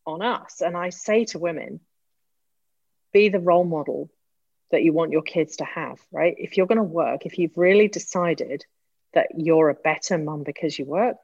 on 0.05 0.21
us. 0.21 0.61
And 0.61 0.77
I 0.77 0.89
say 0.89 1.25
to 1.25 1.39
women, 1.39 1.79
be 3.11 3.29
the 3.29 3.39
role 3.39 3.63
model 3.63 4.09
that 4.71 4.83
you 4.83 4.93
want 4.93 5.11
your 5.11 5.23
kids 5.23 5.57
to 5.57 5.65
have, 5.65 5.99
right? 6.11 6.35
If 6.37 6.55
you're 6.55 6.67
going 6.67 6.77
to 6.77 6.83
work, 6.83 7.25
if 7.25 7.39
you've 7.39 7.57
really 7.57 7.87
decided 7.87 8.65
that 9.13 9.29
you're 9.35 9.69
a 9.69 9.73
better 9.73 10.17
mum 10.17 10.43
because 10.43 10.77
you 10.77 10.85
work, 10.85 11.17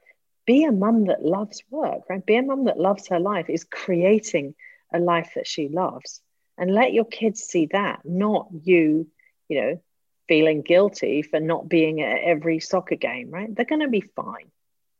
be 0.47 0.63
a 0.63 0.71
mum 0.71 1.05
that 1.05 1.23
loves 1.23 1.63
work, 1.69 2.01
right? 2.09 2.25
Be 2.25 2.37
a 2.37 2.43
mum 2.43 2.65
that 2.65 2.79
loves 2.79 3.07
her 3.09 3.19
life, 3.19 3.49
is 3.49 3.63
creating 3.63 4.55
a 4.91 4.99
life 4.99 5.33
that 5.35 5.47
she 5.47 5.67
loves. 5.67 6.21
And 6.57 6.73
let 6.73 6.93
your 6.93 7.05
kids 7.05 7.41
see 7.41 7.67
that, 7.71 7.99
not 8.03 8.47
you, 8.63 9.07
you 9.47 9.61
know, 9.61 9.81
feeling 10.27 10.61
guilty 10.61 11.21
for 11.21 11.39
not 11.39 11.69
being 11.69 12.01
at 12.01 12.21
every 12.21 12.59
soccer 12.59 12.95
game, 12.95 13.29
right? 13.29 13.53
They're 13.53 13.65
going 13.65 13.81
to 13.81 13.87
be 13.87 14.01
fine. 14.01 14.51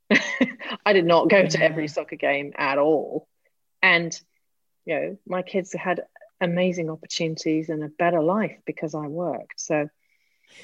I 0.85 0.93
did 0.93 1.05
not 1.05 1.29
go 1.29 1.45
to 1.45 1.63
every 1.63 1.88
soccer 1.88 2.15
game 2.15 2.53
at 2.55 2.77
all. 2.77 3.27
And, 3.81 4.17
you 4.85 4.95
know, 4.95 5.17
my 5.27 5.41
kids 5.41 5.73
had 5.73 6.01
amazing 6.41 6.89
opportunities 6.89 7.69
and 7.69 7.83
a 7.83 7.89
better 7.89 8.21
life 8.21 8.57
because 8.65 8.93
I 8.93 9.07
worked. 9.07 9.59
So 9.59 9.89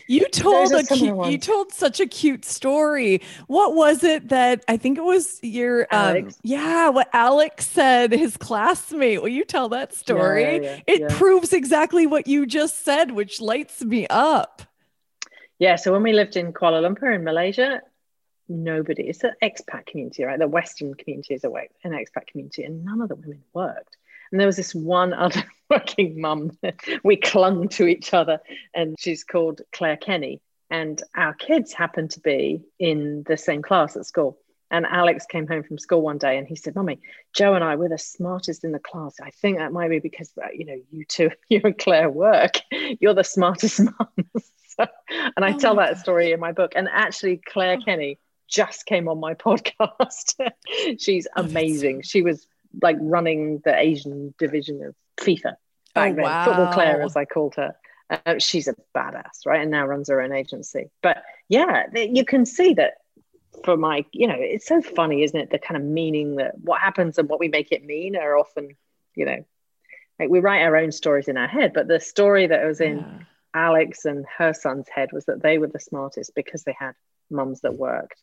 you 0.07 0.27
told 0.29 0.71
a 0.73 0.83
cute, 0.83 1.25
you 1.25 1.37
told 1.37 1.71
such 1.71 1.99
a 1.99 2.05
cute 2.05 2.45
story. 2.45 3.21
What 3.47 3.75
was 3.75 4.03
it 4.03 4.29
that 4.29 4.63
I 4.67 4.77
think 4.77 4.97
it 4.97 5.03
was 5.03 5.39
your 5.41 5.87
um, 5.91 6.29
yeah, 6.43 6.89
what 6.89 7.09
Alex 7.13 7.67
said 7.67 8.11
his 8.11 8.37
classmate. 8.37 9.21
Will 9.21 9.29
you 9.29 9.45
tell 9.45 9.69
that 9.69 9.93
story? 9.93 10.41
Yeah, 10.41 10.61
yeah, 10.61 10.79
yeah, 10.87 10.93
it 10.95 11.11
proves 11.11 11.53
exactly 11.53 12.07
what 12.07 12.27
you 12.27 12.45
just 12.45 12.83
said, 12.83 13.11
which 13.11 13.39
lights 13.41 13.83
me 13.83 14.07
up. 14.09 14.63
Yeah, 15.59 15.75
so 15.75 15.91
when 15.91 16.03
we 16.03 16.13
lived 16.13 16.35
in 16.35 16.53
Kuala 16.53 16.81
Lumpur 16.81 17.13
in 17.13 17.23
Malaysia, 17.23 17.81
nobody, 18.49 19.03
it's 19.03 19.23
an 19.23 19.33
expat 19.43 19.85
community, 19.85 20.23
right? 20.23 20.39
The 20.39 20.47
Western 20.47 20.93
community 20.95 21.35
is 21.35 21.43
a 21.43 21.51
an 21.83 21.91
expat 21.91 22.27
community, 22.27 22.63
and 22.63 22.83
none 22.83 23.01
of 23.01 23.09
the 23.09 23.15
women 23.15 23.43
worked. 23.53 23.97
And 24.31 24.39
there 24.39 24.47
was 24.47 24.57
this 24.57 24.73
one 24.73 25.13
other 25.13 25.43
working 25.69 26.19
mum. 26.19 26.57
we 27.03 27.17
clung 27.17 27.67
to 27.69 27.87
each 27.87 28.13
other, 28.13 28.39
and 28.73 28.95
she's 28.99 29.23
called 29.23 29.61
Claire 29.71 29.97
Kenny. 29.97 30.41
And 30.69 31.01
our 31.15 31.33
kids 31.33 31.73
happened 31.73 32.11
to 32.11 32.21
be 32.21 32.61
in 32.79 33.23
the 33.27 33.35
same 33.35 33.61
class 33.61 33.97
at 33.97 34.05
school. 34.05 34.37
And 34.71 34.85
Alex 34.85 35.25
came 35.25 35.45
home 35.45 35.63
from 35.63 35.77
school 35.77 36.01
one 36.01 36.17
day 36.17 36.37
and 36.37 36.47
he 36.47 36.55
said, 36.55 36.75
Mummy, 36.75 37.01
Joe 37.33 37.55
and 37.55 37.63
I, 37.63 37.75
we're 37.75 37.89
the 37.89 37.97
smartest 37.97 38.63
in 38.63 38.71
the 38.71 38.79
class. 38.79 39.15
I 39.21 39.29
think 39.29 39.57
that 39.57 39.73
might 39.73 39.89
be 39.89 39.99
because, 39.99 40.31
uh, 40.41 40.47
you 40.53 40.63
know, 40.63 40.77
you 40.91 41.03
two, 41.03 41.29
you 41.49 41.59
and 41.65 41.77
Claire 41.77 42.09
work. 42.09 42.53
You're 42.71 43.13
the 43.13 43.25
smartest 43.25 43.81
mums. 43.99 44.51
so, 44.77 44.87
and 45.35 45.43
I 45.43 45.53
oh 45.55 45.59
tell 45.59 45.75
that 45.75 45.95
God. 45.95 45.99
story 45.99 46.31
in 46.31 46.39
my 46.39 46.53
book. 46.53 46.71
And 46.77 46.87
actually, 46.89 47.41
Claire 47.45 47.79
oh. 47.81 47.83
Kenny 47.83 48.17
just 48.47 48.85
came 48.85 49.09
on 49.09 49.19
my 49.19 49.33
podcast. 49.33 50.51
She's 50.97 51.27
amazing. 51.35 52.03
She 52.03 52.21
was 52.21 52.47
like 52.81 52.97
running 52.99 53.61
the 53.63 53.77
Asian 53.77 54.33
division 54.37 54.83
of 54.83 54.95
FIFA 55.17 55.55
back 55.93 56.13
oh, 56.13 56.15
then, 56.15 56.23
wow. 56.23 56.45
Football 56.45 56.73
Claire, 56.73 57.01
as 57.01 57.15
I 57.15 57.25
called 57.25 57.55
her. 57.55 57.75
Uh, 58.09 58.39
she's 58.39 58.67
a 58.67 58.75
badass, 58.95 59.45
right? 59.45 59.61
And 59.61 59.71
now 59.71 59.85
runs 59.85 60.09
her 60.09 60.21
own 60.21 60.33
agency. 60.33 60.89
But 61.01 61.23
yeah, 61.47 61.85
you 61.93 62.25
can 62.25 62.45
see 62.45 62.73
that 62.73 62.95
for 63.63 63.77
my, 63.77 64.05
you 64.11 64.27
know, 64.27 64.35
it's 64.37 64.67
so 64.67 64.81
funny, 64.81 65.23
isn't 65.23 65.39
it? 65.39 65.49
The 65.49 65.59
kind 65.59 65.77
of 65.77 65.83
meaning 65.83 66.35
that 66.35 66.57
what 66.59 66.81
happens 66.81 67.17
and 67.17 67.29
what 67.29 67.39
we 67.39 67.47
make 67.47 67.71
it 67.71 67.85
mean 67.85 68.15
are 68.15 68.37
often, 68.37 68.75
you 69.15 69.25
know, 69.25 69.45
like 70.19 70.29
we 70.29 70.39
write 70.39 70.63
our 70.63 70.75
own 70.75 70.91
stories 70.91 71.27
in 71.27 71.37
our 71.37 71.47
head. 71.47 71.71
But 71.73 71.87
the 71.87 71.99
story 71.99 72.47
that 72.47 72.65
was 72.65 72.81
in 72.81 72.97
yeah. 72.97 73.25
Alex 73.53 74.05
and 74.05 74.25
her 74.37 74.53
son's 74.53 74.87
head 74.89 75.09
was 75.11 75.25
that 75.25 75.41
they 75.41 75.57
were 75.57 75.67
the 75.67 75.79
smartest 75.79 76.33
because 76.35 76.63
they 76.63 76.75
had 76.77 76.93
mums 77.31 77.61
that 77.61 77.75
worked. 77.75 78.21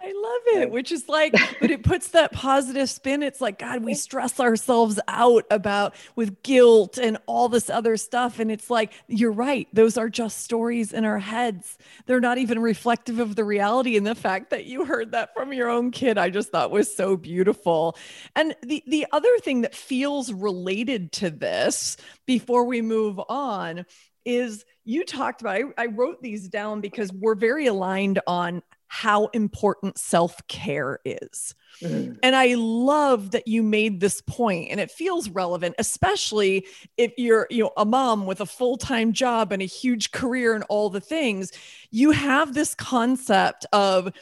I 0.00 0.06
love 0.06 0.62
it, 0.62 0.70
which 0.70 0.92
is 0.92 1.08
like, 1.08 1.34
but 1.60 1.70
it 1.70 1.82
puts 1.82 2.08
that 2.08 2.30
positive 2.32 2.90
spin. 2.90 3.22
It's 3.22 3.40
like, 3.40 3.58
God, 3.58 3.82
we 3.82 3.94
stress 3.94 4.38
ourselves 4.38 5.00
out 5.08 5.44
about 5.50 5.94
with 6.14 6.42
guilt 6.42 6.98
and 6.98 7.16
all 7.26 7.48
this 7.48 7.70
other 7.70 7.96
stuff. 7.96 8.38
And 8.38 8.50
it's 8.50 8.68
like, 8.68 8.92
you're 9.08 9.32
right. 9.32 9.66
Those 9.72 9.96
are 9.96 10.10
just 10.10 10.42
stories 10.42 10.92
in 10.92 11.06
our 11.06 11.18
heads. 11.18 11.78
They're 12.04 12.20
not 12.20 12.36
even 12.36 12.58
reflective 12.58 13.18
of 13.18 13.34
the 13.34 13.44
reality. 13.44 13.96
And 13.96 14.06
the 14.06 14.14
fact 14.14 14.50
that 14.50 14.66
you 14.66 14.84
heard 14.84 15.12
that 15.12 15.32
from 15.32 15.54
your 15.54 15.70
own 15.70 15.90
kid, 15.90 16.18
I 16.18 16.28
just 16.28 16.50
thought 16.50 16.70
was 16.70 16.94
so 16.94 17.16
beautiful. 17.16 17.96
And 18.36 18.54
the, 18.62 18.84
the 18.86 19.06
other 19.10 19.38
thing 19.38 19.62
that 19.62 19.74
feels 19.74 20.30
related 20.32 21.12
to 21.12 21.30
this 21.30 21.96
before 22.26 22.64
we 22.64 22.82
move 22.82 23.18
on 23.28 23.86
is 24.24 24.64
you 24.84 25.04
talked 25.04 25.40
about 25.40 25.56
I, 25.56 25.62
I, 25.82 25.86
wrote 25.86 26.22
these 26.22 26.48
down 26.48 26.80
because 26.80 27.12
we're 27.12 27.34
very 27.34 27.66
aligned 27.66 28.20
on 28.26 28.62
how 28.86 29.26
important 29.28 29.98
self-care 29.98 31.00
is 31.04 31.54
mm. 31.82 32.16
and 32.22 32.36
i 32.36 32.54
love 32.54 33.32
that 33.32 33.48
you 33.48 33.62
made 33.62 33.98
this 33.98 34.20
point 34.20 34.70
and 34.70 34.78
it 34.78 34.90
feels 34.90 35.28
relevant 35.30 35.74
especially 35.78 36.66
if 36.96 37.12
you're 37.16 37.46
you 37.50 37.64
know 37.64 37.72
a 37.76 37.84
mom 37.84 38.26
with 38.26 38.40
a 38.40 38.46
full-time 38.46 39.12
job 39.12 39.52
and 39.52 39.62
a 39.62 39.66
huge 39.66 40.12
career 40.12 40.54
and 40.54 40.64
all 40.68 40.90
the 40.90 41.00
things 41.00 41.50
you 41.90 42.10
have 42.12 42.54
this 42.54 42.74
concept 42.74 43.66
of 43.72 44.12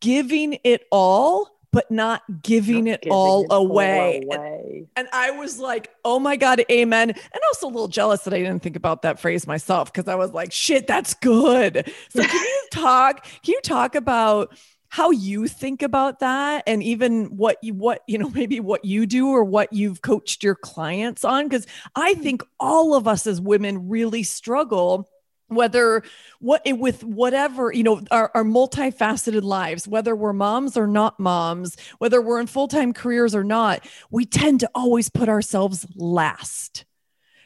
giving 0.00 0.58
it 0.64 0.84
all 0.92 1.53
but 1.74 1.90
not 1.90 2.22
giving, 2.42 2.84
not 2.84 2.94
it, 2.94 3.02
giving 3.02 3.12
all 3.12 3.42
it 3.42 3.48
away. 3.50 4.22
away. 4.24 4.86
And, 4.96 5.06
and, 5.06 5.08
I 5.12 5.32
was 5.32 5.58
like, 5.58 5.90
oh 6.04 6.18
my 6.18 6.36
God, 6.36 6.62
amen. 6.70 7.10
And 7.10 7.40
also 7.48 7.66
a 7.66 7.68
little 7.68 7.88
jealous 7.88 8.22
that 8.22 8.32
I 8.32 8.38
didn't 8.38 8.62
think 8.62 8.76
about 8.76 9.02
that 9.02 9.18
phrase 9.20 9.46
myself 9.46 9.92
because 9.92 10.08
I 10.08 10.14
was 10.14 10.32
like, 10.32 10.52
shit, 10.52 10.86
that's 10.86 11.14
good. 11.14 11.92
So 12.10 12.22
can 12.22 12.40
you 12.40 12.62
talk, 12.70 13.24
can 13.24 13.52
you 13.52 13.60
talk 13.62 13.94
about 13.94 14.56
how 14.88 15.10
you 15.10 15.48
think 15.48 15.82
about 15.82 16.20
that 16.20 16.62
and 16.68 16.80
even 16.80 17.24
what 17.36 17.58
you 17.62 17.74
what 17.74 18.02
you 18.06 18.16
know 18.16 18.30
maybe 18.34 18.60
what 18.60 18.84
you 18.84 19.06
do 19.06 19.28
or 19.28 19.42
what 19.42 19.72
you've 19.72 20.00
coached 20.02 20.44
your 20.44 20.54
clients 20.54 21.24
on 21.24 21.48
because 21.48 21.66
i 21.96 22.14
mm. 22.14 22.22
think 22.22 22.44
all 22.60 22.94
of 22.94 23.08
us 23.08 23.26
as 23.26 23.40
women 23.40 23.88
really 23.88 24.22
struggle 24.22 25.08
whether 25.48 26.02
what 26.40 26.62
eh, 26.64 26.72
with 26.72 27.04
whatever 27.04 27.72
you 27.72 27.82
know 27.82 28.02
our, 28.10 28.30
our 28.34 28.44
multifaceted 28.44 29.42
lives 29.42 29.86
whether 29.86 30.16
we're 30.16 30.32
moms 30.32 30.76
or 30.76 30.86
not 30.86 31.18
moms 31.20 31.76
whether 31.98 32.20
we're 32.20 32.40
in 32.40 32.46
full-time 32.46 32.92
careers 32.92 33.34
or 33.34 33.44
not 33.44 33.86
we 34.10 34.24
tend 34.24 34.60
to 34.60 34.70
always 34.74 35.08
put 35.10 35.28
ourselves 35.28 35.86
last 35.94 36.84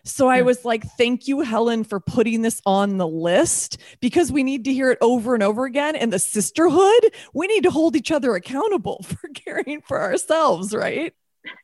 so 0.05 0.29
I 0.29 0.41
was 0.41 0.65
like, 0.65 0.85
thank 0.97 1.29
you, 1.29 1.41
Helen, 1.41 1.85
for 1.85 2.01
putting 2.01 2.41
this 2.41 2.63
on 2.65 2.97
the 2.97 3.07
list 3.07 3.77
because 4.01 4.33
we 4.33 4.43
need 4.43 4.65
to 4.65 4.73
hear 4.73 4.91
it 4.91 4.99
over 5.03 5.35
and 5.35 5.43
over 5.43 5.67
again. 5.67 5.97
And 5.97 6.11
the 6.11 6.19
sisterhood, 6.19 7.13
we 7.35 7.47
need 7.47 7.65
to 7.65 7.71
hold 7.71 7.95
each 7.95 8.11
other 8.11 8.35
accountable 8.35 9.03
for 9.05 9.29
caring 9.35 9.83
for 9.83 10.01
ourselves, 10.01 10.75
right? 10.75 11.15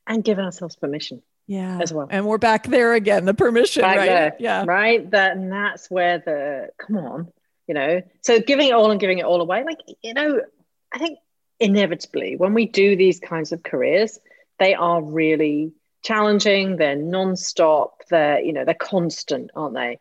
And 0.07 0.23
give 0.23 0.39
ourselves 0.39 0.77
permission 0.77 1.23
yeah. 1.47 1.79
As 1.81 1.93
well. 1.93 2.09
And 2.11 2.27
we're 2.27 2.39
back 2.39 2.67
there 2.67 2.95
again 2.95 3.25
the 3.25 3.35
permission 3.35 3.83
back 3.83 3.99
right? 3.99 4.07
there, 4.07 4.37
yeah. 4.39 4.65
Right 4.67 5.11
that 5.11 5.37
and 5.37 5.53
that's 5.53 5.91
where 5.91 6.19
the 6.19 6.69
come 6.79 6.97
on 6.97 7.33
you 7.67 7.75
know. 7.75 8.03
So 8.23 8.41
giving 8.41 8.69
it 8.69 8.73
all 8.73 8.91
and 8.91 9.01
giving 9.01 9.19
it 9.19 9.25
all 9.25 9.41
away 9.41 9.65
like 9.65 9.79
you 10.03 10.15
know 10.15 10.41
i 10.93 10.99
think 10.99 11.19
inevitably 11.61 12.37
when 12.37 12.55
we 12.55 12.67
do 12.67 12.97
these 12.97 13.21
kinds 13.21 13.53
of 13.53 13.63
careers 13.63 14.19
they 14.59 14.75
are 14.75 15.03
really 15.03 15.73
challenging 16.03 16.77
they're 16.77 16.97
non-stop 16.97 18.03
they're 18.11 18.41
you 18.41 18.53
know 18.53 18.65
they're 18.65 18.75
constant 18.75 19.51
aren't 19.55 19.75
they? 19.75 19.99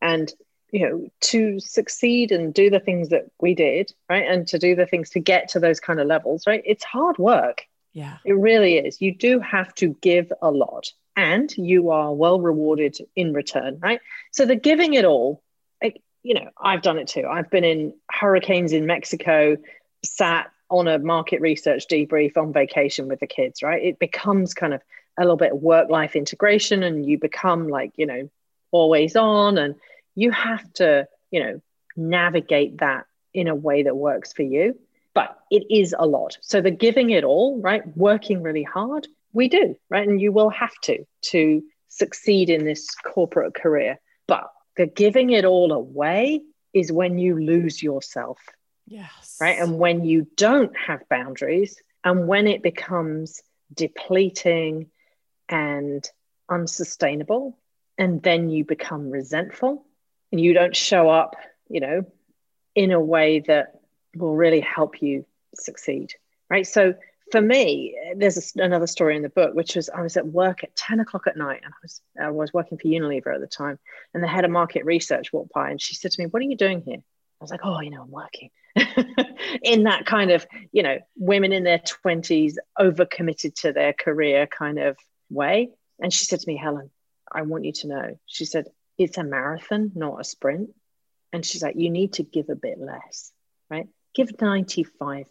And 0.00 0.32
you 0.70 0.88
know 0.88 1.08
to 1.20 1.60
succeed 1.60 2.30
and 2.30 2.52
do 2.52 2.70
the 2.70 2.80
things 2.80 3.08
that 3.08 3.30
we 3.40 3.54
did 3.54 3.92
right 4.08 4.28
and 4.28 4.46
to 4.48 4.58
do 4.58 4.74
the 4.74 4.86
things 4.86 5.10
to 5.10 5.20
get 5.20 5.48
to 5.50 5.60
those 5.60 5.80
kind 5.80 5.98
of 6.00 6.06
levels 6.06 6.46
right 6.46 6.62
it's 6.64 6.84
hard 6.84 7.16
work 7.18 7.62
yeah. 7.98 8.18
It 8.24 8.34
really 8.34 8.78
is. 8.78 9.02
You 9.02 9.12
do 9.12 9.40
have 9.40 9.74
to 9.74 9.96
give 10.00 10.32
a 10.40 10.52
lot 10.52 10.92
and 11.16 11.52
you 11.56 11.90
are 11.90 12.14
well 12.14 12.40
rewarded 12.40 12.96
in 13.16 13.32
return, 13.32 13.80
right? 13.80 14.00
So 14.30 14.46
the 14.46 14.54
giving 14.54 14.94
it 14.94 15.04
all, 15.04 15.42
you 16.22 16.34
know, 16.34 16.48
I've 16.56 16.82
done 16.82 16.98
it 16.98 17.08
too. 17.08 17.26
I've 17.28 17.50
been 17.50 17.64
in 17.64 17.92
hurricanes 18.08 18.72
in 18.72 18.86
Mexico, 18.86 19.56
sat 20.04 20.52
on 20.70 20.86
a 20.86 21.00
market 21.00 21.40
research 21.40 21.86
debrief 21.90 22.36
on 22.36 22.52
vacation 22.52 23.08
with 23.08 23.18
the 23.18 23.26
kids, 23.26 23.64
right? 23.64 23.82
It 23.82 23.98
becomes 23.98 24.54
kind 24.54 24.74
of 24.74 24.80
a 25.18 25.22
little 25.22 25.36
bit 25.36 25.52
of 25.52 25.60
work 25.60 25.90
life 25.90 26.14
integration 26.14 26.84
and 26.84 27.04
you 27.04 27.18
become 27.18 27.66
like, 27.66 27.90
you 27.96 28.06
know, 28.06 28.30
always 28.70 29.16
on 29.16 29.58
and 29.58 29.74
you 30.14 30.30
have 30.30 30.72
to, 30.74 31.08
you 31.32 31.42
know, 31.42 31.60
navigate 31.96 32.78
that 32.78 33.06
in 33.34 33.48
a 33.48 33.56
way 33.56 33.82
that 33.82 33.96
works 33.96 34.32
for 34.32 34.42
you 34.42 34.78
but 35.18 35.36
it 35.50 35.64
is 35.68 35.96
a 35.98 36.06
lot. 36.06 36.38
So 36.42 36.60
the 36.60 36.70
giving 36.70 37.10
it 37.10 37.24
all, 37.24 37.60
right? 37.60 37.82
Working 37.96 38.40
really 38.40 38.62
hard, 38.62 39.08
we 39.32 39.48
do, 39.48 39.74
right? 39.90 40.06
And 40.06 40.20
you 40.20 40.30
will 40.30 40.50
have 40.50 40.74
to 40.82 41.04
to 41.32 41.60
succeed 41.88 42.50
in 42.50 42.64
this 42.64 42.94
corporate 42.94 43.52
career. 43.52 43.98
But 44.28 44.44
the 44.76 44.86
giving 44.86 45.30
it 45.30 45.44
all 45.44 45.72
away 45.72 46.42
is 46.72 46.92
when 46.92 47.18
you 47.18 47.36
lose 47.36 47.82
yourself. 47.82 48.38
Yes. 48.86 49.38
Right. 49.40 49.58
And 49.58 49.80
when 49.80 50.04
you 50.04 50.28
don't 50.36 50.76
have 50.76 51.08
boundaries 51.08 51.82
and 52.04 52.28
when 52.28 52.46
it 52.46 52.62
becomes 52.62 53.42
depleting 53.74 54.86
and 55.48 56.08
unsustainable, 56.48 57.58
and 57.98 58.22
then 58.22 58.50
you 58.50 58.64
become 58.64 59.10
resentful 59.10 59.84
and 60.30 60.40
you 60.40 60.54
don't 60.54 60.76
show 60.76 61.10
up, 61.10 61.34
you 61.68 61.80
know, 61.80 62.06
in 62.76 62.92
a 62.92 63.00
way 63.00 63.40
that 63.40 63.77
will 64.18 64.36
really 64.36 64.60
help 64.60 65.02
you 65.02 65.24
succeed. 65.54 66.12
Right. 66.50 66.66
So 66.66 66.94
for 67.30 67.40
me, 67.40 67.96
there's 68.16 68.54
a, 68.56 68.62
another 68.62 68.86
story 68.86 69.16
in 69.16 69.22
the 69.22 69.28
book, 69.28 69.54
which 69.54 69.76
was 69.76 69.90
I 69.90 70.02
was 70.02 70.16
at 70.16 70.26
work 70.26 70.64
at 70.64 70.74
10 70.76 71.00
o'clock 71.00 71.26
at 71.26 71.36
night 71.36 71.60
and 71.62 71.72
I 71.72 71.76
was, 71.82 72.00
I 72.20 72.30
was 72.30 72.52
working 72.52 72.78
for 72.78 72.88
Unilever 72.88 73.34
at 73.34 73.40
the 73.40 73.46
time. 73.46 73.78
And 74.14 74.22
the 74.22 74.28
head 74.28 74.44
of 74.44 74.50
market 74.50 74.84
research 74.84 75.32
walked 75.32 75.52
by 75.52 75.70
and 75.70 75.80
she 75.80 75.94
said 75.94 76.12
to 76.12 76.22
me, 76.22 76.28
What 76.28 76.40
are 76.40 76.46
you 76.46 76.56
doing 76.56 76.82
here? 76.82 76.98
I 76.98 77.44
was 77.44 77.50
like, 77.50 77.60
Oh, 77.64 77.80
you 77.80 77.90
know, 77.90 78.02
I'm 78.02 78.10
working. 78.10 78.50
in 79.62 79.84
that 79.84 80.06
kind 80.06 80.30
of, 80.30 80.46
you 80.72 80.82
know, 80.82 80.98
women 81.16 81.52
in 81.52 81.64
their 81.64 81.78
20s, 81.78 82.54
overcommitted 82.78 83.54
to 83.62 83.72
their 83.72 83.92
career 83.92 84.46
kind 84.46 84.78
of 84.78 84.96
way. 85.30 85.70
And 86.00 86.12
she 86.12 86.24
said 86.24 86.40
to 86.40 86.48
me, 86.48 86.56
Helen, 86.56 86.90
I 87.30 87.42
want 87.42 87.64
you 87.64 87.72
to 87.72 87.88
know, 87.88 88.18
she 88.26 88.44
said, 88.44 88.66
it's 88.96 89.18
a 89.18 89.24
marathon, 89.24 89.92
not 89.94 90.20
a 90.20 90.24
sprint. 90.24 90.70
And 91.32 91.44
she's 91.44 91.62
like, 91.62 91.76
you 91.76 91.90
need 91.90 92.14
to 92.14 92.22
give 92.22 92.48
a 92.48 92.56
bit 92.56 92.78
less? 92.78 93.32
Give 94.18 94.36
95%, 94.36 95.26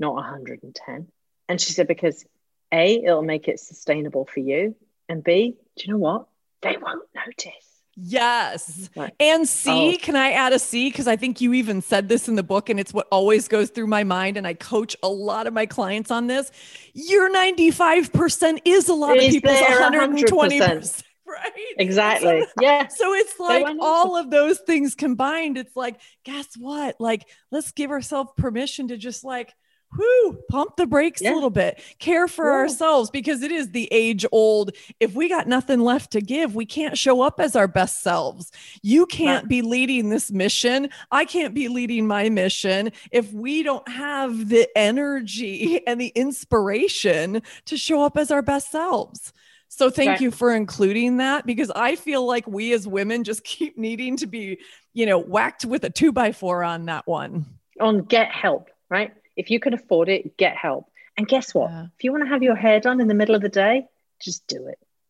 not 0.00 0.14
110. 0.14 1.06
And 1.48 1.60
she 1.60 1.72
said, 1.72 1.86
because 1.86 2.24
A, 2.72 2.96
it'll 3.04 3.22
make 3.22 3.46
it 3.46 3.60
sustainable 3.60 4.26
for 4.26 4.40
you. 4.40 4.74
And 5.08 5.22
B, 5.22 5.56
do 5.76 5.84
you 5.84 5.92
know 5.92 5.98
what? 5.98 6.26
They 6.60 6.76
won't 6.76 7.04
notice. 7.14 7.52
Yes. 7.94 8.90
And 9.20 9.48
C, 9.48 9.70
oh. 9.70 9.98
can 10.02 10.16
I 10.16 10.32
add 10.32 10.52
a 10.52 10.58
C? 10.58 10.88
Because 10.88 11.06
I 11.06 11.16
think 11.16 11.40
you 11.40 11.52
even 11.52 11.82
said 11.82 12.08
this 12.08 12.28
in 12.28 12.34
the 12.34 12.42
book, 12.42 12.68
and 12.68 12.80
it's 12.80 12.92
what 12.92 13.06
always 13.12 13.46
goes 13.46 13.70
through 13.70 13.86
my 13.86 14.04
mind. 14.04 14.36
And 14.36 14.46
I 14.46 14.54
coach 14.54 14.96
a 15.02 15.08
lot 15.08 15.46
of 15.46 15.52
my 15.52 15.66
clients 15.66 16.10
on 16.10 16.26
this. 16.26 16.50
Your 16.94 17.32
95% 17.32 18.62
is 18.64 18.88
a 18.88 18.94
lot 18.94 19.18
of 19.18 19.22
people's 19.22 19.56
120%. 19.56 21.02
100% 21.30 21.32
right? 21.32 21.52
Exactly. 21.78 22.42
So, 22.42 22.46
yeah. 22.60 22.88
So 22.88 23.14
it's 23.14 23.38
like 23.38 23.66
all 23.80 24.16
of 24.16 24.30
those 24.30 24.58
things 24.60 24.94
combined. 24.94 25.56
It's 25.56 25.76
like, 25.76 26.00
guess 26.24 26.48
what? 26.58 26.96
Like, 27.00 27.26
let's 27.50 27.72
give 27.72 27.90
ourselves 27.90 28.30
permission 28.36 28.88
to 28.88 28.96
just 28.96 29.24
like, 29.24 29.54
whoo, 29.96 30.38
pump 30.48 30.76
the 30.76 30.86
brakes 30.86 31.20
yeah. 31.20 31.32
a 31.32 31.34
little 31.34 31.50
bit, 31.50 31.82
care 31.98 32.28
for 32.28 32.46
yeah. 32.46 32.58
ourselves 32.58 33.10
because 33.10 33.42
it 33.42 33.50
is 33.50 33.70
the 33.70 33.88
age 33.90 34.24
old. 34.32 34.72
If 35.00 35.14
we 35.14 35.28
got 35.28 35.48
nothing 35.48 35.80
left 35.80 36.12
to 36.12 36.20
give, 36.20 36.54
we 36.54 36.66
can't 36.66 36.96
show 36.96 37.22
up 37.22 37.40
as 37.40 37.56
our 37.56 37.68
best 37.68 38.02
selves. 38.02 38.52
You 38.82 39.06
can't 39.06 39.44
right. 39.44 39.48
be 39.48 39.62
leading 39.62 40.08
this 40.08 40.30
mission. 40.30 40.90
I 41.10 41.24
can't 41.24 41.54
be 41.54 41.68
leading 41.68 42.06
my 42.06 42.28
mission 42.28 42.92
if 43.10 43.32
we 43.32 43.62
don't 43.62 43.88
have 43.88 44.48
the 44.48 44.68
energy 44.76 45.84
and 45.86 46.00
the 46.00 46.12
inspiration 46.14 47.42
to 47.66 47.76
show 47.76 48.04
up 48.04 48.16
as 48.16 48.30
our 48.30 48.42
best 48.42 48.70
selves. 48.70 49.32
So 49.72 49.88
thank 49.88 50.16
okay. 50.16 50.24
you 50.24 50.32
for 50.32 50.52
including 50.52 51.18
that 51.18 51.46
because 51.46 51.70
I 51.70 51.94
feel 51.94 52.26
like 52.26 52.46
we 52.46 52.72
as 52.72 52.88
women 52.88 53.22
just 53.22 53.44
keep 53.44 53.78
needing 53.78 54.16
to 54.16 54.26
be, 54.26 54.58
you 54.92 55.06
know, 55.06 55.18
whacked 55.18 55.64
with 55.64 55.84
a 55.84 55.90
two 55.90 56.12
by 56.12 56.32
four 56.32 56.62
on 56.64 56.86
that 56.86 57.06
one. 57.06 57.46
On 57.80 58.02
get 58.02 58.30
help, 58.30 58.68
right? 58.90 59.12
If 59.36 59.50
you 59.50 59.60
can 59.60 59.72
afford 59.72 60.08
it, 60.08 60.36
get 60.36 60.56
help. 60.56 60.90
And 61.16 61.26
guess 61.26 61.54
what? 61.54 61.70
Yeah. 61.70 61.86
If 61.96 62.04
you 62.04 62.10
want 62.10 62.24
to 62.24 62.28
have 62.28 62.42
your 62.42 62.56
hair 62.56 62.80
done 62.80 63.00
in 63.00 63.06
the 63.06 63.14
middle 63.14 63.34
of 63.34 63.42
the 63.42 63.48
day, 63.48 63.86
just 64.20 64.46
do 64.48 64.68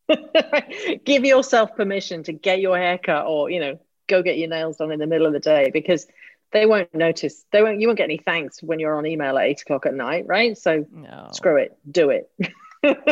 it. 0.09 1.05
Give 1.05 1.25
yourself 1.25 1.75
permission 1.75 2.23
to 2.25 2.33
get 2.33 2.61
your 2.61 2.77
hair 2.77 2.99
cut 2.99 3.27
or, 3.27 3.49
you 3.49 3.61
know, 3.61 3.79
go 4.09 4.23
get 4.23 4.39
your 4.39 4.49
nails 4.49 4.77
done 4.77 4.91
in 4.93 4.99
the 4.99 5.07
middle 5.07 5.27
of 5.27 5.33
the 5.33 5.41
day 5.41 5.71
because 5.73 6.07
they 6.53 6.67
won't 6.67 6.93
notice. 6.95 7.45
They 7.53 7.63
won't. 7.63 7.81
You 7.81 7.87
won't 7.87 7.99
get 7.99 8.05
any 8.05 8.19
thanks 8.19 8.63
when 8.63 8.81
you're 8.81 8.97
on 8.97 9.07
email 9.07 9.39
at 9.39 9.47
eight 9.47 9.63
o'clock 9.63 9.87
at 9.87 9.95
night, 9.95 10.27
right? 10.27 10.59
So 10.59 10.85
no. 10.93 11.29
screw 11.33 11.57
it. 11.57 11.79
Do 11.89 12.11
it. 12.11 12.31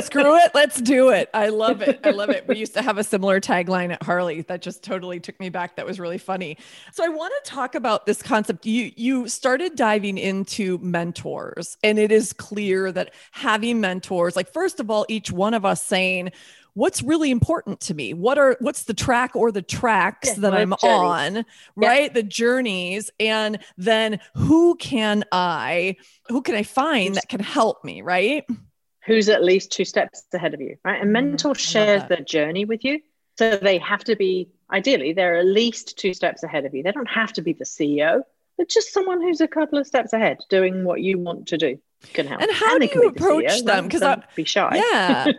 Screw 0.01 0.37
it. 0.37 0.51
Let's 0.55 0.81
do 0.81 1.11
it. 1.11 1.29
I 1.35 1.49
love 1.49 1.83
it. 1.83 2.01
I 2.05 2.11
love 2.11 2.31
it. 2.31 2.47
We 2.49 2.57
used 2.57 2.75
to 2.75 2.83
have 2.83 2.97
a 2.97 3.05
similar 3.05 3.41
tagline 3.41 3.93
at 3.93 4.03
Harley 4.03 4.43
that 4.43 4.63
just 4.63 4.83
totally 4.83 5.21
took 5.21 5.39
me 5.41 5.51
back. 5.51 5.77
That 5.77 5.85
was 5.85 6.01
really 6.01 6.19
funny. 6.19 6.57
So 6.93 7.05
I 7.05 7.09
want 7.09 7.35
to 7.45 7.51
talk 7.51 7.75
about 7.75 8.07
this 8.07 8.23
concept. 8.23 8.65
You 8.65 8.93
you 8.97 9.29
started 9.29 9.77
diving 9.77 10.17
into 10.17 10.79
mentors 10.79 11.77
and 11.83 11.99
it 11.99 12.11
is 12.11 12.33
clear 12.33 12.91
that 12.93 13.13
having 13.33 13.81
mentors, 13.81 14.37
like 14.37 14.53
first 14.53 14.81
of 14.81 14.91
all, 14.91 15.05
each 15.09 15.31
one 15.31 15.53
of 15.53 15.65
us 15.65 15.83
saying, 15.85 16.33
what's 16.75 17.03
really 17.03 17.33
important 17.33 17.81
to 17.81 17.93
me 17.93 18.15
what 18.15 18.39
are 18.39 18.57
what's 18.61 18.85
the 18.85 18.95
track 18.95 19.35
or 19.35 19.51
the 19.51 19.63
tracks 19.63 20.35
that 20.35 20.55
i'm 20.55 20.75
journeys. 20.81 21.39
on 21.39 21.45
right 21.75 22.15
the 22.15 22.23
journeys 22.23 23.11
and 23.19 23.59
then 23.77 24.21
who 24.37 24.77
can 24.77 25.25
i 25.33 25.97
who 26.29 26.41
can 26.41 26.55
i 26.55 26.63
find 26.63 27.17
that 27.17 27.29
can 27.29 27.41
help 27.41 27.83
me 27.85 28.01
right 28.01 28.45
who's 29.09 29.29
at 29.31 29.43
least 29.43 29.73
two 29.73 29.87
steps 29.87 30.23
ahead 30.33 30.55
of 30.55 30.61
you, 30.61 30.77
right? 30.85 31.03
A 31.03 31.07
mm, 31.07 31.11
mentor 31.11 31.55
mm, 31.55 31.59
shares 31.59 32.03
the 32.09 32.19
journey 32.19 32.67
with 32.67 32.85
you. 32.85 33.01
So 33.39 33.57
they 33.57 33.79
have 33.79 34.05
to 34.05 34.17
be, 34.17 34.51
ideally, 34.71 35.15
they're 35.15 35.39
at 35.39 35.47
least 35.47 35.97
two 35.97 36.13
steps 36.13 36.43
ahead 36.43 36.67
of 36.67 36.75
you. 36.75 36.83
They 36.83 36.93
don't 36.93 37.09
have 37.09 37.33
to 37.35 37.43
be 37.43 37.55
the 37.55 37.65
CEO, 37.65 38.23
but 38.59 38.69
just 38.69 38.93
someone 38.93 39.23
who's 39.23 39.41
a 39.41 39.49
couple 39.49 39.79
of 39.79 39.87
steps 39.87 40.13
ahead 40.13 40.39
doing 40.51 40.85
what 40.85 41.01
you 41.01 41.19
want 41.19 41.49
to 41.49 41.57
do 41.57 41.81
can 42.13 42.27
help. 42.27 42.43
And 42.43 42.51
how 42.53 42.77
and 42.77 42.81
do 42.81 42.91
you 42.95 43.09
approach 43.09 43.47
CEO, 43.47 43.65
them? 43.65 43.85
Because 43.87 44.03
I'd 44.03 44.25
be 44.35 44.45
shy. 44.45 44.83
Yeah. 44.93 45.27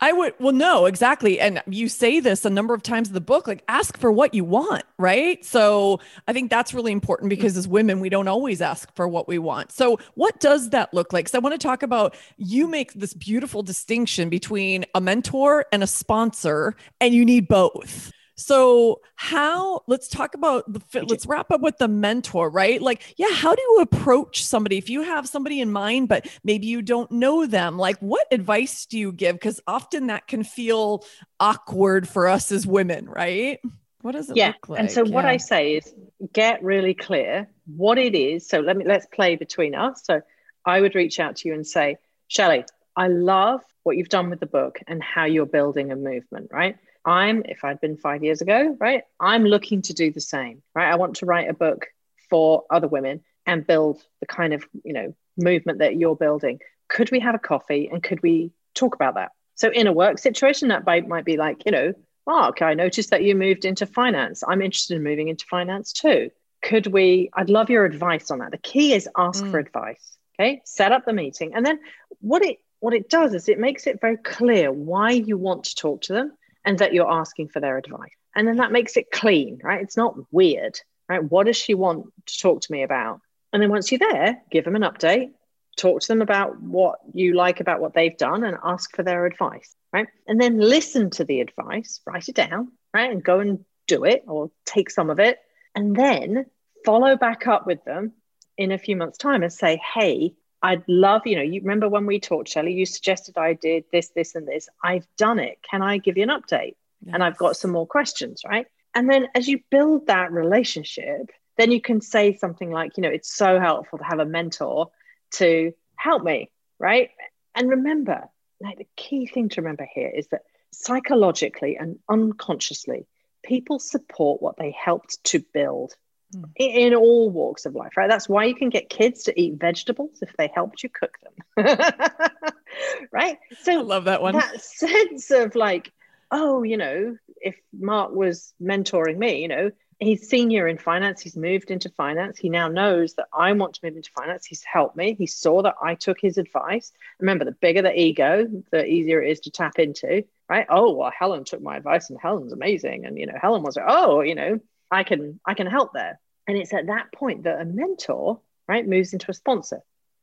I 0.00 0.12
would, 0.12 0.34
well, 0.38 0.52
no, 0.52 0.86
exactly. 0.86 1.40
And 1.40 1.60
you 1.66 1.88
say 1.88 2.20
this 2.20 2.44
a 2.44 2.50
number 2.50 2.72
of 2.72 2.82
times 2.82 3.08
in 3.08 3.14
the 3.14 3.20
book 3.20 3.48
like, 3.48 3.64
ask 3.66 3.98
for 3.98 4.12
what 4.12 4.32
you 4.32 4.44
want, 4.44 4.84
right? 4.96 5.44
So 5.44 5.98
I 6.28 6.32
think 6.32 6.50
that's 6.50 6.72
really 6.72 6.92
important 6.92 7.30
because 7.30 7.56
as 7.56 7.66
women, 7.66 7.98
we 7.98 8.08
don't 8.08 8.28
always 8.28 8.62
ask 8.62 8.94
for 8.94 9.08
what 9.08 9.26
we 9.26 9.38
want. 9.38 9.72
So, 9.72 9.98
what 10.14 10.38
does 10.38 10.70
that 10.70 10.94
look 10.94 11.12
like? 11.12 11.28
So, 11.28 11.38
I 11.38 11.40
want 11.40 11.60
to 11.60 11.66
talk 11.66 11.82
about 11.82 12.16
you 12.36 12.68
make 12.68 12.92
this 12.94 13.12
beautiful 13.12 13.62
distinction 13.62 14.28
between 14.28 14.84
a 14.94 15.00
mentor 15.00 15.66
and 15.72 15.82
a 15.82 15.86
sponsor, 15.86 16.76
and 17.00 17.12
you 17.12 17.24
need 17.24 17.48
both. 17.48 18.12
So, 18.38 19.00
how 19.16 19.82
let's 19.88 20.06
talk 20.06 20.34
about 20.34 20.72
the 20.72 21.04
let's 21.04 21.26
wrap 21.26 21.50
up 21.50 21.60
with 21.60 21.76
the 21.78 21.88
mentor, 21.88 22.48
right? 22.48 22.80
Like, 22.80 23.14
yeah, 23.16 23.32
how 23.32 23.52
do 23.52 23.60
you 23.60 23.80
approach 23.80 24.44
somebody 24.44 24.78
if 24.78 24.88
you 24.88 25.02
have 25.02 25.28
somebody 25.28 25.60
in 25.60 25.72
mind, 25.72 26.08
but 26.08 26.28
maybe 26.44 26.68
you 26.68 26.80
don't 26.80 27.10
know 27.10 27.46
them? 27.46 27.78
Like, 27.78 27.98
what 27.98 28.28
advice 28.30 28.86
do 28.86 28.96
you 28.96 29.10
give? 29.10 29.34
Because 29.34 29.60
often 29.66 30.06
that 30.06 30.28
can 30.28 30.44
feel 30.44 31.04
awkward 31.40 32.08
for 32.08 32.28
us 32.28 32.52
as 32.52 32.64
women, 32.64 33.08
right? 33.08 33.58
What 34.02 34.12
does 34.12 34.30
it 34.30 34.36
yeah. 34.36 34.48
look 34.48 34.68
like? 34.68 34.80
And 34.80 34.90
so, 34.90 35.04
yeah. 35.04 35.14
what 35.14 35.24
I 35.24 35.36
say 35.36 35.74
is 35.74 35.92
get 36.32 36.62
really 36.62 36.94
clear 36.94 37.48
what 37.66 37.98
it 37.98 38.14
is. 38.14 38.48
So, 38.48 38.60
let 38.60 38.76
me 38.76 38.84
let's 38.86 39.06
play 39.06 39.34
between 39.34 39.74
us. 39.74 40.02
So, 40.04 40.22
I 40.64 40.80
would 40.80 40.94
reach 40.94 41.18
out 41.18 41.34
to 41.38 41.48
you 41.48 41.54
and 41.54 41.66
say, 41.66 41.96
Shelley, 42.28 42.64
I 42.94 43.08
love 43.08 43.62
what 43.82 43.96
you've 43.96 44.08
done 44.08 44.30
with 44.30 44.38
the 44.38 44.46
book 44.46 44.78
and 44.86 45.02
how 45.02 45.24
you're 45.24 45.44
building 45.44 45.90
a 45.90 45.96
movement, 45.96 46.50
right? 46.52 46.76
I'm, 47.08 47.42
if 47.46 47.64
I'd 47.64 47.80
been 47.80 47.96
five 47.96 48.22
years 48.22 48.42
ago, 48.42 48.76
right, 48.78 49.02
I'm 49.18 49.44
looking 49.44 49.80
to 49.82 49.94
do 49.94 50.12
the 50.12 50.20
same, 50.20 50.62
right? 50.74 50.92
I 50.92 50.96
want 50.96 51.16
to 51.16 51.26
write 51.26 51.48
a 51.48 51.54
book 51.54 51.86
for 52.28 52.64
other 52.70 52.86
women 52.86 53.22
and 53.46 53.66
build 53.66 54.02
the 54.20 54.26
kind 54.26 54.52
of, 54.52 54.62
you 54.84 54.92
know, 54.92 55.14
movement 55.38 55.78
that 55.78 55.96
you're 55.96 56.16
building. 56.16 56.60
Could 56.88 57.10
we 57.10 57.20
have 57.20 57.34
a 57.34 57.38
coffee 57.38 57.88
and 57.90 58.02
could 58.02 58.22
we 58.22 58.52
talk 58.74 58.94
about 58.94 59.14
that? 59.14 59.32
So 59.54 59.70
in 59.70 59.86
a 59.86 59.92
work 59.92 60.18
situation, 60.18 60.68
that 60.68 60.84
might, 60.84 61.24
be 61.24 61.38
like, 61.38 61.64
you 61.64 61.72
know, 61.72 61.94
Mark, 62.26 62.60
I 62.60 62.74
noticed 62.74 63.08
that 63.10 63.22
you 63.22 63.34
moved 63.34 63.64
into 63.64 63.86
finance. 63.86 64.44
I'm 64.46 64.60
interested 64.60 64.96
in 64.96 65.02
moving 65.02 65.28
into 65.28 65.46
finance 65.46 65.94
too. 65.94 66.30
Could 66.62 66.88
we, 66.88 67.30
I'd 67.32 67.48
love 67.48 67.70
your 67.70 67.86
advice 67.86 68.30
on 68.30 68.40
that. 68.40 68.50
The 68.50 68.58
key 68.58 68.92
is 68.92 69.08
ask 69.16 69.42
mm. 69.42 69.50
for 69.50 69.58
advice. 69.58 70.18
Okay. 70.38 70.60
Set 70.66 70.92
up 70.92 71.06
the 71.06 71.14
meeting. 71.14 71.54
And 71.54 71.64
then 71.64 71.80
what 72.20 72.44
it 72.44 72.58
what 72.80 72.94
it 72.94 73.10
does 73.10 73.34
is 73.34 73.48
it 73.48 73.58
makes 73.58 73.88
it 73.88 74.00
very 74.00 74.16
clear 74.16 74.70
why 74.70 75.10
you 75.10 75.36
want 75.36 75.64
to 75.64 75.74
talk 75.74 76.02
to 76.02 76.12
them 76.12 76.32
and 76.68 76.80
that 76.80 76.92
you're 76.92 77.10
asking 77.10 77.48
for 77.48 77.60
their 77.60 77.78
advice. 77.78 78.12
And 78.36 78.46
then 78.46 78.58
that 78.58 78.72
makes 78.72 78.98
it 78.98 79.10
clean, 79.10 79.58
right? 79.64 79.80
It's 79.80 79.96
not 79.96 80.16
weird, 80.30 80.78
right? 81.08 81.24
What 81.24 81.46
does 81.46 81.56
she 81.56 81.72
want 81.72 82.12
to 82.26 82.38
talk 82.38 82.60
to 82.60 82.72
me 82.72 82.82
about? 82.82 83.22
And 83.54 83.62
then 83.62 83.70
once 83.70 83.90
you're 83.90 84.00
there, 84.00 84.42
give 84.50 84.66
them 84.66 84.76
an 84.76 84.82
update, 84.82 85.30
talk 85.78 86.02
to 86.02 86.08
them 86.08 86.20
about 86.20 86.60
what 86.60 86.98
you 87.14 87.34
like 87.34 87.60
about 87.60 87.80
what 87.80 87.94
they've 87.94 88.18
done 88.18 88.44
and 88.44 88.58
ask 88.62 88.94
for 88.94 89.02
their 89.02 89.24
advice, 89.24 89.74
right? 89.94 90.08
And 90.26 90.38
then 90.38 90.60
listen 90.60 91.08
to 91.12 91.24
the 91.24 91.40
advice, 91.40 92.02
write 92.06 92.28
it 92.28 92.34
down, 92.34 92.70
right? 92.92 93.10
And 93.10 93.24
go 93.24 93.40
and 93.40 93.64
do 93.86 94.04
it 94.04 94.24
or 94.28 94.50
take 94.66 94.90
some 94.90 95.08
of 95.08 95.20
it. 95.20 95.38
And 95.74 95.96
then 95.96 96.44
follow 96.84 97.16
back 97.16 97.46
up 97.46 97.66
with 97.66 97.82
them 97.84 98.12
in 98.58 98.72
a 98.72 98.78
few 98.78 98.94
months' 98.94 99.16
time 99.16 99.42
and 99.42 99.50
say, 99.50 99.80
hey, 99.94 100.34
I'd 100.62 100.82
love, 100.88 101.22
you 101.26 101.36
know, 101.36 101.42
you 101.42 101.60
remember 101.60 101.88
when 101.88 102.06
we 102.06 102.18
talked, 102.18 102.48
Shelley, 102.48 102.72
you 102.72 102.86
suggested 102.86 103.38
I 103.38 103.52
did 103.54 103.84
this, 103.92 104.08
this, 104.08 104.34
and 104.34 104.46
this. 104.46 104.68
I've 104.82 105.06
done 105.16 105.38
it. 105.38 105.58
Can 105.68 105.82
I 105.82 105.98
give 105.98 106.16
you 106.16 106.24
an 106.24 106.30
update? 106.30 106.74
Yes. 107.04 107.14
And 107.14 107.22
I've 107.22 107.38
got 107.38 107.56
some 107.56 107.70
more 107.70 107.86
questions, 107.86 108.42
right? 108.44 108.66
And 108.94 109.08
then 109.08 109.28
as 109.34 109.46
you 109.46 109.60
build 109.70 110.08
that 110.08 110.32
relationship, 110.32 111.30
then 111.56 111.70
you 111.70 111.80
can 111.80 112.00
say 112.00 112.36
something 112.36 112.70
like, 112.70 112.96
you 112.96 113.02
know, 113.02 113.08
it's 113.08 113.32
so 113.32 113.60
helpful 113.60 113.98
to 113.98 114.04
have 114.04 114.18
a 114.18 114.24
mentor 114.24 114.90
to 115.32 115.72
help 115.96 116.24
me, 116.24 116.50
right? 116.78 117.10
And 117.54 117.68
remember, 117.68 118.28
like 118.60 118.78
the 118.78 118.86
key 118.96 119.26
thing 119.26 119.48
to 119.50 119.60
remember 119.60 119.86
here 119.92 120.08
is 120.08 120.26
that 120.28 120.42
psychologically 120.72 121.76
and 121.76 121.98
unconsciously, 122.08 123.06
people 123.44 123.78
support 123.78 124.42
what 124.42 124.56
they 124.56 124.70
helped 124.70 125.22
to 125.24 125.44
build 125.52 125.94
mm. 126.34 126.44
in 126.56 126.94
all 126.94 127.30
walks 127.30 127.66
of 127.66 127.74
life, 127.74 127.96
right? 127.96 128.08
That's 128.08 128.28
why 128.28 128.44
you 128.44 128.54
can 128.54 128.68
get 128.68 128.88
kids 128.88 129.24
to 129.24 129.40
eat 129.40 129.54
vegetables 129.54 130.18
if 130.22 130.36
they 130.36 130.50
helped 130.54 130.82
you 130.82 130.88
cook 130.88 131.18
them, 131.22 131.66
right? 133.12 133.38
So 133.62 133.78
I 133.78 133.82
love 133.82 134.04
that 134.04 134.22
one. 134.22 134.34
That 134.34 134.60
sense 134.62 135.30
of 135.30 135.54
like, 135.54 135.92
oh, 136.30 136.62
you 136.62 136.76
know, 136.76 137.16
if 137.40 137.56
Mark 137.72 138.12
was 138.12 138.52
mentoring 138.60 139.16
me, 139.16 139.42
you 139.42 139.48
know, 139.48 139.70
he's 139.98 140.28
senior 140.28 140.68
in 140.68 140.78
finance. 140.78 141.20
He's 141.20 141.36
moved 141.36 141.70
into 141.70 141.88
finance. 141.90 142.38
He 142.38 142.48
now 142.48 142.68
knows 142.68 143.14
that 143.14 143.26
I 143.32 143.52
want 143.52 143.74
to 143.74 143.80
move 143.84 143.96
into 143.96 144.10
finance. 144.10 144.46
He's 144.46 144.62
helped 144.62 144.96
me. 144.96 145.14
He 145.14 145.26
saw 145.26 145.62
that 145.62 145.76
I 145.82 145.94
took 145.94 146.20
his 146.20 146.38
advice. 146.38 146.92
Remember, 147.18 147.44
the 147.44 147.52
bigger 147.52 147.82
the 147.82 147.98
ego, 147.98 148.46
the 148.70 148.84
easier 148.86 149.22
it 149.22 149.30
is 149.30 149.40
to 149.40 149.50
tap 149.50 149.78
into, 149.78 150.24
right? 150.48 150.66
Oh, 150.68 150.92
well, 150.92 151.12
Helen 151.16 151.44
took 151.44 151.62
my 151.62 151.76
advice 151.76 152.10
and 152.10 152.18
Helen's 152.20 152.52
amazing. 152.52 153.06
And, 153.06 153.18
you 153.18 153.26
know, 153.26 153.38
Helen 153.40 153.62
was 153.62 153.76
like, 153.76 153.86
oh, 153.88 154.20
you 154.20 154.34
know, 154.34 154.60
I 154.90 155.04
can 155.04 155.40
I 155.44 155.54
can 155.54 155.66
help 155.66 155.92
there. 155.92 156.20
And 156.46 156.56
it's 156.56 156.72
at 156.72 156.86
that 156.86 157.12
point 157.12 157.44
that 157.44 157.60
a 157.60 157.64
mentor, 157.64 158.40
right, 158.66 158.86
moves 158.86 159.12
into 159.12 159.30
a 159.30 159.34
sponsor. 159.34 159.82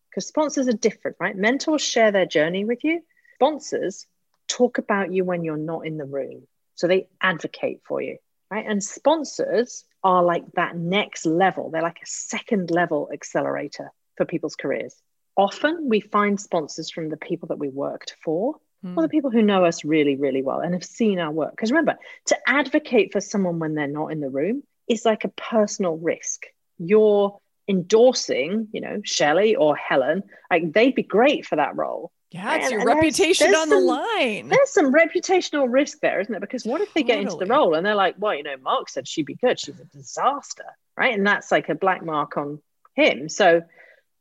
Because 0.09 0.27
sponsors 0.27 0.67
are 0.67 0.73
different, 0.73 1.17
right? 1.19 1.35
Mentors 1.35 1.81
share 1.81 2.11
their 2.11 2.25
journey 2.25 2.65
with 2.65 2.83
you. 2.83 3.01
Sponsors 3.35 4.07
talk 4.47 4.77
about 4.77 5.11
you 5.11 5.23
when 5.23 5.43
you're 5.43 5.57
not 5.57 5.85
in 5.85 5.97
the 5.97 6.05
room. 6.05 6.47
So 6.75 6.87
they 6.87 7.07
advocate 7.21 7.81
for 7.85 8.01
you, 8.01 8.17
right? 8.49 8.65
And 8.67 8.83
sponsors 8.83 9.83
are 10.03 10.23
like 10.23 10.43
that 10.53 10.75
next 10.75 11.25
level. 11.25 11.69
They're 11.69 11.81
like 11.81 11.99
a 12.01 12.07
second 12.07 12.71
level 12.71 13.09
accelerator 13.13 13.91
for 14.17 14.25
people's 14.25 14.55
careers. 14.55 14.95
Often 15.37 15.89
we 15.89 15.99
find 15.99 16.39
sponsors 16.39 16.89
from 16.89 17.09
the 17.09 17.17
people 17.17 17.49
that 17.49 17.59
we 17.59 17.69
worked 17.69 18.15
for 18.23 18.55
or 18.95 19.01
the 19.01 19.07
mm. 19.07 19.11
people 19.11 19.31
who 19.31 19.41
know 19.41 19.65
us 19.65 19.83
really, 19.83 20.15
really 20.15 20.41
well 20.41 20.59
and 20.59 20.73
have 20.73 20.83
seen 20.83 21.19
our 21.19 21.31
work. 21.31 21.51
Because 21.51 21.71
remember, 21.71 21.97
to 22.25 22.37
advocate 22.47 23.11
for 23.11 23.21
someone 23.21 23.59
when 23.59 23.75
they're 23.75 23.87
not 23.87 24.11
in 24.11 24.19
the 24.19 24.29
room 24.29 24.63
is 24.87 25.05
like 25.05 25.23
a 25.23 25.29
personal 25.29 25.97
risk. 25.97 26.45
You're 26.77 27.39
endorsing, 27.67 28.67
you 28.71 28.81
know, 28.81 29.01
Shelley 29.03 29.55
or 29.55 29.75
Helen, 29.75 30.23
like 30.51 30.71
they'd 30.71 30.93
be 30.93 31.03
great 31.03 31.45
for 31.45 31.55
that 31.55 31.75
role. 31.75 32.11
Yeah, 32.31 32.55
it's 32.55 32.65
and, 32.65 32.71
your 32.71 32.81
and 32.81 32.89
reputation 32.89 33.51
there's, 33.51 33.57
there's 33.57 33.61
on 33.61 33.69
some, 33.69 33.85
the 33.85 33.91
line. 33.93 34.49
There's 34.49 34.73
some 34.73 34.93
reputational 34.93 35.71
risk 35.71 35.99
there, 36.01 36.19
isn't 36.19 36.33
it? 36.33 36.41
Because 36.41 36.65
what 36.65 36.81
if 36.81 36.93
they 36.93 37.01
totally. 37.01 37.23
get 37.23 37.33
into 37.33 37.43
the 37.43 37.51
role 37.51 37.75
and 37.75 37.85
they're 37.85 37.95
like, 37.95 38.15
well, 38.17 38.35
you 38.35 38.43
know, 38.43 38.57
Mark 38.61 38.89
said 38.89 39.07
she'd 39.07 39.25
be 39.25 39.35
good. 39.35 39.59
She's 39.59 39.79
a 39.79 39.85
disaster, 39.85 40.65
right? 40.97 41.13
And 41.13 41.25
that's 41.25 41.51
like 41.51 41.69
a 41.69 41.75
black 41.75 42.03
mark 42.03 42.37
on 42.37 42.61
him. 42.93 43.29
So 43.29 43.63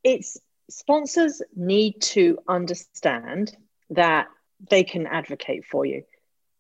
it's 0.05 0.39
sponsors 0.71 1.43
need 1.57 2.01
to 2.01 2.39
understand 2.49 3.57
that 3.91 4.29
they 4.61 4.85
can 4.85 5.07
advocate 5.07 5.65
for 5.65 5.85
you. 5.85 6.05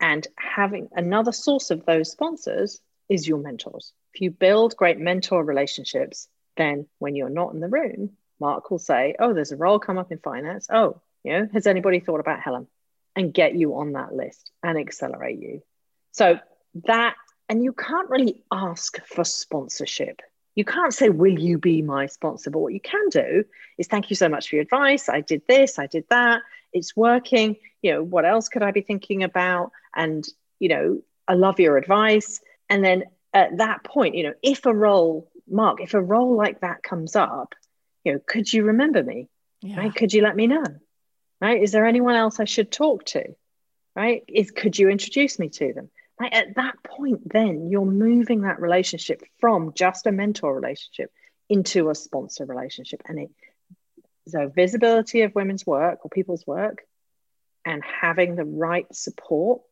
And 0.00 0.26
having 0.36 0.88
another 0.92 1.32
source 1.32 1.70
of 1.70 1.86
those 1.86 2.10
sponsors 2.10 2.80
is 3.08 3.26
your 3.26 3.38
mentors. 3.38 3.92
If 4.14 4.20
you 4.20 4.30
build 4.30 4.76
great 4.76 4.98
mentor 4.98 5.44
relationships, 5.44 6.28
then 6.56 6.86
when 6.98 7.16
you're 7.16 7.30
not 7.30 7.52
in 7.54 7.60
the 7.60 7.68
room, 7.68 8.10
Mark 8.40 8.70
will 8.70 8.78
say, 8.78 9.14
Oh, 9.18 9.32
there's 9.32 9.52
a 9.52 9.56
role 9.56 9.78
come 9.78 9.98
up 9.98 10.12
in 10.12 10.18
finance. 10.18 10.66
Oh, 10.70 11.00
you 11.22 11.32
know, 11.32 11.48
has 11.52 11.66
anybody 11.66 12.00
thought 12.00 12.20
about 12.20 12.40
Helen? 12.40 12.66
And 13.16 13.32
get 13.32 13.54
you 13.54 13.76
on 13.76 13.92
that 13.92 14.12
list 14.12 14.50
and 14.62 14.76
accelerate 14.76 15.40
you. 15.40 15.62
So 16.10 16.40
that, 16.86 17.14
and 17.48 17.62
you 17.62 17.72
can't 17.72 18.10
really 18.10 18.42
ask 18.50 18.98
for 19.06 19.22
sponsorship. 19.22 20.20
You 20.54 20.64
can't 20.64 20.92
say, 20.92 21.08
Will 21.08 21.38
you 21.38 21.58
be 21.58 21.82
my 21.82 22.06
sponsor? 22.06 22.50
But 22.50 22.58
what 22.58 22.74
you 22.74 22.80
can 22.80 23.08
do 23.10 23.44
is, 23.78 23.86
Thank 23.86 24.10
you 24.10 24.16
so 24.16 24.28
much 24.28 24.48
for 24.48 24.56
your 24.56 24.62
advice. 24.62 25.08
I 25.08 25.20
did 25.20 25.42
this, 25.48 25.78
I 25.78 25.86
did 25.86 26.04
that. 26.10 26.42
It's 26.74 26.94
working. 26.94 27.56
You 27.80 27.94
know, 27.94 28.02
what 28.02 28.26
else 28.26 28.48
could 28.48 28.62
I 28.62 28.72
be 28.72 28.82
thinking 28.82 29.22
about? 29.22 29.70
And, 29.94 30.26
you 30.58 30.68
know, 30.68 31.02
I 31.26 31.34
love 31.34 31.60
your 31.60 31.78
advice. 31.78 32.40
And 32.68 32.84
then 32.84 33.04
at 33.32 33.58
that 33.58 33.84
point, 33.84 34.14
you 34.14 34.24
know, 34.24 34.34
if 34.42 34.66
a 34.66 34.74
role, 34.74 35.30
Mark, 35.48 35.80
if 35.80 35.94
a 35.94 36.02
role 36.02 36.36
like 36.36 36.60
that 36.60 36.82
comes 36.82 37.16
up, 37.16 37.54
you 38.04 38.12
know, 38.12 38.20
could 38.26 38.52
you 38.52 38.64
remember 38.64 39.02
me? 39.02 39.28
Yeah. 39.62 39.78
Right? 39.78 39.94
Could 39.94 40.12
you 40.12 40.22
let 40.22 40.36
me 40.36 40.46
know? 40.46 40.64
right? 41.40 41.62
Is 41.62 41.72
there 41.72 41.86
anyone 41.86 42.16
else 42.16 42.40
I 42.40 42.44
should 42.44 42.72
talk 42.72 43.04
to? 43.06 43.24
Right? 43.94 44.24
Is 44.28 44.50
could 44.50 44.78
you 44.78 44.88
introduce 44.88 45.38
me 45.38 45.50
to 45.50 45.72
them? 45.72 45.90
Like 46.18 46.34
at 46.34 46.54
that 46.56 46.82
point, 46.82 47.32
then 47.32 47.68
you're 47.68 47.84
moving 47.84 48.42
that 48.42 48.60
relationship 48.60 49.22
from 49.40 49.72
just 49.74 50.06
a 50.06 50.12
mentor 50.12 50.54
relationship 50.54 51.12
into 51.48 51.90
a 51.90 51.94
sponsor 51.94 52.46
relationship. 52.46 53.02
And 53.06 53.18
it 53.18 53.30
so 54.28 54.48
visibility 54.48 55.22
of 55.22 55.34
women's 55.34 55.66
work 55.66 56.00
or 56.04 56.10
people's 56.10 56.46
work 56.46 56.84
and 57.64 57.82
having 57.82 58.36
the 58.36 58.44
right 58.44 58.86
support 58.94 59.62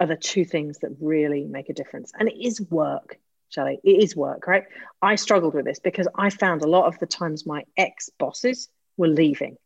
are 0.00 0.06
the 0.06 0.16
two 0.16 0.44
things 0.44 0.78
that 0.78 0.90
really 1.00 1.44
make 1.44 1.68
a 1.68 1.74
difference. 1.74 2.12
And 2.18 2.28
it 2.28 2.36
is 2.40 2.60
work, 2.60 3.18
Shelley. 3.50 3.80
It 3.84 4.02
is 4.02 4.16
work, 4.16 4.46
right? 4.46 4.64
I 5.00 5.14
struggled 5.14 5.54
with 5.54 5.64
this 5.64 5.78
because 5.78 6.08
I 6.14 6.30
found 6.30 6.62
a 6.62 6.68
lot 6.68 6.86
of 6.86 6.98
the 6.98 7.06
times 7.06 7.46
my 7.46 7.64
ex 7.76 8.10
bosses 8.18 8.68
were 8.96 9.08
leaving. 9.08 9.56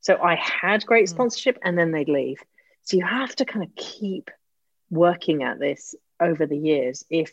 So 0.00 0.16
I 0.22 0.36
had 0.36 0.86
great 0.86 1.06
mm. 1.06 1.10
sponsorship 1.10 1.58
and 1.62 1.76
then 1.76 1.92
they'd 1.92 2.08
leave. 2.08 2.38
So 2.82 2.96
you 2.96 3.04
have 3.04 3.34
to 3.36 3.44
kind 3.44 3.64
of 3.64 3.74
keep 3.74 4.30
working 4.90 5.42
at 5.42 5.58
this 5.58 5.94
over 6.20 6.46
the 6.46 6.56
years 6.56 7.04
if 7.10 7.32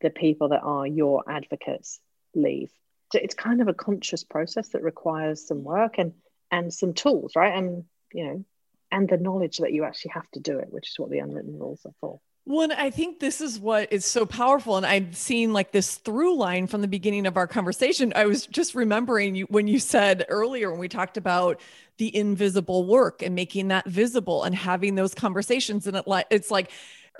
the 0.00 0.10
people 0.10 0.48
that 0.48 0.62
are 0.62 0.86
your 0.86 1.22
advocates 1.28 2.00
leave. 2.34 2.70
It's 3.14 3.34
kind 3.34 3.60
of 3.60 3.68
a 3.68 3.74
conscious 3.74 4.24
process 4.24 4.68
that 4.70 4.82
requires 4.82 5.46
some 5.46 5.64
work 5.64 5.98
and 5.98 6.12
and 6.50 6.72
some 6.72 6.94
tools, 6.94 7.36
right? 7.36 7.56
And 7.56 7.84
you 8.12 8.24
know, 8.24 8.44
and 8.90 9.08
the 9.08 9.16
knowledge 9.16 9.58
that 9.58 9.72
you 9.72 9.84
actually 9.84 10.12
have 10.12 10.30
to 10.32 10.40
do 10.40 10.58
it, 10.58 10.68
which 10.70 10.90
is 10.90 10.98
what 10.98 11.10
the 11.10 11.18
unwritten 11.18 11.58
rules 11.58 11.84
are 11.86 11.94
for. 12.00 12.20
Well, 12.46 12.62
and 12.62 12.72
I 12.72 12.90
think 12.90 13.20
this 13.20 13.40
is 13.40 13.60
what 13.60 13.92
is 13.92 14.04
so 14.04 14.24
powerful. 14.26 14.76
And 14.76 14.86
I've 14.86 15.16
seen 15.16 15.52
like 15.52 15.72
this 15.72 15.96
through 15.96 16.36
line 16.36 16.66
from 16.66 16.80
the 16.80 16.88
beginning 16.88 17.26
of 17.26 17.36
our 17.36 17.46
conversation. 17.46 18.12
I 18.16 18.26
was 18.26 18.46
just 18.46 18.74
remembering 18.74 19.34
you 19.34 19.44
when 19.50 19.68
you 19.68 19.78
said 19.78 20.24
earlier 20.28 20.70
when 20.70 20.80
we 20.80 20.88
talked 20.88 21.16
about 21.16 21.60
the 21.98 22.14
invisible 22.16 22.86
work 22.86 23.22
and 23.22 23.34
making 23.34 23.68
that 23.68 23.86
visible 23.86 24.42
and 24.42 24.54
having 24.54 24.94
those 24.94 25.14
conversations. 25.14 25.86
And 25.86 25.98
it, 25.98 26.04
it's 26.30 26.50
like, 26.50 26.70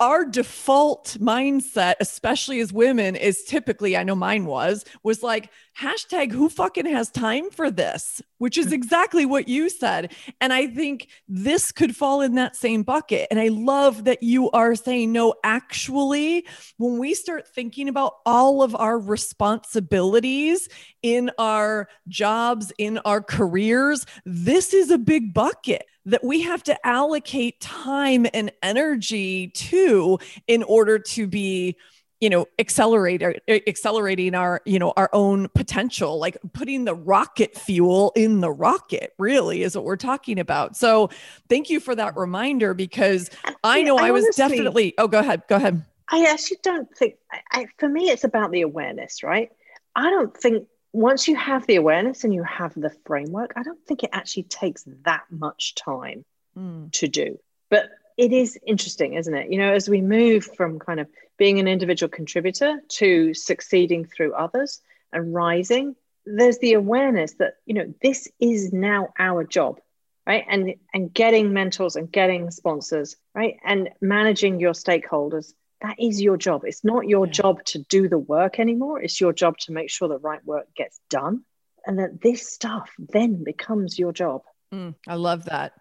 our 0.01 0.25
default 0.25 1.15
mindset, 1.21 1.93
especially 1.99 2.59
as 2.59 2.73
women, 2.73 3.15
is 3.15 3.43
typically, 3.43 3.95
I 3.95 4.03
know 4.03 4.15
mine 4.15 4.45
was, 4.45 4.83
was 5.03 5.21
like, 5.21 5.51
hashtag 5.79 6.31
who 6.31 6.49
fucking 6.49 6.87
has 6.87 7.11
time 7.11 7.51
for 7.51 7.69
this, 7.69 8.19
which 8.39 8.57
is 8.57 8.71
exactly 8.73 9.27
what 9.27 9.47
you 9.47 9.69
said. 9.69 10.11
And 10.41 10.51
I 10.51 10.65
think 10.65 11.07
this 11.27 11.71
could 11.71 11.95
fall 11.95 12.21
in 12.21 12.33
that 12.35 12.55
same 12.55 12.81
bucket. 12.81 13.27
And 13.29 13.39
I 13.39 13.49
love 13.49 14.05
that 14.05 14.23
you 14.23 14.49
are 14.51 14.73
saying, 14.73 15.11
no, 15.11 15.35
actually, 15.43 16.47
when 16.77 16.97
we 16.97 17.13
start 17.13 17.47
thinking 17.47 17.87
about 17.87 18.15
all 18.25 18.63
of 18.63 18.75
our 18.75 18.97
responsibilities 18.97 20.67
in 21.03 21.29
our 21.37 21.87
jobs, 22.07 22.73
in 22.79 22.97
our 23.05 23.21
careers, 23.21 24.07
this 24.25 24.73
is 24.73 24.89
a 24.89 24.97
big 24.97 25.31
bucket 25.31 25.85
that 26.05 26.23
we 26.23 26.41
have 26.41 26.63
to 26.63 26.87
allocate 26.87 27.59
time 27.59 28.25
and 28.33 28.51
energy 28.63 29.49
to 29.49 30.17
in 30.47 30.63
order 30.63 30.97
to 30.99 31.27
be 31.27 31.75
you 32.21 32.29
know 32.29 32.45
accelerate 32.59 33.21
uh, 33.23 33.33
accelerating 33.67 34.35
our 34.35 34.61
you 34.65 34.79
know 34.79 34.93
our 34.95 35.09
own 35.11 35.49
potential 35.49 36.19
like 36.19 36.37
putting 36.53 36.85
the 36.85 36.95
rocket 36.95 37.57
fuel 37.57 38.13
in 38.15 38.39
the 38.39 38.51
rocket 38.51 39.13
really 39.17 39.63
is 39.63 39.75
what 39.75 39.83
we're 39.83 39.97
talking 39.97 40.39
about. 40.39 40.77
So 40.77 41.09
thank 41.49 41.69
you 41.69 41.79
for 41.79 41.95
that 41.95 42.15
reminder 42.15 42.73
because 42.73 43.29
i 43.63 43.81
know 43.81 43.97
i, 43.97 44.07
I 44.07 44.11
was 44.11 44.23
honestly, 44.25 44.43
definitely 44.43 44.93
oh 44.97 45.07
go 45.07 45.19
ahead 45.19 45.41
go 45.49 45.57
ahead. 45.57 45.83
I 46.07 46.25
actually 46.25 46.59
don't 46.61 46.95
think 46.95 47.15
I, 47.51 47.65
for 47.77 47.89
me 47.89 48.09
it's 48.09 48.23
about 48.23 48.51
the 48.51 48.61
awareness 48.61 49.23
right? 49.23 49.51
I 49.95 50.09
don't 50.09 50.35
think 50.37 50.67
once 50.93 51.27
you 51.27 51.35
have 51.35 51.65
the 51.67 51.75
awareness 51.75 52.23
and 52.23 52.33
you 52.33 52.43
have 52.43 52.73
the 52.75 52.91
framework 53.05 53.53
i 53.55 53.63
don't 53.63 53.83
think 53.85 54.03
it 54.03 54.09
actually 54.13 54.43
takes 54.43 54.83
that 55.03 55.23
much 55.29 55.75
time 55.75 56.25
mm. 56.57 56.91
to 56.91 57.07
do 57.07 57.37
but 57.69 57.89
it 58.17 58.33
is 58.33 58.59
interesting, 58.67 59.15
isn't 59.15 59.33
it? 59.33 59.51
You 59.51 59.57
know, 59.57 59.73
as 59.73 59.89
we 59.89 60.01
move 60.01 60.45
from 60.45 60.77
kind 60.77 60.99
of 60.99 61.07
being 61.37 61.59
an 61.59 61.67
individual 61.67 62.09
contributor 62.09 62.79
to 62.87 63.33
succeeding 63.33 64.05
through 64.05 64.33
others 64.33 64.79
and 65.11 65.33
rising, 65.33 65.95
there's 66.25 66.59
the 66.59 66.73
awareness 66.73 67.33
that, 67.39 67.55
you 67.65 67.73
know, 67.73 67.93
this 68.03 68.27
is 68.39 68.71
now 68.71 69.09
our 69.17 69.43
job, 69.43 69.79
right? 70.27 70.45
And 70.47 70.75
and 70.93 71.11
getting 71.11 71.51
mentors 71.53 71.95
and 71.95 72.11
getting 72.11 72.51
sponsors, 72.51 73.15
right? 73.33 73.57
And 73.65 73.89
managing 74.01 74.59
your 74.59 74.73
stakeholders, 74.73 75.53
that 75.81 75.99
is 75.99 76.21
your 76.21 76.37
job. 76.37 76.63
It's 76.65 76.83
not 76.83 77.07
your 77.07 77.25
yeah. 77.25 77.33
job 77.33 77.63
to 77.65 77.79
do 77.79 78.07
the 78.07 78.17
work 78.17 78.59
anymore. 78.59 79.01
It's 79.01 79.19
your 79.19 79.33
job 79.33 79.57
to 79.59 79.71
make 79.71 79.89
sure 79.89 80.07
the 80.07 80.19
right 80.19 80.43
work 80.45 80.67
gets 80.75 80.99
done. 81.09 81.43
And 81.85 81.97
that 81.97 82.21
this 82.21 82.47
stuff 82.47 82.91
then 82.97 83.43
becomes 83.43 83.97
your 83.97 84.13
job. 84.13 84.43
Mm, 84.73 84.93
I 85.07 85.15
love 85.15 85.45
that. 85.45 85.73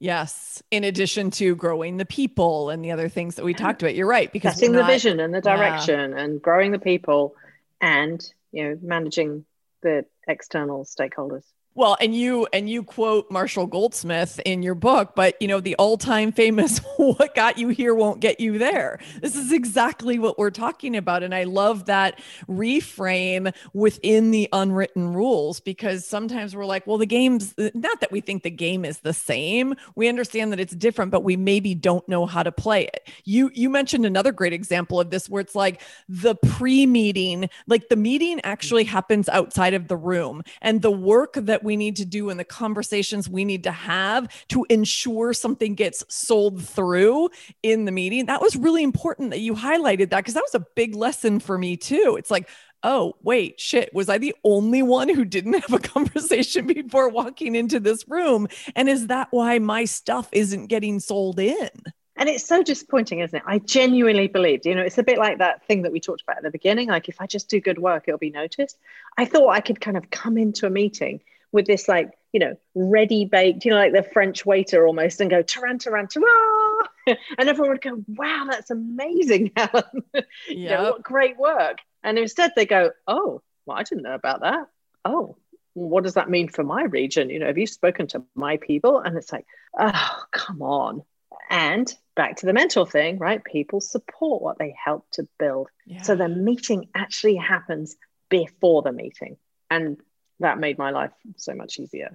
Yes. 0.00 0.62
In 0.70 0.82
addition 0.82 1.30
to 1.32 1.54
growing 1.54 1.96
the 1.96 2.04
people 2.04 2.70
and 2.70 2.84
the 2.84 2.90
other 2.90 3.08
things 3.08 3.36
that 3.36 3.44
we 3.44 3.54
talked 3.54 3.82
about, 3.82 3.94
you're 3.94 4.08
right. 4.08 4.32
Because 4.32 4.56
setting 4.56 4.72
the 4.72 4.84
vision 4.84 5.20
and 5.20 5.32
the 5.32 5.40
direction 5.40 6.10
yeah. 6.10 6.18
and 6.18 6.42
growing 6.42 6.72
the 6.72 6.80
people 6.80 7.36
and, 7.80 8.20
you 8.50 8.64
know, 8.64 8.78
managing 8.82 9.44
the 9.82 10.04
external 10.26 10.84
stakeholders. 10.84 11.44
Well, 11.76 11.96
and 12.00 12.14
you 12.14 12.46
and 12.52 12.70
you 12.70 12.84
quote 12.84 13.28
Marshall 13.32 13.66
Goldsmith 13.66 14.40
in 14.46 14.62
your 14.62 14.76
book, 14.76 15.14
but 15.16 15.34
you 15.40 15.48
know 15.48 15.58
the 15.58 15.74
all-time 15.74 16.30
famous 16.30 16.78
what 16.96 17.34
got 17.34 17.58
you 17.58 17.68
here 17.68 17.94
won't 17.94 18.20
get 18.20 18.38
you 18.38 18.58
there. 18.58 19.00
This 19.20 19.34
is 19.34 19.50
exactly 19.50 20.20
what 20.20 20.38
we're 20.38 20.52
talking 20.52 20.94
about 20.94 21.24
and 21.24 21.34
I 21.34 21.44
love 21.44 21.86
that 21.86 22.20
reframe 22.48 23.52
within 23.72 24.30
the 24.30 24.48
unwritten 24.52 25.14
rules 25.14 25.58
because 25.58 26.06
sometimes 26.06 26.54
we're 26.54 26.64
like, 26.64 26.86
well 26.86 26.96
the 26.96 27.06
game's 27.06 27.54
not 27.58 28.00
that 28.00 28.12
we 28.12 28.20
think 28.20 28.44
the 28.44 28.50
game 28.50 28.84
is 28.84 29.00
the 29.00 29.12
same. 29.12 29.74
We 29.96 30.08
understand 30.08 30.52
that 30.52 30.60
it's 30.60 30.76
different, 30.76 31.10
but 31.10 31.24
we 31.24 31.36
maybe 31.36 31.74
don't 31.74 32.08
know 32.08 32.24
how 32.24 32.44
to 32.44 32.52
play 32.52 32.84
it. 32.84 33.08
You 33.24 33.50
you 33.52 33.68
mentioned 33.68 34.06
another 34.06 34.30
great 34.30 34.52
example 34.52 35.00
of 35.00 35.10
this 35.10 35.28
where 35.28 35.40
it's 35.40 35.56
like 35.56 35.82
the 36.08 36.36
pre-meeting, 36.36 37.50
like 37.66 37.88
the 37.88 37.96
meeting 37.96 38.40
actually 38.44 38.84
happens 38.84 39.28
outside 39.28 39.74
of 39.74 39.88
the 39.88 39.96
room 39.96 40.44
and 40.62 40.80
the 40.80 40.92
work 40.92 41.34
that 41.34 41.63
we 41.64 41.76
need 41.76 41.96
to 41.96 42.04
do 42.04 42.30
and 42.30 42.38
the 42.38 42.44
conversations 42.44 43.28
we 43.28 43.44
need 43.44 43.64
to 43.64 43.72
have 43.72 44.28
to 44.48 44.66
ensure 44.70 45.32
something 45.32 45.74
gets 45.74 46.04
sold 46.08 46.62
through 46.62 47.30
in 47.62 47.84
the 47.84 47.92
meeting. 47.92 48.26
That 48.26 48.42
was 48.42 48.56
really 48.56 48.82
important 48.82 49.30
that 49.30 49.40
you 49.40 49.54
highlighted 49.54 50.10
that 50.10 50.18
because 50.18 50.34
that 50.34 50.44
was 50.44 50.54
a 50.54 50.66
big 50.76 50.94
lesson 50.94 51.40
for 51.40 51.58
me 51.58 51.76
too. 51.76 52.16
It's 52.18 52.30
like, 52.30 52.48
oh, 52.84 53.16
wait, 53.22 53.58
shit, 53.58 53.92
was 53.94 54.08
I 54.08 54.18
the 54.18 54.36
only 54.44 54.82
one 54.82 55.08
who 55.08 55.24
didn't 55.24 55.54
have 55.54 55.72
a 55.72 55.78
conversation 55.94 56.66
before 56.66 57.08
walking 57.08 57.56
into 57.56 57.80
this 57.80 58.06
room? 58.06 58.46
And 58.76 58.88
is 58.88 59.08
that 59.08 59.28
why 59.30 59.58
my 59.58 59.86
stuff 59.86 60.28
isn't 60.32 60.66
getting 60.66 61.00
sold 61.00 61.40
in? 61.40 61.70
And 62.16 62.28
it's 62.28 62.46
so 62.46 62.62
disappointing, 62.62 63.20
isn't 63.20 63.36
it? 63.36 63.42
I 63.44 63.58
genuinely 63.58 64.28
believed, 64.28 64.66
you 64.66 64.74
know, 64.74 64.82
it's 64.82 64.98
a 64.98 65.02
bit 65.02 65.18
like 65.18 65.38
that 65.38 65.66
thing 65.66 65.82
that 65.82 65.90
we 65.90 65.98
talked 65.98 66.22
about 66.22 66.36
at 66.36 66.44
the 66.44 66.50
beginning. 66.50 66.88
Like, 66.88 67.08
if 67.08 67.20
I 67.20 67.26
just 67.26 67.48
do 67.48 67.60
good 67.60 67.78
work, 67.78 68.04
it'll 68.06 68.18
be 68.18 68.30
noticed. 68.30 68.78
I 69.18 69.24
thought 69.24 69.48
I 69.48 69.60
could 69.60 69.80
kind 69.80 69.96
of 69.96 70.10
come 70.10 70.38
into 70.38 70.66
a 70.66 70.70
meeting 70.70 71.20
with 71.54 71.66
this 71.66 71.88
like 71.88 72.10
you 72.32 72.40
know 72.40 72.56
ready 72.74 73.24
baked 73.24 73.64
you 73.64 73.70
know 73.70 73.78
like 73.78 73.92
the 73.92 74.02
french 74.02 74.44
waiter 74.44 74.86
almost 74.86 75.20
and 75.20 75.30
go 75.30 75.42
taran 75.42 75.78
taran 75.78 76.10
ta 76.10 77.14
and 77.38 77.48
everyone 77.48 77.70
would 77.70 77.80
go 77.80 78.02
wow 78.08 78.46
that's 78.50 78.70
amazing 78.70 79.52
helen. 79.56 80.02
Yep. 80.12 80.24
you 80.48 80.68
know, 80.68 80.82
what 80.82 81.02
great 81.02 81.38
work. 81.38 81.78
And 82.02 82.18
instead 82.18 82.52
they 82.56 82.66
go 82.66 82.90
oh 83.06 83.40
well 83.64 83.78
i 83.78 83.84
didn't 83.84 84.02
know 84.02 84.14
about 84.14 84.40
that. 84.40 84.68
Oh 85.04 85.36
what 85.74 86.04
does 86.04 86.14
that 86.14 86.28
mean 86.28 86.48
for 86.48 86.64
my 86.64 86.84
region? 86.84 87.30
You 87.30 87.38
know 87.38 87.46
have 87.46 87.58
you 87.58 87.68
spoken 87.68 88.08
to 88.08 88.24
my 88.34 88.56
people? 88.56 88.98
And 88.98 89.16
it's 89.16 89.32
like 89.32 89.46
oh 89.78 90.22
come 90.32 90.60
on. 90.60 91.02
And 91.50 91.92
back 92.16 92.36
to 92.38 92.46
the 92.46 92.52
mental 92.52 92.84
thing 92.84 93.18
right? 93.18 93.44
People 93.44 93.80
support 93.80 94.42
what 94.42 94.58
they 94.58 94.74
help 94.82 95.06
to 95.12 95.28
build. 95.38 95.68
Yeah. 95.86 96.02
so 96.02 96.16
the 96.16 96.28
meeting 96.28 96.88
actually 96.96 97.36
happens 97.36 97.94
before 98.28 98.82
the 98.82 98.92
meeting. 98.92 99.36
And 99.70 99.98
that 100.40 100.58
made 100.58 100.78
my 100.78 100.90
life 100.90 101.12
so 101.36 101.54
much 101.54 101.78
easier. 101.78 102.10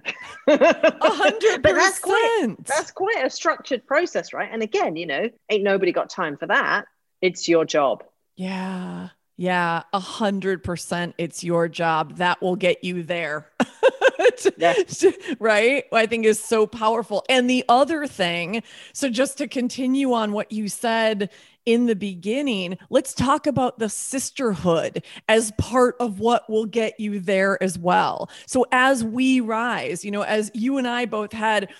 hundred 0.48 1.62
But 1.62 1.74
that's 1.74 1.98
quite 1.98 2.56
that's 2.64 2.90
quite 2.90 3.24
a 3.24 3.30
structured 3.30 3.86
process, 3.86 4.32
right? 4.32 4.48
And 4.50 4.62
again, 4.62 4.96
you 4.96 5.06
know, 5.06 5.30
ain't 5.48 5.64
nobody 5.64 5.92
got 5.92 6.10
time 6.10 6.36
for 6.36 6.46
that. 6.46 6.86
It's 7.22 7.48
your 7.48 7.64
job. 7.64 8.04
Yeah. 8.36 9.08
Yeah, 9.36 9.84
a 9.94 10.00
hundred 10.00 10.62
percent. 10.62 11.14
It's 11.16 11.42
your 11.42 11.66
job. 11.66 12.18
That 12.18 12.42
will 12.42 12.56
get 12.56 12.84
you 12.84 13.02
there. 13.02 13.50
right? 15.38 15.84
I 15.92 16.06
think 16.06 16.26
is 16.26 16.42
so 16.42 16.66
powerful. 16.66 17.24
And 17.28 17.48
the 17.48 17.64
other 17.66 18.06
thing, 18.06 18.62
so 18.92 19.08
just 19.08 19.38
to 19.38 19.48
continue 19.48 20.12
on 20.12 20.32
what 20.32 20.52
you 20.52 20.68
said 20.68 21.30
in 21.66 21.86
the 21.86 21.96
beginning, 21.96 22.78
let's 22.90 23.14
talk 23.14 23.46
about 23.46 23.78
the 23.78 23.88
sisterhood 23.88 25.04
as 25.28 25.52
part 25.58 25.96
of 26.00 26.18
what 26.18 26.48
will 26.48 26.66
get 26.66 26.98
you 26.98 27.20
there 27.20 27.62
as 27.62 27.78
well. 27.78 28.30
So 28.46 28.66
as 28.72 29.04
we 29.04 29.40
rise, 29.40 30.04
you 30.04 30.10
know, 30.10 30.22
as 30.22 30.50
you 30.54 30.78
and 30.78 30.88
I 30.88 31.06
both 31.06 31.32
had 31.32 31.70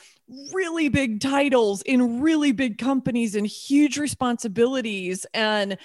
really 0.53 0.89
big 0.89 1.21
titles 1.21 1.83
in 1.83 2.21
really 2.21 2.53
big 2.53 2.79
companies 2.79 3.35
and 3.35 3.47
huge 3.47 3.99
responsibilities 3.99 5.27
and 5.35 5.77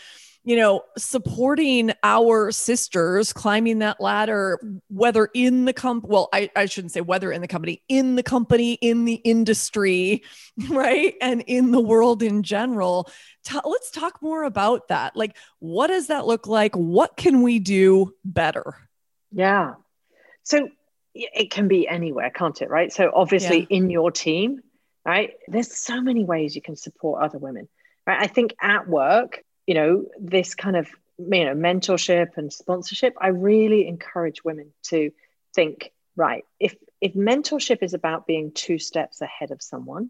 you 0.46 0.56
know, 0.56 0.84
supporting 0.96 1.92
our 2.04 2.52
sisters 2.52 3.34
climbing 3.34 3.80
that 3.80 4.00
ladder, 4.00 4.60
whether 4.90 5.28
in 5.34 5.66
the 5.66 5.74
comp, 5.74 6.06
well, 6.06 6.30
I, 6.32 6.52
I 6.56 6.68
shouldn't 6.68 6.92
say 6.92 7.02
whether 7.02 7.32
in 7.32 7.42
the 7.42 7.48
company, 7.48 7.82
in 7.90 8.16
the 8.16 8.22
company, 8.22 8.74
in 8.74 9.06
the 9.06 9.16
industry, 9.16 10.24
right? 10.70 11.16
And 11.20 11.44
in 11.48 11.72
the 11.72 11.82
world 11.82 12.22
in 12.22 12.44
general. 12.44 13.10
Let's 13.64 13.90
talk 13.90 14.22
more 14.22 14.44
about 14.44 14.90
that. 14.90 15.16
Like, 15.16 15.36
what 15.60 15.88
does 15.88 16.08
that 16.08 16.28
look 16.28 16.46
like? 16.46 16.76
What 16.76 17.18
can 17.18 17.42
we 17.42 17.58
do 17.58 18.14
better? 18.24 18.76
Yeah. 19.32 19.74
So 20.44 20.70
it 21.16 21.50
can 21.50 21.68
be 21.68 21.88
anywhere, 21.88 22.30
can't 22.30 22.62
it? 22.62 22.70
Right. 22.70 22.94
So 22.94 23.12
obviously 23.14 23.62
yeah. 23.62 23.78
in 23.78 23.90
your 23.90 24.12
team, 24.12 24.62
right? 25.04 25.34
There's 25.48 25.76
so 25.76 26.02
many 26.02 26.24
ways 26.24 26.56
you 26.56 26.62
can 26.62 26.76
support 26.76 27.24
other 27.24 27.40
women. 27.40 27.68
Right. 28.06 28.22
I 28.22 28.28
think 28.28 28.54
at 28.62 28.88
work, 28.88 29.44
you 29.68 29.74
know, 29.74 30.06
this 30.20 30.56
kind 30.56 30.76
of 30.76 30.88
you 31.18 31.46
know 31.46 31.56
mentorship 31.56 32.38
and 32.38 32.52
sponsorship, 32.52 33.16
I 33.20 33.28
really 33.28 33.88
encourage 33.88 34.44
women 34.44 34.72
to 34.84 35.12
think, 35.54 35.92
right, 36.16 36.44
if 36.60 36.76
if 37.02 37.14
mentorship 37.14 37.84
is 37.84 37.94
about 37.94 38.28
being 38.28 38.52
two 38.52 38.80
steps 38.80 39.22
ahead 39.22 39.52
of 39.52 39.62
someone 39.62 40.10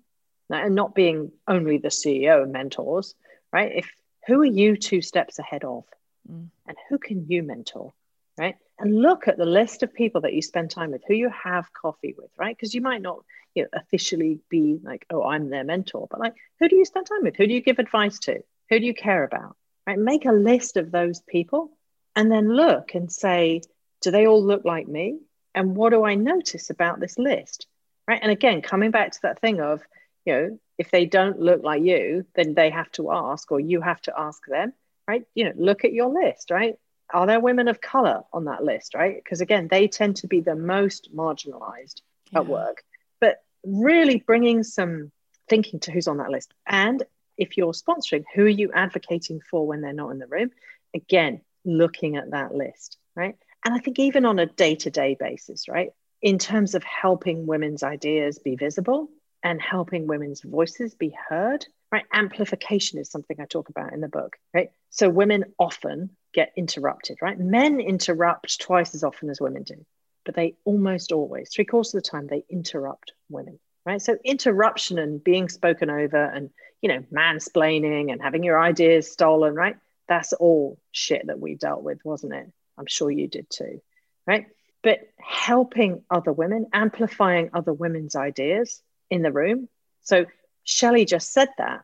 and 0.49 0.76
not 0.76 0.93
being 0.93 1.32
only 1.47 1.78
the 1.78 1.89
CEO 1.89 2.49
mentors, 2.49 3.16
right? 3.51 3.72
If 3.76 3.91
who 4.28 4.41
are 4.41 4.45
you 4.45 4.78
two 4.78 5.01
steps 5.01 5.39
ahead 5.39 5.64
of? 5.64 5.84
Mm. 6.30 6.49
And 6.68 6.78
who 6.89 6.97
can 6.97 7.26
you 7.30 7.43
mentor? 7.43 7.93
Right. 8.38 8.56
And 8.78 9.01
look 9.01 9.28
at 9.28 9.38
the 9.38 9.45
list 9.45 9.84
of 9.84 9.93
people 9.93 10.22
that 10.22 10.34
you 10.34 10.41
spend 10.41 10.70
time 10.70 10.91
with, 10.91 11.03
who 11.08 11.14
you 11.14 11.30
have 11.30 11.72
coffee 11.72 12.14
with, 12.18 12.30
right? 12.38 12.56
Because 12.56 12.74
you 12.74 12.82
might 12.82 13.01
not 13.01 13.24
you 13.53 13.64
know, 13.64 13.70
officially 13.74 14.39
be 14.49 14.78
like, 14.84 15.06
oh, 15.10 15.24
I'm 15.24 15.49
their 15.49 15.64
mentor, 15.64 16.08
but 16.12 16.20
like, 16.20 16.34
who 16.60 16.68
do 16.68 16.76
you 16.76 16.84
spend 16.84 17.08
time 17.08 17.24
with? 17.24 17.38
Who 17.38 17.47
do 17.47 17.53
you 17.53 17.62
give 17.62 17.80
advice 17.80 18.20
to? 18.20 18.43
Who 18.70 18.80
do 18.80 18.86
you 18.86 18.93
care 18.93 19.24
about? 19.24 19.55
Right? 19.88 19.99
Make 19.99 20.26
a 20.26 20.32
list 20.32 20.78
of 20.78 20.91
those 20.91 21.22
people 21.22 21.72
and 22.16 22.32
then 22.32 22.49
look 22.49 22.95
and 22.95 23.11
say, 23.11 23.61
do 24.01 24.11
they 24.11 24.28
all 24.28 24.43
look 24.43 24.66
like 24.66 24.88
me? 24.88 25.20
And 25.53 25.76
what 25.76 25.91
do 25.91 26.03
I 26.03 26.16
notice 26.16 26.70
about 26.70 26.99
this 26.99 27.18
list? 27.18 27.68
Right. 28.07 28.20
And 28.22 28.32
again, 28.32 28.61
coming 28.61 28.91
back 28.91 29.11
to 29.11 29.20
that 29.24 29.39
thing 29.39 29.61
of, 29.61 29.82
you 30.26 30.34
know, 30.34 30.59
if 30.78 30.91
they 30.91 31.05
don't 31.05 31.39
look 31.39 31.63
like 31.63 31.84
you, 31.84 32.26
then 32.36 32.53
they 32.53 32.70
have 32.70 32.91
to 32.93 33.11
ask, 33.11 33.51
or 33.51 33.59
you 33.59 33.82
have 33.82 34.01
to 34.01 34.13
ask 34.18 34.41
them, 34.45 34.74
right? 35.07 35.26
You 35.34 35.45
know, 35.45 35.53
look 35.55 35.86
at 35.86 35.93
your 35.93 36.09
list, 36.09 36.51
right? 36.51 36.76
Are 37.13 37.26
there 37.26 37.39
women 37.39 37.68
of 37.68 37.82
color 37.82 38.24
on 38.34 38.45
that 38.45 38.63
list, 38.63 38.93
right? 38.95 39.16
Because 39.16 39.41
again, 39.41 39.68
they 39.70 39.88
tend 39.88 40.18
to 40.18 40.28
be 40.28 40.41
the 40.41 40.55
most 40.55 41.09
marginalized 41.16 42.01
yeah. 42.32 42.39
at 42.39 42.47
work. 42.47 42.84
But 43.22 43.43
really 43.63 44.18
bringing 44.18 44.63
some 44.63 45.11
thinking 45.49 45.80
to 45.82 45.91
who's 45.91 46.07
on 46.07 46.18
that 46.18 46.32
list. 46.32 46.53
And 46.68 47.03
if 47.38 47.58
you're 47.58 47.74
sponsoring, 47.74 48.24
who 48.34 48.46
are 48.46 48.50
you 48.50 48.72
advocating 48.74 49.42
for 49.50 49.66
when 49.66 49.82
they're 49.82 49.94
not 49.94 50.12
in 50.12 50.20
the 50.20 50.28
room? 50.28 50.52
Again, 50.94 51.42
looking 51.66 52.16
at 52.16 52.32
that 52.32 52.54
list, 52.54 52.98
right? 53.16 53.36
And 53.64 53.74
I 53.74 53.80
think 53.80 54.00
even 54.00 54.26
on 54.26 54.40
a 54.40 54.46
day 54.46 54.76
to 54.76 54.92
day 54.92 55.16
basis, 55.20 55.68
right? 55.68 55.92
In 56.22 56.38
terms 56.38 56.76
of 56.76 56.84
helping 56.84 57.46
women's 57.46 57.84
ideas 57.84 58.40
be 58.40 58.56
visible 58.56 59.10
and 59.44 59.62
helping 59.62 60.08
women's 60.08 60.42
voices 60.42 60.96
be 60.96 61.16
heard, 61.30 61.66
right? 61.92 62.06
Amplification 62.14 63.00
is 63.00 63.10
something 63.10 63.38
I 63.40 63.46
talk 63.46 63.70
about 63.70 63.94
in 63.94 64.02
the 64.02 64.08
book, 64.08 64.38
right? 64.54 64.70
So 64.90 65.10
women 65.10 65.54
often 65.60 66.12
get 66.34 66.54
interrupted, 66.56 67.18
right? 67.22 67.40
Men 67.40 67.80
interrupt 67.80 68.60
twice 68.60 68.96
as 68.96 69.04
often 69.04 69.30
as 69.30 69.42
women 69.42 69.64
do, 69.64 69.86
but 70.26 70.36
they 70.36 70.56
almost 70.64 71.12
always, 71.12 71.50
three 71.54 71.66
quarters 71.66 71.94
of 71.94 72.04
the 72.04 72.10
time, 72.10 72.28
they 72.28 72.44
interrupt 72.50 73.14
women 73.30 73.60
right 73.86 74.02
so 74.02 74.18
interruption 74.24 74.98
and 74.98 75.24
being 75.24 75.48
spoken 75.48 75.90
over 75.90 76.24
and 76.24 76.50
you 76.82 76.89
know 76.89 77.03
mansplaining 77.13 78.11
and 78.11 78.21
having 78.21 78.43
your 78.43 78.59
ideas 78.59 79.11
stolen 79.11 79.55
right? 79.55 79.78
That's 80.07 80.34
all 80.34 80.78
shit 80.91 81.28
that 81.28 81.39
we 81.39 81.55
dealt 81.55 81.84
with 81.84 81.99
wasn't 82.03 82.34
it? 82.34 82.51
I'm 82.78 82.88
sure 82.88 83.09
you 83.11 83.28
did 83.28 83.49
too 83.49 83.82
right? 84.28 84.47
But 84.84 84.99
helping 85.17 86.03
other 86.09 86.32
women 86.32 86.67
amplifying 86.73 87.49
other 87.53 87.73
women's 87.73 88.15
ideas 88.15 88.82
in 89.09 89.21
the 89.21 89.32
room. 89.32 89.69
So 90.03 90.26
shelley 90.63 91.05
just 91.05 91.32
said 91.32 91.49
that 91.57 91.82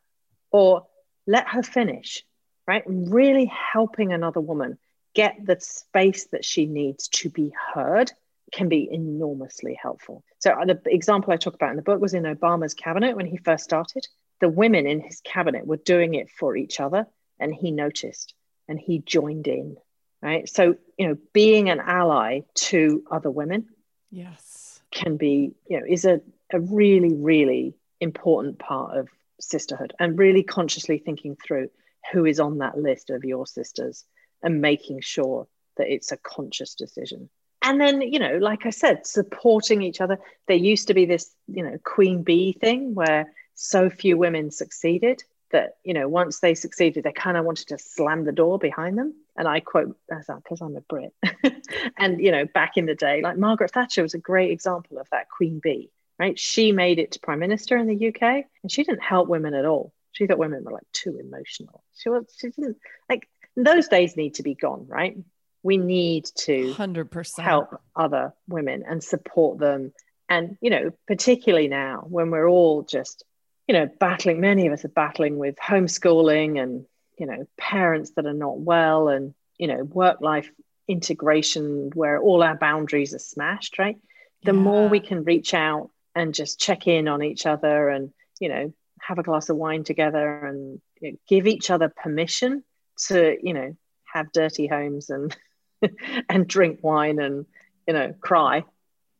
or 0.51 0.87
let 1.27 1.47
her 1.49 1.63
finish 1.63 2.23
right? 2.67 2.83
Really 2.85 3.45
helping 3.45 4.13
another 4.13 4.39
woman 4.39 4.77
get 5.13 5.35
the 5.45 5.57
space 5.59 6.27
that 6.27 6.45
she 6.45 6.65
needs 6.65 7.09
to 7.09 7.29
be 7.29 7.53
heard 7.73 8.11
can 8.53 8.69
be 8.69 8.87
enormously 8.89 9.77
helpful. 9.81 10.23
So 10.39 10.55
the 10.65 10.79
example 10.85 11.33
I 11.33 11.37
talk 11.37 11.53
about 11.53 11.71
in 11.71 11.75
the 11.75 11.81
book 11.81 12.01
was 12.01 12.13
in 12.13 12.23
Obama's 12.23 12.73
cabinet 12.73 13.15
when 13.15 13.25
he 13.25 13.37
first 13.37 13.63
started. 13.63 14.07
The 14.41 14.49
women 14.49 14.87
in 14.87 14.99
his 14.99 15.21
cabinet 15.21 15.65
were 15.65 15.77
doing 15.77 16.15
it 16.15 16.29
for 16.29 16.57
each 16.57 16.79
other, 16.79 17.07
and 17.39 17.53
he 17.53 17.71
noticed 17.71 18.33
and 18.67 18.79
he 18.79 18.99
joined 18.99 19.47
in. 19.47 19.77
Right. 20.21 20.47
So, 20.47 20.75
you 20.97 21.07
know, 21.07 21.17
being 21.33 21.69
an 21.69 21.79
ally 21.79 22.41
to 22.55 23.03
other 23.09 23.31
women, 23.31 23.67
yes, 24.11 24.79
can 24.91 25.17
be, 25.17 25.53
you 25.67 25.79
know, 25.79 25.85
is 25.87 26.05
a, 26.05 26.21
a 26.53 26.59
really, 26.59 27.13
really 27.13 27.73
important 27.99 28.59
part 28.59 28.97
of 28.97 29.09
sisterhood 29.39 29.93
and 29.99 30.19
really 30.19 30.43
consciously 30.43 30.99
thinking 30.99 31.35
through 31.35 31.69
who 32.11 32.25
is 32.25 32.39
on 32.39 32.59
that 32.59 32.77
list 32.77 33.09
of 33.09 33.23
your 33.23 33.47
sisters 33.47 34.05
and 34.43 34.61
making 34.61 35.01
sure 35.01 35.47
that 35.77 35.91
it's 35.91 36.11
a 36.11 36.17
conscious 36.17 36.75
decision 36.75 37.29
and 37.61 37.79
then 37.79 38.01
you 38.01 38.19
know 38.19 38.37
like 38.37 38.65
i 38.65 38.69
said 38.69 39.05
supporting 39.05 39.81
each 39.81 40.01
other 40.01 40.19
there 40.47 40.57
used 40.57 40.87
to 40.87 40.93
be 40.93 41.05
this 41.05 41.31
you 41.47 41.63
know 41.63 41.77
queen 41.83 42.23
bee 42.23 42.53
thing 42.53 42.93
where 42.93 43.31
so 43.61 43.89
few 43.89 44.17
women 44.17 44.49
succeeded 44.49 45.23
that 45.51 45.75
you 45.83 45.93
know 45.93 46.07
once 46.07 46.39
they 46.39 46.55
succeeded 46.55 47.03
they 47.03 47.11
kind 47.11 47.37
of 47.37 47.45
wanted 47.45 47.67
to 47.67 47.77
slam 47.77 48.25
the 48.25 48.31
door 48.31 48.57
behind 48.57 48.97
them. 48.97 49.13
And 49.37 49.47
i 49.47 49.59
quote 49.59 49.95
because 50.09 50.61
i'm 50.61 50.75
a 50.75 50.81
brit. 50.81 51.13
And 51.97 52.19
you 52.19 52.31
know 52.31 52.45
back 52.45 52.77
in 52.77 52.85
the 52.85 52.95
day 52.95 53.21
like 53.21 53.37
margaret 53.37 53.71
thatcher 53.71 54.01
was 54.01 54.13
a 54.13 54.19
great 54.19 54.51
example 54.51 54.97
of 54.97 55.07
that 55.11 55.29
queen 55.29 55.59
bee 55.61 55.91
right? 56.19 56.37
She 56.37 56.71
made 56.71 56.99
it 56.99 57.13
to 57.13 57.19
prime 57.19 57.39
minister 57.39 57.77
in 57.77 57.87
the 57.87 58.07
uk 58.09 58.21
and 58.21 58.71
she 58.71 58.83
didn't 58.83 59.01
help 59.01 59.27
women 59.27 59.53
at 59.53 59.65
all. 59.65 59.93
She 60.11 60.27
thought 60.27 60.37
women 60.37 60.63
were 60.63 60.73
like 60.73 60.91
too 60.91 61.17
emotional. 61.19 61.83
She 61.95 62.09
was 62.09 62.25
she 62.37 62.49
didn't 62.49 62.77
like 63.09 63.27
those 63.55 63.87
days 63.87 64.17
need 64.17 64.35
to 64.35 64.43
be 64.43 64.55
gone 64.55 64.87
right? 64.87 65.17
We 65.63 65.77
need 65.77 66.25
to 66.47 66.73
100% 66.73 67.39
help 67.39 67.79
other 67.95 68.33
women 68.47 68.83
and 68.87 69.03
support 69.03 69.59
them. 69.59 69.93
And 70.29 70.57
you 70.61 70.71
know 70.71 70.91
particularly 71.07 71.67
now 71.67 72.05
when 72.07 72.31
we're 72.31 72.49
all 72.49 72.83
just 72.83 73.23
you 73.67 73.73
know 73.73 73.89
battling 73.99 74.39
many 74.41 74.67
of 74.67 74.73
us 74.73 74.85
are 74.85 74.89
battling 74.89 75.37
with 75.37 75.55
homeschooling 75.57 76.61
and 76.61 76.85
you 77.17 77.25
know 77.25 77.45
parents 77.57 78.11
that 78.15 78.25
are 78.25 78.33
not 78.33 78.59
well 78.59 79.07
and 79.07 79.33
you 79.57 79.67
know 79.67 79.83
work 79.83 80.21
life 80.21 80.49
integration 80.87 81.91
where 81.93 82.19
all 82.19 82.43
our 82.43 82.55
boundaries 82.55 83.13
are 83.13 83.19
smashed 83.19 83.77
right 83.77 83.97
the 84.43 84.53
yeah. 84.53 84.59
more 84.59 84.87
we 84.87 84.99
can 84.99 85.23
reach 85.23 85.53
out 85.53 85.89
and 86.15 86.33
just 86.33 86.59
check 86.59 86.87
in 86.87 87.07
on 87.07 87.23
each 87.23 87.45
other 87.45 87.89
and 87.89 88.11
you 88.39 88.49
know 88.49 88.73
have 88.99 89.19
a 89.19 89.23
glass 89.23 89.49
of 89.49 89.57
wine 89.57 89.83
together 89.83 90.45
and 90.45 90.81
you 90.99 91.11
know, 91.11 91.17
give 91.27 91.47
each 91.47 91.69
other 91.69 91.89
permission 91.89 92.63
to 92.97 93.37
you 93.41 93.53
know 93.53 93.75
have 94.05 94.31
dirty 94.31 94.67
homes 94.67 95.09
and 95.09 95.35
and 96.29 96.47
drink 96.47 96.79
wine 96.81 97.19
and 97.19 97.45
you 97.87 97.93
know 97.93 98.13
cry 98.19 98.63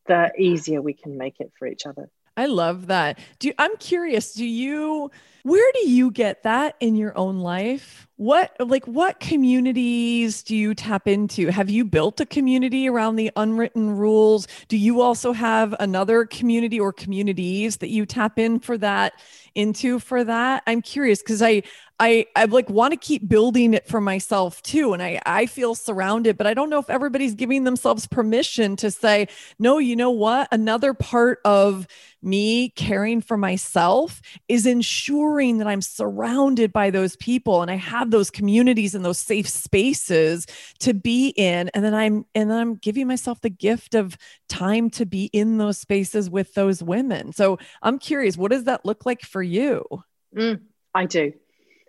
the 0.06 0.32
easier 0.38 0.82
we 0.82 0.92
can 0.92 1.16
make 1.16 1.40
it 1.40 1.52
for 1.58 1.66
each 1.66 1.86
other 1.86 2.10
I 2.36 2.46
love 2.46 2.86
that. 2.86 3.18
Do 3.38 3.52
I'm 3.58 3.76
curious, 3.76 4.32
do 4.32 4.44
you 4.44 5.10
where 5.42 5.72
do 5.74 5.88
you 5.90 6.10
get 6.10 6.44
that 6.44 6.76
in 6.80 6.94
your 6.94 7.16
own 7.18 7.40
life? 7.40 8.06
What 8.16 8.54
like 8.60 8.86
what 8.86 9.18
communities 9.18 10.44
do 10.44 10.54
you 10.54 10.74
tap 10.74 11.08
into? 11.08 11.48
Have 11.48 11.68
you 11.68 11.84
built 11.84 12.20
a 12.20 12.26
community 12.26 12.88
around 12.88 13.16
the 13.16 13.32
unwritten 13.34 13.96
rules? 13.96 14.46
Do 14.68 14.76
you 14.76 15.00
also 15.00 15.32
have 15.32 15.74
another 15.80 16.24
community 16.26 16.78
or 16.78 16.92
communities 16.92 17.78
that 17.78 17.88
you 17.88 18.06
tap 18.06 18.38
in 18.38 18.60
for 18.60 18.78
that 18.78 19.14
into 19.56 19.98
for 19.98 20.22
that? 20.22 20.62
I'm 20.68 20.82
curious 20.82 21.20
because 21.20 21.42
I 21.42 21.64
I 21.98 22.26
I 22.36 22.44
like 22.44 22.68
want 22.70 22.92
to 22.92 22.96
keep 22.96 23.28
building 23.28 23.74
it 23.74 23.88
for 23.88 24.00
myself 24.00 24.62
too 24.62 24.92
and 24.92 25.02
I 25.02 25.20
I 25.26 25.46
feel 25.46 25.74
surrounded 25.74 26.36
but 26.36 26.46
I 26.46 26.54
don't 26.54 26.70
know 26.70 26.78
if 26.78 26.90
everybody's 26.90 27.34
giving 27.34 27.64
themselves 27.64 28.06
permission 28.06 28.76
to 28.76 28.90
say 28.90 29.28
no 29.58 29.78
you 29.78 29.94
know 29.94 30.10
what 30.10 30.48
another 30.50 30.94
part 30.94 31.38
of 31.44 31.86
me 32.22 32.70
caring 32.70 33.20
for 33.20 33.36
myself 33.36 34.20
is 34.48 34.66
ensuring 34.66 35.31
that 35.32 35.66
I'm 35.66 35.80
surrounded 35.80 36.72
by 36.72 36.90
those 36.90 37.16
people 37.16 37.62
and 37.62 37.70
I 37.70 37.76
have 37.76 38.10
those 38.10 38.30
communities 38.30 38.94
and 38.94 39.04
those 39.04 39.18
safe 39.18 39.48
spaces 39.48 40.46
to 40.80 40.92
be 40.92 41.28
in 41.28 41.70
and 41.70 41.84
then 41.84 41.94
I'm 41.94 42.26
and 42.34 42.50
then 42.50 42.58
I'm 42.58 42.74
giving 42.74 43.06
myself 43.06 43.40
the 43.40 43.50
gift 43.50 43.94
of 43.94 44.16
time 44.48 44.90
to 44.90 45.06
be 45.06 45.24
in 45.32 45.58
those 45.58 45.78
spaces 45.78 46.28
with 46.28 46.54
those 46.54 46.82
women. 46.82 47.32
So 47.32 47.58
I'm 47.82 47.98
curious 47.98 48.36
what 48.36 48.50
does 48.50 48.64
that 48.64 48.84
look 48.84 49.06
like 49.06 49.22
for 49.22 49.42
you? 49.42 49.84
Mm, 50.36 50.60
I 50.94 51.06
do. 51.06 51.32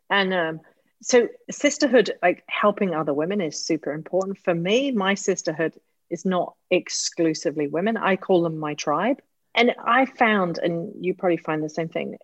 And 0.09 0.33
um, 0.33 0.59
so, 1.03 1.27
sisterhood, 1.51 2.11
like 2.21 2.43
helping 2.47 2.95
other 2.95 3.13
women, 3.13 3.41
is 3.41 3.65
super 3.65 3.91
important. 3.91 4.37
For 4.37 4.55
me, 4.55 4.91
my 4.91 5.15
sisterhood 5.15 5.73
is 6.09 6.23
not 6.23 6.55
exclusively 6.71 7.67
women. 7.67 7.97
I 7.97 8.15
call 8.15 8.43
them 8.43 8.57
my 8.57 8.75
tribe. 8.75 9.21
And 9.53 9.75
I 9.85 10.05
found, 10.05 10.59
and 10.59 10.93
you 11.03 11.13
probably 11.13 11.37
find 11.37 11.61
the 11.61 11.69
same 11.69 11.89
thing, 11.89 12.17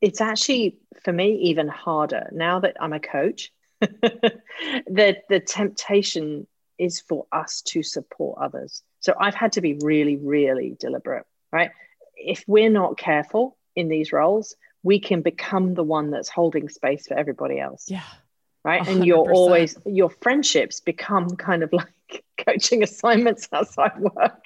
it's 0.00 0.20
actually 0.20 0.78
for 1.04 1.12
me 1.12 1.34
even 1.42 1.68
harder 1.68 2.28
now 2.32 2.60
that 2.60 2.76
I'm 2.80 2.92
a 2.92 3.00
coach 3.00 3.52
the 3.80 5.16
the 5.28 5.40
temptation 5.40 6.46
is 6.80 7.00
for 7.00 7.26
us 7.30 7.60
to 7.60 7.82
support 7.82 8.38
others. 8.40 8.82
So 9.00 9.14
I've 9.20 9.34
had 9.34 9.52
to 9.52 9.60
be 9.60 9.78
really, 9.82 10.16
really 10.16 10.76
deliberate, 10.80 11.26
right? 11.52 11.70
If 12.16 12.42
we're 12.46 12.70
not 12.70 12.98
careful 12.98 13.56
in 13.76 13.88
these 13.88 14.12
roles, 14.12 14.56
we 14.82 14.98
can 14.98 15.20
become 15.20 15.74
the 15.74 15.84
one 15.84 16.10
that's 16.10 16.30
holding 16.30 16.68
space 16.70 17.06
for 17.06 17.18
everybody 17.18 17.60
else. 17.60 17.84
Yeah. 17.88 18.02
Right. 18.64 18.82
100%. 18.82 18.88
And 18.88 19.06
you're 19.06 19.30
always, 19.30 19.76
your 19.84 20.10
friendships 20.10 20.80
become 20.80 21.36
kind 21.36 21.62
of 21.62 21.72
like 21.72 22.24
coaching 22.46 22.82
assignments 22.82 23.48
outside 23.52 23.98
work, 23.98 24.42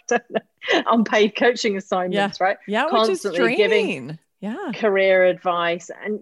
unpaid 0.71 1.37
coaching 1.37 1.77
assignments, 1.77 2.39
yeah. 2.41 2.47
right? 2.47 2.57
Yeah. 2.67 2.89
Constantly 2.91 3.57
giving 3.57 4.19
yeah. 4.41 4.73
career 4.75 5.25
advice. 5.25 5.91
And 5.91 6.21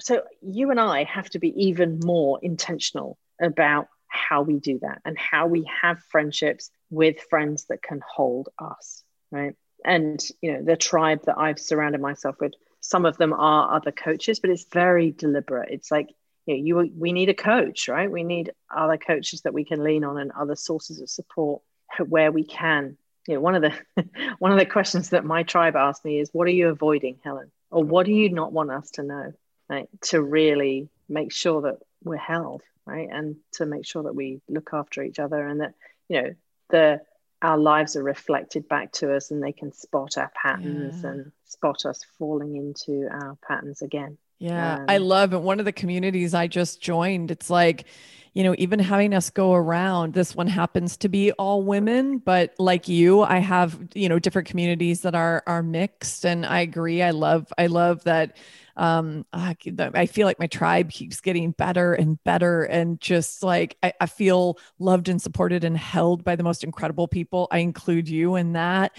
so 0.00 0.22
you 0.40 0.70
and 0.70 0.80
I 0.80 1.04
have 1.04 1.30
to 1.30 1.38
be 1.38 1.66
even 1.66 2.00
more 2.02 2.38
intentional 2.42 3.18
about 3.40 3.88
how 4.08 4.42
we 4.42 4.58
do 4.58 4.78
that 4.82 5.00
and 5.04 5.16
how 5.18 5.46
we 5.46 5.68
have 5.82 6.02
friendships 6.10 6.70
with 6.90 7.20
friends 7.30 7.66
that 7.66 7.82
can 7.82 8.00
hold 8.06 8.48
us, 8.58 9.02
right? 9.30 9.54
And 9.84 10.22
you 10.42 10.52
know, 10.52 10.62
the 10.62 10.76
tribe 10.76 11.24
that 11.26 11.38
I've 11.38 11.58
surrounded 11.58 12.00
myself 12.00 12.36
with, 12.40 12.52
some 12.80 13.04
of 13.06 13.16
them 13.18 13.32
are 13.32 13.74
other 13.74 13.92
coaches, 13.92 14.40
but 14.40 14.50
it's 14.50 14.66
very 14.72 15.10
deliberate. 15.12 15.70
It's 15.70 15.90
like 15.90 16.08
you, 16.46 16.74
know, 16.74 16.82
you 16.82 16.92
we 16.96 17.12
need 17.12 17.28
a 17.28 17.34
coach, 17.34 17.88
right? 17.88 18.10
We 18.10 18.24
need 18.24 18.52
other 18.74 18.96
coaches 18.96 19.42
that 19.42 19.54
we 19.54 19.64
can 19.64 19.84
lean 19.84 20.04
on 20.04 20.18
and 20.18 20.32
other 20.32 20.56
sources 20.56 21.00
of 21.00 21.08
support 21.08 21.62
where 22.06 22.32
we 22.32 22.44
can. 22.44 22.96
You 23.30 23.36
know, 23.36 23.42
one 23.42 23.54
of 23.54 23.62
the 23.62 24.04
one 24.40 24.50
of 24.50 24.58
the 24.58 24.66
questions 24.66 25.10
that 25.10 25.24
my 25.24 25.44
tribe 25.44 25.76
asked 25.76 26.04
me 26.04 26.18
is, 26.18 26.30
"What 26.32 26.48
are 26.48 26.50
you 26.50 26.68
avoiding, 26.68 27.20
Helen?" 27.22 27.52
Or 27.70 27.84
what 27.84 28.04
do 28.04 28.12
you 28.12 28.28
not 28.28 28.52
want 28.52 28.72
us 28.72 28.90
to 28.92 29.04
know? 29.04 29.32
Right? 29.68 29.88
To 30.06 30.20
really 30.20 30.88
make 31.08 31.30
sure 31.30 31.62
that 31.62 31.78
we're 32.02 32.16
held, 32.16 32.62
right? 32.86 33.08
And 33.08 33.36
to 33.52 33.66
make 33.66 33.86
sure 33.86 34.02
that 34.02 34.16
we 34.16 34.40
look 34.48 34.70
after 34.72 35.04
each 35.04 35.20
other 35.20 35.46
and 35.46 35.60
that, 35.60 35.74
you 36.08 36.22
know, 36.22 36.34
the 36.70 37.00
our 37.40 37.56
lives 37.56 37.94
are 37.94 38.02
reflected 38.02 38.68
back 38.68 38.90
to 38.94 39.14
us 39.14 39.30
and 39.30 39.40
they 39.40 39.52
can 39.52 39.72
spot 39.72 40.18
our 40.18 40.32
patterns 40.34 41.04
yeah. 41.04 41.10
and 41.10 41.32
spot 41.46 41.86
us 41.86 42.04
falling 42.18 42.56
into 42.56 43.08
our 43.12 43.38
patterns 43.46 43.80
again. 43.80 44.18
Yeah, 44.40 44.74
um, 44.74 44.86
I 44.88 44.98
love 44.98 45.32
it. 45.34 45.40
One 45.40 45.60
of 45.60 45.66
the 45.66 45.72
communities 45.72 46.34
I 46.34 46.48
just 46.48 46.80
joined, 46.80 47.30
it's 47.30 47.48
like, 47.48 47.86
you 48.32 48.44
know, 48.44 48.54
even 48.58 48.78
having 48.78 49.12
us 49.14 49.30
go 49.30 49.54
around, 49.54 50.14
this 50.14 50.34
one 50.36 50.46
happens 50.46 50.96
to 50.98 51.08
be 51.08 51.32
all 51.32 51.62
women, 51.62 52.18
but 52.18 52.54
like 52.58 52.88
you, 52.88 53.22
I 53.22 53.38
have, 53.38 53.78
you 53.94 54.08
know, 54.08 54.18
different 54.18 54.48
communities 54.48 55.00
that 55.02 55.14
are 55.14 55.42
are 55.46 55.62
mixed. 55.62 56.24
And 56.24 56.46
I 56.46 56.60
agree. 56.60 57.02
I 57.02 57.10
love, 57.10 57.52
I 57.58 57.66
love 57.66 58.04
that 58.04 58.36
um 58.76 59.26
I 59.32 60.06
feel 60.06 60.26
like 60.26 60.38
my 60.38 60.46
tribe 60.46 60.90
keeps 60.90 61.20
getting 61.20 61.50
better 61.50 61.92
and 61.92 62.22
better 62.22 62.62
and 62.62 63.00
just 63.00 63.42
like 63.42 63.76
I, 63.82 63.92
I 64.00 64.06
feel 64.06 64.58
loved 64.78 65.08
and 65.08 65.20
supported 65.20 65.64
and 65.64 65.76
held 65.76 66.22
by 66.22 66.36
the 66.36 66.44
most 66.44 66.62
incredible 66.62 67.08
people. 67.08 67.48
I 67.50 67.58
include 67.58 68.08
you 68.08 68.36
in 68.36 68.52
that. 68.52 68.96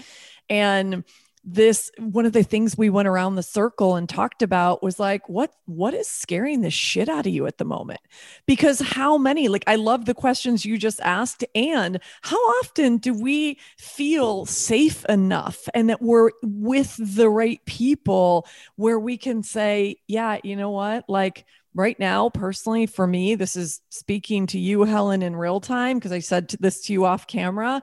And 0.50 1.04
this 1.44 1.90
one 1.98 2.24
of 2.24 2.32
the 2.32 2.44
things 2.44 2.78
we 2.78 2.88
went 2.88 3.08
around 3.08 3.34
the 3.34 3.42
circle 3.42 3.96
and 3.96 4.08
talked 4.08 4.42
about 4.42 4.82
was 4.82 5.00
like 5.00 5.28
what 5.28 5.52
what 5.66 5.92
is 5.92 6.06
scaring 6.06 6.60
the 6.60 6.70
shit 6.70 7.08
out 7.08 7.26
of 7.26 7.32
you 7.32 7.46
at 7.46 7.58
the 7.58 7.64
moment? 7.64 8.00
Because 8.46 8.80
how 8.80 9.18
many 9.18 9.48
like 9.48 9.64
i 9.66 9.74
love 9.74 10.04
the 10.04 10.14
questions 10.14 10.64
you 10.64 10.78
just 10.78 11.00
asked 11.00 11.44
and 11.54 12.00
how 12.22 12.36
often 12.36 12.98
do 12.98 13.12
we 13.12 13.58
feel 13.76 14.46
safe 14.46 15.04
enough 15.06 15.68
and 15.74 15.90
that 15.90 16.00
we're 16.00 16.30
with 16.42 16.96
the 16.98 17.28
right 17.28 17.64
people 17.66 18.46
where 18.76 18.98
we 18.98 19.16
can 19.16 19.42
say 19.42 19.96
yeah 20.06 20.38
you 20.44 20.54
know 20.54 20.70
what? 20.70 21.04
Like 21.08 21.44
right 21.74 21.98
now 21.98 22.28
personally 22.28 22.86
for 22.86 23.06
me 23.06 23.34
this 23.34 23.56
is 23.56 23.80
speaking 23.88 24.46
to 24.46 24.58
you 24.58 24.84
helen 24.84 25.22
in 25.22 25.34
real 25.34 25.58
time 25.58 25.98
because 25.98 26.12
i 26.12 26.18
said 26.18 26.54
this 26.60 26.82
to 26.82 26.92
you 26.92 27.06
off 27.06 27.26
camera 27.26 27.80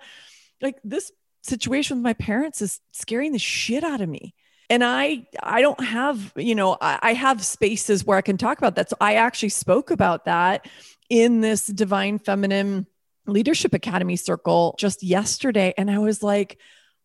like 0.62 0.78
this 0.84 1.12
situation 1.42 1.98
with 1.98 2.04
my 2.04 2.14
parents 2.14 2.62
is 2.62 2.80
scaring 2.92 3.32
the 3.32 3.40
shit 3.40 3.84
out 3.84 4.02
of 4.02 4.10
me 4.10 4.34
and 4.70 4.84
i 4.84 5.26
i 5.42 5.62
don't 5.62 5.84
have 5.84 6.34
you 6.36 6.56
know 6.56 6.78
I, 6.80 7.00
I, 7.02 7.14
have 7.14 7.44
spaces 7.44 8.06
where 8.06 8.18
i 8.18 8.22
can 8.22 8.38
talk 8.38 8.58
about 8.58 8.76
that 8.76 8.90
so 8.90 8.98
i 9.00 9.16
actually 9.16 9.50
spoke 9.50 9.90
about 9.92 10.26
that 10.26 10.68
in 11.10 11.42
this 11.42 11.66
divine 11.66 12.20
feminine 12.20 12.88
leadership 13.26 13.74
academy 13.74 14.16
circle 14.16 14.76
just 14.78 15.02
yesterday 15.02 15.74
and 15.78 15.90
i 15.90 15.98
was 15.98 16.22
like 16.22 16.60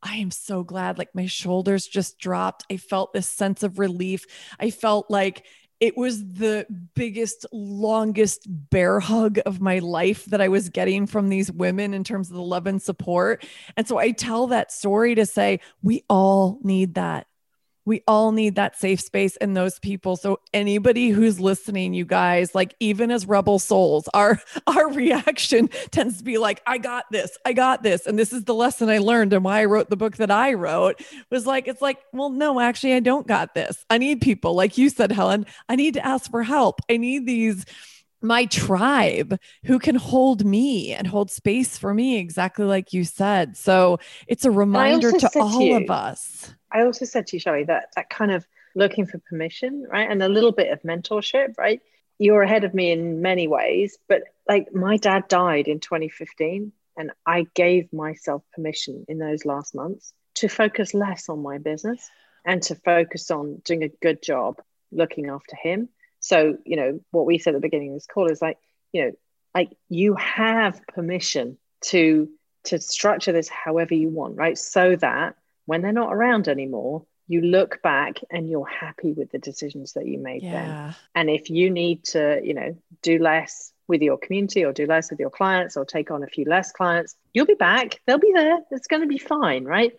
I 0.06 0.16
am 0.16 0.30
so 0.30 0.62
glad. 0.62 0.98
Like 0.98 1.14
my 1.14 1.24
shoulders 1.24 1.86
just 1.86 2.18
dropped. 2.18 2.64
I 2.70 2.76
felt 2.76 3.14
this 3.14 3.26
sense 3.26 3.62
of 3.62 3.78
relief. 3.78 4.26
I 4.60 4.68
felt 4.68 5.10
like 5.10 5.46
it 5.84 5.98
was 5.98 6.24
the 6.24 6.66
biggest, 6.94 7.44
longest 7.52 8.46
bear 8.48 9.00
hug 9.00 9.38
of 9.44 9.60
my 9.60 9.80
life 9.80 10.24
that 10.24 10.40
I 10.40 10.48
was 10.48 10.70
getting 10.70 11.06
from 11.06 11.28
these 11.28 11.52
women 11.52 11.92
in 11.92 12.04
terms 12.04 12.30
of 12.30 12.36
the 12.36 12.42
love 12.42 12.66
and 12.66 12.80
support. 12.80 13.44
And 13.76 13.86
so 13.86 13.98
I 13.98 14.12
tell 14.12 14.46
that 14.46 14.72
story 14.72 15.14
to 15.14 15.26
say, 15.26 15.60
we 15.82 16.02
all 16.08 16.58
need 16.62 16.94
that 16.94 17.26
we 17.86 18.02
all 18.06 18.32
need 18.32 18.54
that 18.54 18.78
safe 18.78 19.00
space 19.00 19.36
and 19.36 19.56
those 19.56 19.78
people. 19.78 20.16
So 20.16 20.40
anybody 20.52 21.10
who's 21.10 21.40
listening 21.40 21.94
you 21.94 22.04
guys 22.04 22.54
like 22.54 22.74
even 22.80 23.10
as 23.10 23.26
rebel 23.26 23.58
souls 23.58 24.08
our 24.14 24.40
our 24.66 24.92
reaction 24.92 25.68
tends 25.90 26.18
to 26.18 26.24
be 26.24 26.38
like 26.38 26.62
i 26.66 26.78
got 26.78 27.04
this 27.10 27.36
i 27.44 27.52
got 27.52 27.82
this. 27.82 28.06
And 28.06 28.18
this 28.18 28.32
is 28.32 28.44
the 28.44 28.54
lesson 28.54 28.88
i 28.88 28.98
learned 28.98 29.32
and 29.32 29.44
why 29.44 29.60
i 29.60 29.64
wrote 29.64 29.90
the 29.90 29.96
book 29.96 30.16
that 30.16 30.30
i 30.30 30.52
wrote 30.54 31.00
was 31.30 31.46
like 31.46 31.68
it's 31.68 31.82
like 31.82 31.98
well 32.12 32.30
no 32.30 32.60
actually 32.60 32.94
i 32.94 33.00
don't 33.00 33.26
got 33.26 33.54
this. 33.54 33.84
I 33.90 33.98
need 33.98 34.20
people. 34.20 34.54
Like 34.54 34.78
you 34.78 34.88
said 34.88 35.12
helen 35.12 35.46
i 35.68 35.76
need 35.76 35.94
to 35.94 36.06
ask 36.06 36.30
for 36.30 36.42
help. 36.42 36.80
I 36.90 36.96
need 36.96 37.26
these 37.26 37.64
my 38.24 38.46
tribe 38.46 39.38
who 39.66 39.78
can 39.78 39.94
hold 39.94 40.44
me 40.44 40.92
and 40.92 41.06
hold 41.06 41.30
space 41.30 41.78
for 41.78 41.94
me 41.94 42.18
exactly 42.18 42.64
like 42.64 42.92
you 42.92 43.04
said 43.04 43.56
so 43.56 43.98
it's 44.26 44.44
a 44.44 44.50
reminder 44.50 45.12
to 45.12 45.30
all 45.40 45.58
to 45.58 45.64
you, 45.64 45.76
of 45.76 45.90
us 45.90 46.54
I 46.74 46.82
also 46.82 47.04
said 47.04 47.28
to 47.28 47.36
you, 47.36 47.40
Shelley, 47.40 47.64
that 47.64 47.92
that 47.94 48.10
kind 48.10 48.32
of 48.32 48.46
looking 48.74 49.06
for 49.06 49.18
permission, 49.18 49.86
right? 49.88 50.10
And 50.10 50.22
a 50.22 50.28
little 50.28 50.50
bit 50.50 50.72
of 50.72 50.82
mentorship, 50.82 51.56
right? 51.56 51.80
You're 52.18 52.42
ahead 52.42 52.64
of 52.64 52.74
me 52.74 52.90
in 52.90 53.22
many 53.22 53.46
ways, 53.46 53.96
but 54.08 54.22
like 54.48 54.74
my 54.74 54.96
dad 54.96 55.28
died 55.28 55.68
in 55.68 55.78
2015, 55.78 56.72
and 56.96 57.12
I 57.24 57.46
gave 57.54 57.92
myself 57.92 58.42
permission 58.52 59.04
in 59.08 59.18
those 59.18 59.44
last 59.44 59.74
months 59.74 60.12
to 60.36 60.48
focus 60.48 60.94
less 60.94 61.28
on 61.28 61.42
my 61.42 61.58
business 61.58 62.10
and 62.44 62.60
to 62.64 62.74
focus 62.74 63.30
on 63.30 63.62
doing 63.64 63.84
a 63.84 63.88
good 63.88 64.20
job 64.20 64.60
looking 64.90 65.28
after 65.28 65.54
him. 65.54 65.88
So, 66.24 66.56
you 66.64 66.76
know, 66.76 67.00
what 67.10 67.26
we 67.26 67.36
said 67.36 67.54
at 67.54 67.60
the 67.60 67.66
beginning 67.66 67.90
of 67.90 67.96
this 67.96 68.06
call 68.06 68.30
is 68.30 68.40
like, 68.40 68.56
you 68.92 69.04
know, 69.04 69.12
like 69.54 69.76
you 69.90 70.14
have 70.14 70.80
permission 70.86 71.58
to 71.82 72.30
to 72.64 72.78
structure 72.80 73.30
this 73.30 73.50
however 73.50 73.92
you 73.92 74.08
want, 74.08 74.34
right? 74.36 74.56
So 74.56 74.96
that 74.96 75.34
when 75.66 75.82
they're 75.82 75.92
not 75.92 76.14
around 76.14 76.48
anymore, 76.48 77.04
you 77.28 77.42
look 77.42 77.82
back 77.82 78.20
and 78.30 78.48
you're 78.48 78.66
happy 78.66 79.12
with 79.12 79.32
the 79.32 79.38
decisions 79.38 79.92
that 79.92 80.06
you 80.06 80.18
made 80.18 80.42
yeah. 80.42 80.52
then. 80.52 80.94
And 81.14 81.28
if 81.28 81.50
you 81.50 81.68
need 81.68 82.04
to, 82.04 82.40
you 82.42 82.54
know, 82.54 82.74
do 83.02 83.18
less 83.18 83.70
with 83.86 84.00
your 84.00 84.16
community 84.16 84.64
or 84.64 84.72
do 84.72 84.86
less 84.86 85.10
with 85.10 85.20
your 85.20 85.28
clients 85.28 85.76
or 85.76 85.84
take 85.84 86.10
on 86.10 86.22
a 86.22 86.26
few 86.26 86.46
less 86.46 86.72
clients, 86.72 87.16
you'll 87.34 87.44
be 87.44 87.52
back. 87.52 88.00
They'll 88.06 88.18
be 88.18 88.32
there. 88.34 88.60
It's 88.70 88.86
going 88.86 89.02
to 89.02 89.08
be 89.08 89.18
fine, 89.18 89.64
right? 89.64 89.92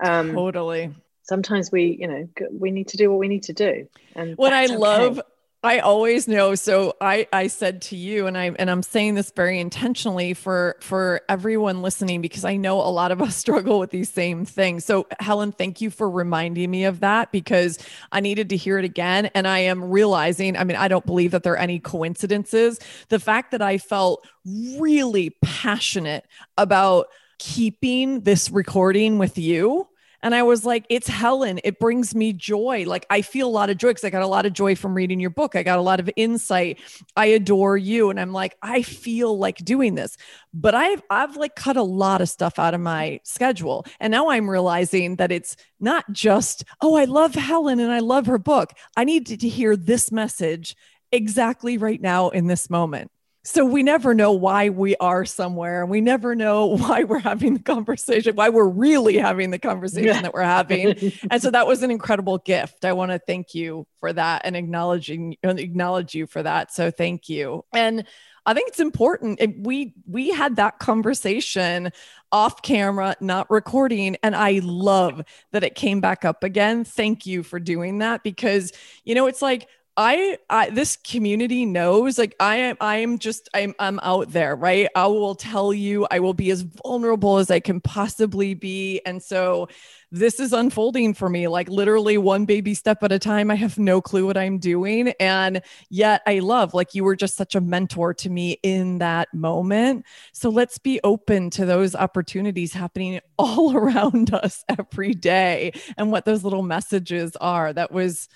Um, 0.00 0.32
totally. 0.32 0.94
Sometimes 1.24 1.72
we, 1.72 1.98
you 2.00 2.06
know, 2.06 2.28
we 2.52 2.70
need 2.70 2.88
to 2.88 2.96
do 2.96 3.10
what 3.10 3.18
we 3.18 3.26
need 3.26 3.42
to 3.44 3.52
do. 3.52 3.88
And 4.14 4.36
what 4.36 4.52
I 4.52 4.66
love 4.66 5.20
I 5.66 5.80
always 5.80 6.28
know. 6.28 6.54
So 6.54 6.94
I 7.00 7.26
I 7.32 7.48
said 7.48 7.82
to 7.82 7.96
you, 7.96 8.28
and 8.28 8.38
I 8.38 8.52
and 8.56 8.70
I'm 8.70 8.84
saying 8.84 9.16
this 9.16 9.32
very 9.32 9.58
intentionally 9.58 10.32
for 10.32 10.76
for 10.80 11.22
everyone 11.28 11.82
listening 11.82 12.20
because 12.20 12.44
I 12.44 12.56
know 12.56 12.80
a 12.80 12.86
lot 12.86 13.10
of 13.10 13.20
us 13.20 13.34
struggle 13.44 13.80
with 13.80 13.90
these 13.90 14.08
same 14.08 14.44
things. 14.44 14.84
So 14.84 15.08
Helen, 15.18 15.50
thank 15.50 15.80
you 15.80 15.90
for 15.90 16.08
reminding 16.08 16.70
me 16.70 16.84
of 16.84 17.00
that 17.00 17.32
because 17.32 17.80
I 18.12 18.20
needed 18.20 18.48
to 18.50 18.56
hear 18.56 18.78
it 18.78 18.84
again. 18.84 19.26
And 19.34 19.48
I 19.48 19.58
am 19.58 19.90
realizing, 19.90 20.56
I 20.56 20.62
mean, 20.62 20.76
I 20.76 20.86
don't 20.86 21.04
believe 21.04 21.32
that 21.32 21.42
there 21.42 21.54
are 21.54 21.58
any 21.58 21.80
coincidences. 21.80 22.78
The 23.08 23.18
fact 23.18 23.50
that 23.50 23.60
I 23.60 23.78
felt 23.78 24.24
really 24.44 25.30
passionate 25.42 26.26
about 26.56 27.08
keeping 27.38 28.20
this 28.20 28.52
recording 28.52 29.18
with 29.18 29.36
you 29.36 29.88
and 30.22 30.34
I 30.34 30.42
was 30.42 30.64
like, 30.64 30.86
it's 30.88 31.08
Helen. 31.08 31.60
It 31.64 31.78
brings 31.78 32.14
me 32.14 32.32
joy. 32.32 32.84
Like 32.86 33.06
I 33.10 33.22
feel 33.22 33.48
a 33.48 33.50
lot 33.50 33.70
of 33.70 33.78
joy 33.78 33.88
because 33.88 34.04
I 34.04 34.10
got 34.10 34.22
a 34.22 34.26
lot 34.26 34.46
of 34.46 34.52
joy 34.52 34.74
from 34.74 34.94
reading 34.94 35.20
your 35.20 35.30
book. 35.30 35.56
I 35.56 35.62
got 35.62 35.78
a 35.78 35.82
lot 35.82 36.00
of 36.00 36.10
insight. 36.16 36.80
I 37.16 37.26
adore 37.26 37.76
you. 37.76 38.10
And 38.10 38.18
I'm 38.20 38.32
like, 38.32 38.56
I 38.62 38.82
feel 38.82 39.38
like 39.38 39.58
doing 39.58 39.94
this. 39.94 40.16
But 40.52 40.74
I've 40.74 41.02
I've 41.10 41.36
like 41.36 41.54
cut 41.54 41.76
a 41.76 41.82
lot 41.82 42.20
of 42.20 42.28
stuff 42.28 42.58
out 42.58 42.74
of 42.74 42.80
my 42.80 43.20
schedule. 43.24 43.86
And 44.00 44.10
now 44.10 44.30
I'm 44.30 44.48
realizing 44.48 45.16
that 45.16 45.32
it's 45.32 45.56
not 45.80 46.10
just, 46.12 46.64
oh, 46.80 46.96
I 46.96 47.04
love 47.04 47.34
Helen 47.34 47.80
and 47.80 47.92
I 47.92 48.00
love 48.00 48.26
her 48.26 48.38
book. 48.38 48.72
I 48.96 49.04
need 49.04 49.26
to, 49.26 49.36
to 49.36 49.48
hear 49.48 49.76
this 49.76 50.10
message 50.10 50.76
exactly 51.12 51.78
right 51.78 52.00
now 52.00 52.30
in 52.30 52.46
this 52.46 52.68
moment. 52.70 53.10
So 53.46 53.64
we 53.64 53.84
never 53.84 54.12
know 54.12 54.32
why 54.32 54.70
we 54.70 54.96
are 54.96 55.24
somewhere. 55.24 55.82
And 55.82 55.90
we 55.90 56.00
never 56.00 56.34
know 56.34 56.66
why 56.76 57.04
we're 57.04 57.20
having 57.20 57.54
the 57.54 57.62
conversation, 57.62 58.34
why 58.34 58.48
we're 58.48 58.68
really 58.68 59.16
having 59.16 59.52
the 59.52 59.58
conversation 59.58 60.08
yeah. 60.08 60.22
that 60.22 60.34
we're 60.34 60.42
having. 60.42 61.12
and 61.30 61.40
so 61.40 61.52
that 61.52 61.66
was 61.66 61.84
an 61.84 61.92
incredible 61.92 62.38
gift. 62.38 62.84
I 62.84 62.92
want 62.92 63.12
to 63.12 63.20
thank 63.20 63.54
you 63.54 63.86
for 64.00 64.12
that 64.12 64.42
and 64.44 64.56
acknowledging 64.56 65.36
acknowledge 65.44 66.14
you 66.14 66.26
for 66.26 66.42
that. 66.42 66.72
So 66.72 66.90
thank 66.90 67.28
you. 67.28 67.64
And 67.72 68.04
I 68.46 68.54
think 68.54 68.68
it's 68.68 68.80
important. 68.80 69.40
We 69.58 69.94
we 70.06 70.30
had 70.30 70.56
that 70.56 70.78
conversation 70.80 71.90
off 72.32 72.62
camera, 72.62 73.16
not 73.20 73.50
recording, 73.50 74.16
and 74.22 74.36
I 74.36 74.60
love 74.62 75.22
that 75.52 75.64
it 75.64 75.74
came 75.74 76.00
back 76.00 76.24
up 76.24 76.44
again. 76.44 76.84
Thank 76.84 77.26
you 77.26 77.42
for 77.42 77.58
doing 77.58 77.98
that 77.98 78.22
because 78.22 78.72
you 79.04 79.16
know 79.16 79.26
it's 79.26 79.42
like 79.42 79.68
I, 79.98 80.36
I 80.50 80.68
this 80.68 80.96
community 80.96 81.64
knows 81.64 82.18
like 82.18 82.36
I 82.38 82.56
am 82.56 82.76
I 82.82 82.96
am 82.98 83.18
just 83.18 83.48
I'm 83.54 83.74
I'm 83.78 83.98
out 84.02 84.30
there, 84.30 84.54
right? 84.54 84.88
I 84.94 85.06
will 85.06 85.34
tell 85.34 85.72
you 85.72 86.06
I 86.10 86.20
will 86.20 86.34
be 86.34 86.50
as 86.50 86.62
vulnerable 86.62 87.38
as 87.38 87.50
I 87.50 87.60
can 87.60 87.80
possibly 87.80 88.52
be. 88.52 89.00
And 89.06 89.22
so 89.22 89.68
this 90.12 90.38
is 90.38 90.52
unfolding 90.52 91.14
for 91.14 91.30
me 91.30 91.48
like 91.48 91.70
literally 91.70 92.18
one 92.18 92.44
baby 92.44 92.74
step 92.74 93.02
at 93.02 93.10
a 93.10 93.18
time. 93.18 93.50
I 93.50 93.54
have 93.54 93.78
no 93.78 94.02
clue 94.02 94.26
what 94.26 94.36
I'm 94.36 94.58
doing 94.58 95.14
and 95.18 95.62
yet 95.88 96.20
I 96.26 96.40
love 96.40 96.74
like 96.74 96.94
you 96.94 97.02
were 97.02 97.16
just 97.16 97.36
such 97.36 97.54
a 97.54 97.60
mentor 97.62 98.12
to 98.14 98.28
me 98.28 98.58
in 98.62 98.98
that 98.98 99.32
moment. 99.32 100.04
So 100.32 100.50
let's 100.50 100.76
be 100.76 101.00
open 101.04 101.48
to 101.50 101.64
those 101.64 101.94
opportunities 101.94 102.74
happening 102.74 103.20
all 103.38 103.74
around 103.74 104.34
us 104.34 104.62
every 104.68 105.14
day 105.14 105.72
and 105.96 106.12
what 106.12 106.26
those 106.26 106.44
little 106.44 106.62
messages 106.62 107.34
are. 107.36 107.72
That 107.72 107.92
was 107.92 108.28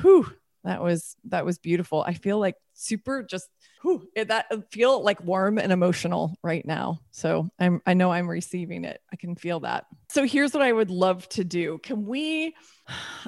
whew 0.00 0.26
that 0.64 0.82
was 0.82 1.16
that 1.24 1.44
was 1.44 1.58
beautiful. 1.58 2.02
I 2.06 2.14
feel 2.14 2.38
like 2.38 2.56
super 2.72 3.22
just 3.22 3.48
whew, 3.82 4.08
that 4.16 4.46
feel 4.72 5.02
like 5.02 5.22
warm 5.22 5.58
and 5.58 5.70
emotional 5.70 6.34
right 6.42 6.64
now. 6.64 7.00
So 7.10 7.48
i'm 7.58 7.80
i 7.86 7.94
know 7.94 8.10
i'm 8.10 8.28
receiving 8.28 8.84
it. 8.84 9.00
I 9.12 9.16
can 9.16 9.36
feel 9.36 9.60
that. 9.60 9.84
So 10.10 10.24
here's 10.24 10.52
what 10.54 10.62
i 10.62 10.72
would 10.72 10.90
love 10.90 11.28
to 11.30 11.44
do. 11.44 11.78
Can 11.82 12.06
we 12.06 12.54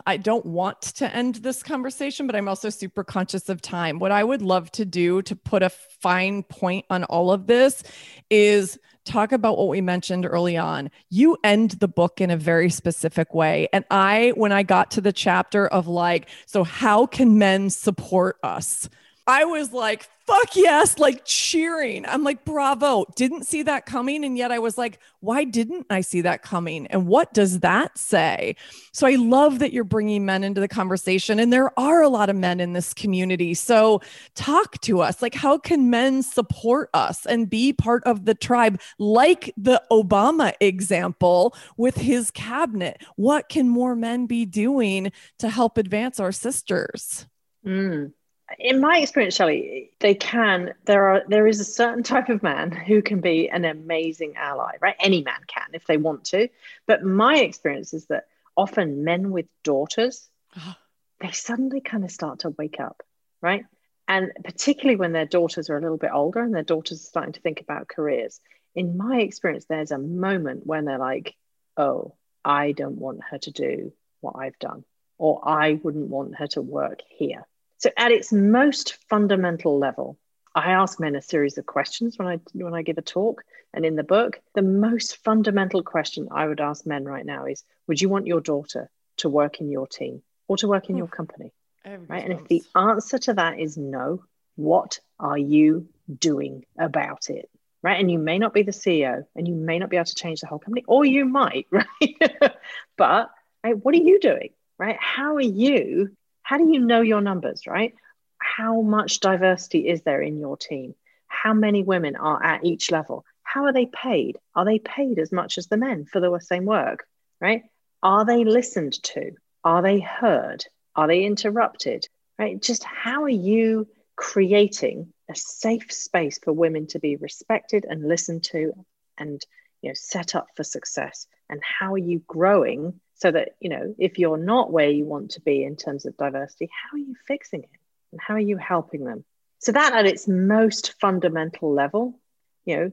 i 0.07 0.17
don't 0.17 0.47
want 0.47 0.81
to 0.83 1.15
end 1.15 1.37
this 1.37 1.63
conversation 1.63 2.27
but 2.27 2.37
i'm 2.37 2.49
also 2.49 2.71
super 2.71 3.05
conscious 3.05 3.49
of 3.49 3.61
time. 3.61 3.99
What 3.99 4.13
i 4.13 4.25
would 4.25 4.43
love 4.43 4.73
to 4.73 4.85
do 4.85 5.23
to 5.23 5.37
put 5.37 5.63
a 5.63 5.71
fine 5.71 6.43
point 6.43 6.87
on 6.91 7.05
all 7.05 7.31
of 7.31 7.47
this 7.47 7.83
is 8.31 8.79
talk 9.07 9.33
about 9.33 9.57
what 9.57 9.69
we 9.69 9.81
mentioned 9.81 10.27
early 10.27 10.57
on. 10.57 10.91
You 11.09 11.39
end 11.43 11.73
the 11.73 11.89
book 11.89 12.21
in 12.21 12.31
a 12.31 12.37
very 12.37 12.69
specific 12.69 13.33
way. 13.33 13.69
And 13.73 13.85
I, 13.91 14.33
when 14.35 14.53
I 14.53 14.63
got 14.63 14.91
to 14.93 15.01
the 15.01 15.13
chapter 15.13 15.67
of 15.67 15.87
like, 15.87 16.29
so 16.45 16.65
how 16.65 17.07
can 17.07 17.39
men 17.39 17.71
support 17.71 18.37
us? 18.43 18.89
I 19.27 19.45
was 19.45 19.73
like, 19.73 20.09
fuck 20.27 20.57
yes, 20.57 20.99
like 20.99 21.25
cheering. 21.25 22.05
I'm 22.07 22.25
like, 22.25 22.45
bravo. 22.45 23.05
Didn't 23.15 23.45
see 23.45 23.63
that 23.63 23.87
coming. 23.87 24.25
And 24.25 24.37
yet 24.37 24.51
I 24.51 24.59
was 24.59 24.77
like, 24.77 24.99
why 25.21 25.45
didn't 25.45 25.87
I 25.89 26.01
see 26.01 26.21
that 26.23 26.43
coming? 26.43 26.87
And 26.89 27.07
what 27.07 27.33
does 27.33 27.61
that 27.61 27.97
say? 27.97 28.57
So 28.93 29.07
I 29.07 29.15
love 29.15 29.61
that 29.61 29.73
you're 29.73 29.85
bringing 29.85 30.25
men 30.25 30.43
into 30.43 30.61
the 30.61 30.69
conversation. 30.69 31.39
And 31.39 31.53
there 31.53 31.79
are 31.79 32.03
a 32.03 32.09
lot 32.09 32.29
of 32.29 32.37
men 32.37 32.61
in 32.61 32.73
this 32.73 32.93
community. 32.93 33.55
So 33.55 34.01
talk 34.35 34.81
to 34.83 35.01
us. 35.01 35.23
Like, 35.23 35.35
how 35.35 35.59
can 35.59 35.91
men 35.91 36.23
support 36.23 36.91
us 36.93 37.25
and 37.27 37.49
be 37.49 37.73
part 37.73 38.03
of 38.05 38.25
the 38.25 38.35
tribe, 38.35 38.81
like 38.99 39.53
the 39.57 39.83
Obama 39.91 40.55
example 40.61 41.55
with 41.77 41.97
his 41.97 42.31
cabinet? 42.31 43.03
What 43.17 43.49
can 43.49 43.69
more 43.69 43.95
men 43.95 44.27
be 44.27 44.45
doing 44.45 45.13
to 45.39 45.49
help 45.49 45.79
advance 45.79 46.19
our 46.19 46.33
sisters? 46.33 47.27
Mm 47.65 48.13
in 48.59 48.81
my 48.81 48.99
experience, 48.99 49.35
Shelley, 49.35 49.91
they 49.99 50.15
can. 50.15 50.75
There 50.85 51.09
are 51.09 51.23
there 51.29 51.47
is 51.47 51.61
a 51.61 51.65
certain 51.65 52.03
type 52.03 52.29
of 52.29 52.43
man 52.43 52.71
who 52.71 53.03
can 53.03 53.21
be 53.21 53.49
an 53.49 53.65
amazing 53.65 54.35
ally, 54.37 54.77
right? 54.81 54.95
Any 55.01 55.23
man 55.23 55.41
can 55.47 55.69
if 55.73 55.87
they 55.87 55.97
want 55.97 56.25
to. 56.27 56.49
But 56.87 57.05
my 57.05 57.39
experience 57.39 57.93
is 57.93 58.07
that 58.07 58.27
often 58.57 59.05
men 59.05 59.31
with 59.31 59.47
daughters, 59.65 60.29
ah. 60.57 60.79
they 61.21 61.33
suddenly 61.33 61.81
kind 61.81 62.05
of 62.05 62.11
start 62.11 62.41
to 62.41 62.51
wake 62.51 62.79
up, 62.79 63.03
right? 63.41 63.65
And 64.09 64.31
particularly 64.45 64.97
when 64.97 65.13
their 65.13 65.27
daughters 65.27 65.69
are 65.69 65.77
a 65.77 65.81
little 65.81 65.97
bit 65.97 66.13
older 66.13 66.41
and 66.41 66.55
their 66.55 66.63
daughters 66.63 67.03
are 67.03 67.09
starting 67.09 67.33
to 67.33 67.41
think 67.41 67.61
about 67.61 67.89
careers. 67.89 68.41
In 68.77 68.97
my 68.97 69.19
experience, 69.19 69.65
there's 69.65 69.91
a 69.91 69.99
moment 69.99 70.65
when 70.65 70.85
they're 70.85 70.99
like, 70.99 71.35
oh, 71.77 72.15
I 72.45 72.71
don't 72.73 72.99
want 72.99 73.23
her 73.31 73.39
to 73.39 73.51
do 73.51 73.93
what 74.21 74.37
I've 74.37 74.59
done, 74.61 74.85
or 75.19 75.41
I 75.47 75.81
wouldn't 75.83 76.09
want 76.09 76.37
her 76.37 76.47
to 76.49 76.63
work 76.63 77.01
here 77.09 77.45
so, 77.79 77.91
at 77.97 78.13
its 78.13 78.33
most 78.33 78.97
fundamental 79.09 79.79
level, 79.79 80.19
I 80.55 80.71
ask 80.71 80.99
men 80.99 81.15
a 81.15 81.23
series 81.23 81.59
of 81.59 81.67
questions 81.67 82.19
when 82.19 82.29
I 82.29 82.41
when 82.55 82.75
I 82.75 82.83
give 82.83 82.99
a 82.99 83.03
talk 83.03 83.45
and 83.75 83.85
in 83.85 83.97
the 83.97 84.03
book. 84.03 84.41
The 84.55 84.63
most 84.63 85.19
fundamental 85.19 85.83
question 85.83 86.29
I 86.31 86.47
would 86.47 86.61
ask 86.61 86.87
men 86.87 87.05
right 87.05 87.27
now 87.27 87.45
is: 87.45 87.65
Would 87.87 88.01
you 88.01 88.09
want 88.09 88.27
your 88.27 88.41
daughter 88.41 88.91
to 89.19 89.29
work 89.29 89.61
in 89.61 89.71
your 89.71 89.87
team 89.87 90.23
or 90.49 90.57
to 90.59 90.69
work 90.69 90.89
in 90.89 90.97
your 90.97 91.09
company? 91.09 91.53
Right. 91.85 92.25
And 92.25 92.33
if 92.33 92.49
the 92.49 92.63
answer 92.75 93.19
to 93.19 93.35
that 93.35 93.61
is 93.61 93.77
no, 93.77 94.25
what 94.57 94.99
are 95.21 95.39
you 95.39 95.89
doing 96.19 96.65
about 96.79 97.31
it? 97.31 97.49
Right. 97.83 98.01
And 98.01 98.11
you 98.11 98.19
may 98.19 98.39
not 98.39 98.55
be 98.55 98.63
the 98.63 98.73
CEO 98.73 99.25
and 99.37 99.47
you 99.47 99.55
may 99.55 99.79
not 99.79 99.91
be 99.91 99.97
able 99.97 100.07
to 100.07 100.15
change 100.15 100.41
the 100.41 100.47
whole 100.47 100.59
company, 100.59 100.85
or 100.89 101.05
you 101.05 101.27
might, 101.27 101.67
right? 101.71 102.55
but 102.97 103.31
right, 103.63 103.85
what 103.85 103.95
are 103.95 103.99
you 103.99 104.19
doing? 104.19 104.51
Right? 104.79 104.97
How 104.99 105.37
are 105.37 105.41
you 105.41 106.17
how 106.47 106.59
do 106.59 106.73
you 106.73 106.79
know 106.79 107.01
your 107.01 107.21
numbers, 107.21 107.67
right? 107.67 107.93
How 108.39 108.81
much 108.81 109.19
diversity 109.19 109.89
is 109.89 110.03
there 110.03 110.23
in 110.23 110.39
your 110.39 110.57
team? 110.57 110.95
How 111.27 111.53
many 111.53 111.83
women 111.83 112.15
are 112.15 112.41
at 112.41 112.65
each 112.65 112.93
level? 112.93 113.25
How 113.43 113.65
are 113.65 113.73
they 113.73 113.87
paid? 113.87 114.39
Are 114.55 114.65
they 114.65 114.79
paid 114.79 115.19
as 115.19 115.33
much 115.33 115.59
as 115.59 115.67
the 115.67 115.77
men 115.77 116.05
for 116.05 116.21
the 116.21 116.39
same 116.39 116.65
work, 116.65 117.05
right? 117.41 117.65
Are 118.01 118.25
they 118.25 118.45
listened 118.45 118.93
to? 119.03 119.33
Are 119.65 119.83
they 119.83 119.99
heard? 119.99 120.65
Are 120.95 121.09
they 121.09 121.25
interrupted? 121.25 122.09
Right? 122.39 122.63
Just 122.63 122.85
how 122.85 123.25
are 123.25 123.29
you 123.29 123.89
creating 124.15 125.13
a 125.29 125.35
safe 125.35 125.91
space 125.93 126.39
for 126.39 126.53
women 126.53 126.87
to 126.89 127.01
be 127.01 127.17
respected 127.17 127.85
and 127.89 128.07
listened 128.07 128.45
to 128.53 128.73
and 129.19 129.43
you 129.83 129.91
know 129.91 129.95
set 129.95 130.37
up 130.37 130.47
for 130.55 130.63
success? 130.63 131.27
And 131.51 131.61
how 131.61 131.95
are 131.95 131.99
you 131.99 132.23
growing 132.29 133.01
so 133.17 133.31
that 133.31 133.57
you 133.61 133.71
know 133.71 133.95
if 133.99 134.19
you're 134.19 134.37
not 134.37 134.71
where 134.71 134.91
you 134.91 135.05
want 135.05 135.33
to 135.33 135.41
be 135.41 135.65
in 135.65 135.77
terms 135.77 136.07
of 136.07 136.17
diversity 136.17 136.71
how 136.71 136.97
are 136.97 137.01
you 137.01 137.15
fixing 137.27 137.63
it? 137.63 137.71
And 138.13 138.21
how 138.21 138.35
are 138.35 138.41
you 138.41 138.57
helping 138.57 139.05
them? 139.05 139.25
So 139.59 139.73
that 139.73 139.95
at 139.95 140.07
its 140.07 140.29
most 140.29 140.95
fundamental 141.01 141.73
level 141.73 142.19
you 142.65 142.77
know 142.77 142.93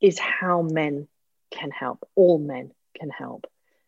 is 0.00 0.18
how 0.18 0.62
men 0.62 1.08
can 1.50 1.70
help. 1.70 2.06
All 2.14 2.38
men 2.38 2.72
can 2.98 3.10
help. 3.10 3.46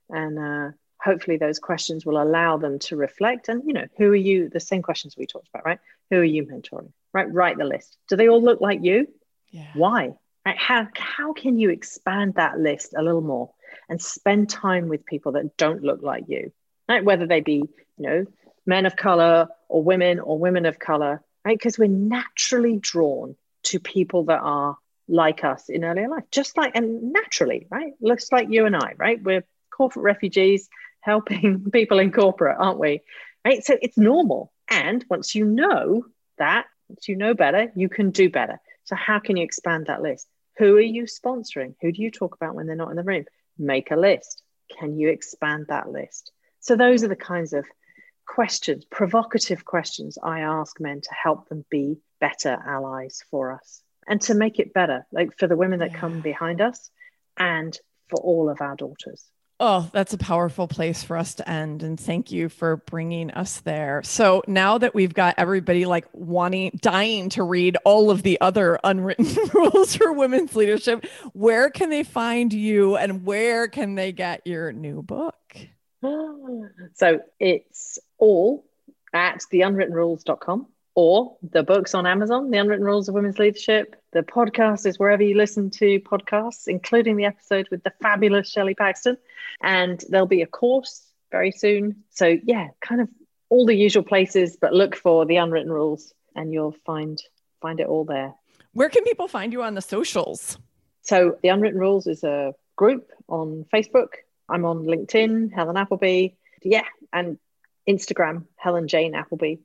And 0.09 0.39
uh, 0.39 0.71
hopefully 1.01 1.37
those 1.37 1.59
questions 1.59 2.07
will 2.07 2.23
allow 2.23 2.57
them 2.57 2.79
to 2.79 2.97
reflect 2.97 3.49
and 3.49 3.63
you 3.67 3.75
know 3.75 3.87
who 3.99 4.11
are 4.11 4.17
you 4.17 4.49
the 4.49 4.61
same 4.61 4.83
questions 4.83 5.17
we 5.17 5.27
talked 5.27 5.49
about 5.49 5.65
right? 5.65 5.79
Who 6.11 6.17
are 6.17 6.25
you 6.25 6.45
mentoring? 6.45 6.93
Right 7.13 7.31
write 7.31 7.59
the 7.59 7.65
list. 7.65 7.97
Do 8.09 8.17
they 8.17 8.29
all 8.29 8.43
look 8.43 8.61
like 8.61 8.83
you? 8.83 9.09
Yeah. 9.51 9.71
why? 9.75 10.15
Right 10.47 10.59
how, 10.59 10.89
how 10.97 11.33
can 11.33 11.59
you 11.59 11.71
expand 11.71 12.35
that 12.35 12.59
list 12.59 12.95
a 12.97 13.03
little 13.03 13.21
more 13.21 13.51
and 13.89 14.01
spend 14.01 14.49
time 14.51 14.89
with 14.89 15.07
people 15.07 15.33
that 15.33 15.57
don't 15.57 15.83
look 15.83 16.03
like 16.03 16.25
you, 16.29 16.53
right? 16.89 17.05
Whether 17.05 17.27
they 17.27 17.41
be, 17.41 17.57
you 17.57 17.69
know, 17.99 18.27
men 18.67 18.87
of 18.87 18.97
color 18.97 19.49
or 19.69 19.83
women 19.83 20.21
or 20.21 20.39
women 20.39 20.67
of 20.67 20.79
color, 20.79 21.23
right? 21.45 21.59
Because 21.59 21.79
we're 21.79 21.89
naturally 21.89 22.79
drawn 22.79 23.37
to 23.65 23.81
people 23.81 24.25
that 24.25 24.41
are 24.41 24.77
like 25.09 25.45
us 25.45 25.69
in 25.69 25.85
earlier 25.85 26.09
life, 26.09 26.25
just 26.31 26.57
like 26.57 26.73
and 26.75 27.13
naturally, 27.13 27.67
right? 27.71 27.93
Looks 28.01 28.33
like 28.33 28.49
you 28.51 28.67
and 28.67 28.77
I, 28.77 28.95
right? 28.97 29.23
We're 29.23 29.45
corporate 29.71 30.05
refugees 30.05 30.69
helping 31.01 31.71
people 31.73 31.99
in 31.99 32.13
corporate, 32.13 32.57
aren't 32.59 32.79
we? 32.79 33.01
Right. 33.45 33.63
So 33.63 33.77
it's 33.81 33.99
normal. 33.99 34.53
And 34.71 35.05
once 35.11 35.35
you 35.35 35.45
know 35.45 36.07
that, 36.39 36.67
once 36.89 37.09
you 37.09 37.17
know 37.17 37.35
better, 37.35 37.71
you 37.77 37.89
can 37.89 38.11
do 38.11 38.31
better. 38.31 38.59
So 38.85 38.97
how 38.97 39.19
can 39.19 39.37
you 39.37 39.45
expand 39.45 39.87
that 39.87 40.03
list? 40.03 40.27
Who 40.59 40.77
are 40.77 40.81
you 40.81 41.05
sponsoring? 41.05 41.75
Who 41.83 41.93
do 41.93 42.01
you 42.01 42.11
talk 42.11 42.35
about 42.35 42.55
when 42.55 42.67
they're 42.67 42.77
not 42.77 42.91
in 42.91 42.97
the 42.97 43.03
room? 43.03 43.25
Make 43.59 43.91
a 43.91 43.97
list. 43.97 44.43
Can 44.79 44.97
you 44.99 45.09
expand 45.09 45.67
that 45.69 45.91
list? 45.91 46.33
So, 46.61 46.77
those 46.77 47.05
are 47.05 47.09
the 47.09 47.17
kinds 47.17 47.53
of 47.53 47.65
questions, 48.27 48.85
provocative 48.87 49.65
questions 49.65 50.19
I 50.23 50.41
ask 50.41 50.81
men 50.81 51.01
to 51.01 51.11
help 51.15 51.49
them 51.49 51.65
be 51.71 51.99
better 52.21 52.59
allies 52.67 53.23
for 53.31 53.53
us 53.53 53.83
and 54.09 54.21
to 54.23 54.35
make 54.35 54.59
it 54.59 54.73
better, 54.73 55.07
like 55.13 55.39
for 55.39 55.47
the 55.47 55.57
women 55.57 55.81
that 55.81 55.93
yeah. 55.93 55.99
come 55.99 56.21
behind 56.21 56.61
us 56.61 56.91
and 57.37 57.79
for 58.09 58.21
all 58.21 58.49
of 58.49 58.61
our 58.61 58.77
daughters. 58.77 59.25
Oh, 59.67 59.89
that's 59.95 60.13
a 60.13 60.19
powerful 60.19 60.69
place 60.69 61.03
for 61.03 61.17
us 61.17 61.37
to 61.37 61.49
end. 61.49 61.83
And 61.83 61.99
thank 61.99 62.31
you 62.31 62.51
for 62.51 62.77
bringing 62.77 63.31
us 63.31 63.61
there. 63.61 64.03
So 64.03 64.43
now 64.47 64.77
that 64.77 64.95
we've 64.95 65.15
got 65.15 65.37
everybody 65.39 65.87
like 65.87 66.05
wanting, 66.13 66.79
dying 66.83 67.31
to 67.31 67.43
read 67.43 67.79
all 67.83 68.11
of 68.11 68.23
the 68.23 68.39
other 68.43 68.79
unwritten 68.85 69.35
rules 69.55 69.97
for 69.97 70.13
women's 70.13 70.55
leadership, 70.55 71.07
where 71.33 71.71
can 71.71 71.89
they 71.89 72.03
find 72.03 72.53
you 72.53 72.99
and 72.99 73.25
where 73.25 73.67
can 73.67 73.95
they 73.95 74.13
get 74.13 74.47
your 74.47 74.71
new 74.71 75.01
book? 75.03 75.57
So 76.93 77.21
it's 77.41 77.99
all 78.19 78.67
at 79.15 79.41
theunwrittenrules.com. 79.51 80.67
or 80.95 81.37
the 81.43 81.63
books 81.63 81.95
on 81.95 82.07
Amazon, 82.07 82.51
The 82.51 82.59
Unwritten 82.59 82.85
Rules 82.85 83.09
of 83.09 83.15
Women's 83.15 83.39
Leadership. 83.39 83.97
The 84.13 84.23
podcast 84.23 84.87
is 84.87 84.99
wherever 84.99 85.23
you 85.23 85.37
listen 85.37 85.71
to 85.71 85.99
podcasts, 86.01 86.69
including 86.69 87.17
the 87.17 87.25
episode 87.25 87.69
with 87.71 87.83
the 87.83 87.93
fabulous 88.01 88.49
Shelley 88.49 88.75
Paxton. 88.75 89.17
And 89.63 90.03
there'll 90.09 90.27
be 90.27 90.43
a 90.43 90.47
course 90.47 91.05
very 91.33 91.51
soon. 91.51 92.05
So, 92.11 92.39
yeah, 92.45 92.69
kind 92.81 93.01
of 93.01 93.09
all 93.49 93.67
the 93.67 93.75
usual 93.75 94.05
places, 94.05 94.57
but 94.61 94.73
look 94.73 94.95
for 94.95 95.27
The 95.27 95.37
Unwritten 95.37 95.73
Rules 95.73 96.13
and 96.37 96.53
you'll 96.53 96.77
find 96.87 97.21
find 97.61 97.81
it 97.81 97.87
all 97.87 98.05
there. 98.05 98.35
Where 98.73 98.89
can 98.89 99.05
people 99.05 99.27
find 99.27 99.53
you 99.53 99.63
on 99.63 99.75
the 99.75 99.83
socials? 99.83 100.59
So, 101.03 101.39
The 101.43 101.49
Unwritten 101.49 101.81
Rules 101.81 102.07
is 102.07 102.23
a 102.23 102.55
group 102.77 103.11
on 103.29 103.67
Facebook. 103.73 104.09
I'm 104.49 104.65
on 104.65 104.85
LinkedIn, 104.85 105.53
Helen 105.53 105.77
Appleby. 105.77 106.29
Yeah, 106.63 106.85
and 107.13 107.39
Instagram, 107.89 108.45
Helen 108.57 108.87
Jane 108.87 109.15
Appleby. 109.15 109.57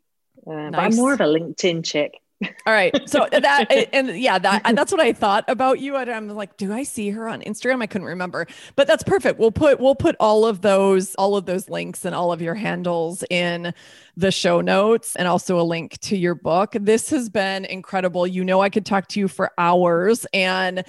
Uh, 0.50 0.54
nice. 0.54 0.72
But 0.72 0.80
I'm 0.80 0.96
more 0.96 1.14
of 1.14 1.22
a 1.22 1.26
LinkedIn 1.26 1.86
chick. 1.86 2.20
All 2.42 2.74
right. 2.74 2.94
So 3.10 3.28
that 3.32 3.68
and 3.94 4.18
yeah, 4.18 4.40
that 4.40 4.62
and 4.66 4.78
that's 4.78 4.92
what 4.92 5.02
I 5.02 5.14
thought 5.14 5.44
about 5.48 5.80
you. 5.80 5.96
And 5.98 6.10
I'm 6.10 6.30
like, 6.30 6.58
do 6.58 6.74
I 6.74 6.84
see 6.84 7.10
her 7.10 7.28
on 7.28 7.42
Instagram? 7.42 7.82
I 7.82 7.88
couldn't 7.88 8.08
remember. 8.08 8.48
But 8.76 8.88
that's 8.88 9.04
perfect. 9.04 9.40
We'll 9.40 9.52
put 9.52 9.80
we'll 9.80 9.96
put 9.96 10.16
all 10.20 10.46
of 10.46 10.62
those 10.62 11.16
all 11.16 11.36
of 11.36 11.46
those 11.46 11.70
links 11.70 12.06
and 12.06 12.16
all 12.16 12.32
of 12.32 12.42
your 12.42 12.56
handles 12.56 13.24
in 13.30 13.74
the 14.16 14.32
show 14.32 14.62
notes 14.62 15.16
and 15.16 15.28
also 15.28 15.60
a 15.60 15.64
link 15.64 16.00
to 16.00 16.18
your 16.18 16.36
book. 16.36 16.76
This 16.80 17.10
has 17.10 17.30
been 17.30 17.66
incredible. 17.66 18.26
You 18.26 18.44
know 18.46 18.62
I 18.62 18.70
could 18.70 18.86
talk 18.86 19.08
to 19.10 19.20
you 19.20 19.28
for 19.28 19.52
hours 19.58 20.26
and 20.34 20.86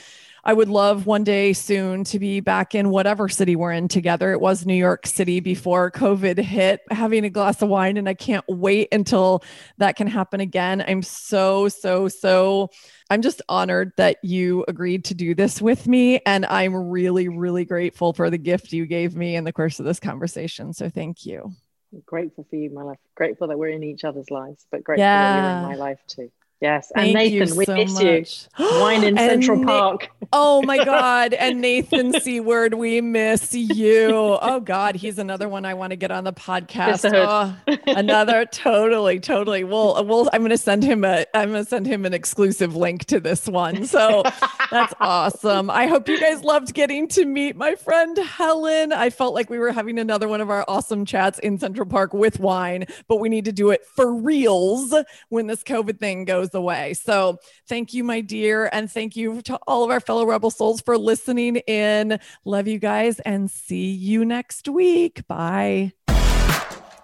I 0.51 0.53
would 0.53 0.69
love 0.69 1.07
one 1.07 1.23
day 1.23 1.53
soon 1.53 2.03
to 2.03 2.19
be 2.19 2.41
back 2.41 2.75
in 2.75 2.91
whatever 2.91 3.29
city 3.29 3.55
we're 3.55 3.71
in 3.71 3.87
together. 3.87 4.33
It 4.33 4.41
was 4.41 4.67
New 4.67 4.75
York 4.75 5.07
City 5.07 5.39
before 5.39 5.93
COVID 5.93 6.39
hit, 6.39 6.81
having 6.91 7.25
a 7.25 7.31
glass 7.31 7.63
of 7.63 7.69
wine, 7.69 7.97
and 7.97 8.09
I 8.09 8.15
can't 8.15 8.45
wait 8.49 8.89
until 8.91 9.45
that 9.79 9.95
can 9.95 10.09
happen 10.09 10.41
again. 10.41 10.83
I'm 10.85 11.05
so, 11.05 11.69
so, 11.69 12.09
so. 12.09 12.71
I'm 13.11 13.23
just 13.23 13.43
honored 13.49 13.93
that 13.97 14.17
you 14.25 14.65
agreed 14.67 15.05
to 15.05 15.15
do 15.15 15.37
this 15.37 15.63
with 15.63 15.87
me. 15.87 16.19
And 16.27 16.45
I'm 16.47 16.75
really, 16.75 17.29
really 17.29 17.65
grateful 17.65 18.13
for 18.13 18.29
the 18.29 18.39
gift 18.39 18.73
you 18.73 18.87
gave 18.87 19.15
me 19.15 19.37
in 19.37 19.45
the 19.45 19.53
course 19.53 19.79
of 19.79 19.87
this 19.87 20.01
conversation. 20.01 20.73
So 20.73 20.89
thank 20.89 21.27
you. 21.27 21.53
I'm 21.93 22.03
grateful 22.05 22.45
for 22.51 22.57
you, 22.57 22.71
my 22.71 22.83
life. 22.83 22.99
Grateful 23.15 23.47
that 23.47 23.59
we're 23.59 23.69
in 23.69 23.85
each 23.85 24.03
other's 24.03 24.33
lives, 24.33 24.67
but 24.73 24.83
grateful 24.83 25.05
yeah. 25.05 25.33
that 25.33 25.63
you're 25.63 25.73
in 25.73 25.79
my 25.79 25.85
life 25.85 26.01
too. 26.09 26.33
Yes. 26.61 26.93
And 26.95 27.15
Thank 27.15 27.33
Nathan, 27.33 27.57
we 27.57 27.65
so 27.65 27.75
miss 27.75 27.95
much. 27.95 28.49
you. 28.59 28.81
Wine 28.83 29.03
in 29.03 29.17
Central 29.17 29.57
Na- 29.59 29.67
Park. 29.67 30.11
oh 30.31 30.61
my 30.63 30.85
God. 30.85 31.33
And 31.33 31.63
Nathan 31.63 32.13
Seaward, 32.21 32.75
we 32.75 33.01
miss 33.01 33.55
you. 33.55 34.11
Oh 34.13 34.61
God, 34.61 34.95
he's 34.97 35.19
another 35.19 35.49
one 35.49 35.65
I 35.65 35.73
want 35.73 35.93
to 35.93 35.97
get 35.97 36.11
on 36.11 36.25
the 36.25 36.35
podcast. 36.35 37.11
Oh, 37.15 37.57
another 37.87 38.45
totally, 38.45 39.21
totally. 39.21 39.65
Well, 39.65 40.05
we'll 40.05 40.29
I'm 40.35 40.43
gonna 40.43 40.59
send 40.59 40.83
him 40.83 41.03
a 41.03 41.25
I'm 41.33 41.49
gonna 41.53 41.65
send 41.65 41.87
him 41.87 42.05
an 42.05 42.13
exclusive 42.13 42.77
link 42.77 43.07
to 43.07 43.21
this 43.21 43.47
one. 43.49 43.87
So 43.87 44.23
that's 44.71 44.93
awesome. 45.01 45.71
I 45.71 45.87
hope 45.87 46.09
you 46.11 46.21
guys 46.21 46.45
loved 46.45 46.75
getting 46.75 47.09
to 47.09 47.25
meet 47.25 47.57
my 47.57 47.75
friend 47.75 48.19
Helen. 48.19 48.93
I 48.93 49.09
felt 49.09 49.33
like 49.35 49.49
we 49.49 49.59
were 49.59 49.73
having 49.73 49.99
another 49.99 50.29
one 50.29 50.43
of 50.43 50.51
our 50.51 50.67
awesome 50.69 51.07
chats 51.07 51.39
in 51.39 51.59
Central 51.59 51.87
Park 51.87 52.13
with 52.13 52.39
wine, 52.39 52.85
but 53.09 53.17
we 53.17 53.31
need 53.31 53.47
to 53.47 53.53
do 53.53 53.71
it 53.71 53.87
for 53.87 54.15
reals 54.15 54.95
when 55.31 55.47
this 55.47 55.63
COVID 55.63 55.99
thing 55.99 56.27
goes 56.27 56.50
the 56.51 56.63
way. 56.63 56.95
So 56.95 57.39
thank 57.69 57.95
you, 57.95 58.05
my 58.05 58.21
dear. 58.21 58.69
And 58.73 58.91
thank 58.91 59.17
you 59.17 59.43
to 59.43 59.59
all 59.67 59.85
of 59.85 59.91
our 59.91 60.01
fellow 60.01 60.27
Rebel 60.27 60.51
Souls 60.51 60.81
for 60.81 60.99
listening 60.99 61.57
in. 61.57 62.19
Love 62.45 62.69
you 62.69 62.79
guys 62.79 63.21
and 63.21 63.51
see 63.51 63.91
you 63.91 64.25
next 64.25 64.69
week. 64.69 65.27
Bye. 65.27 65.93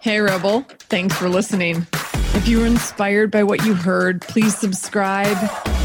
Hey, 0.00 0.20
Rebel. 0.20 0.60
Thanks 0.88 1.16
for 1.16 1.28
listening. 1.28 1.86
If 2.36 2.46
you 2.46 2.60
were 2.60 2.66
inspired 2.66 3.30
by 3.30 3.42
what 3.44 3.64
you 3.64 3.74
heard, 3.74 4.20
please 4.20 4.56
subscribe, 4.56 5.36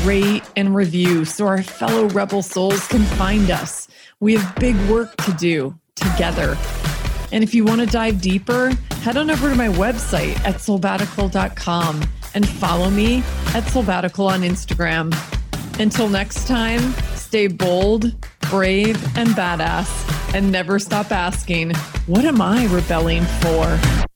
rate, 0.03 0.43
and 0.55 0.76
review 0.76 1.24
so 1.24 1.47
our 1.47 1.64
fellow 1.64 2.07
Rebel 2.09 2.43
Souls 2.43 2.88
can 2.88 3.03
find 3.03 3.49
us. 3.49 3.88
We 4.20 4.36
have 4.36 4.55
big 4.55 4.76
work 4.89 5.16
to 5.24 5.32
do 5.34 5.74
together. 5.95 6.57
And 7.32 7.43
if 7.43 7.55
you 7.55 7.64
want 7.64 7.80
to 7.80 7.88
dive 7.88 8.22
deeper, 8.22 8.72
head 9.01 9.18
on 9.18 9.32
over 9.32 9.49
to 9.49 9.55
my 9.55 9.70
website 9.70 10.38
at 10.45 10.55
soulbatical.com 10.55 12.03
and 12.34 12.48
follow 12.48 12.90
me 12.90 13.20
at 13.54 13.64
Soulbatical 13.64 14.30
on 14.30 14.42
Instagram. 14.42 15.14
Until 15.80 16.10
next 16.10 16.48
time, 16.48 16.94
stay 17.16 17.48
bold, 17.48 18.14
brave, 18.50 18.96
and 19.18 19.30
badass, 19.30 20.34
and 20.36 20.52
never 20.52 20.80
stop 20.80 21.12
asking, 21.12 21.74
What 22.08 22.26
am 22.26 22.42
I 22.42 22.66
rebelling 22.68 23.24
for? 23.24 24.11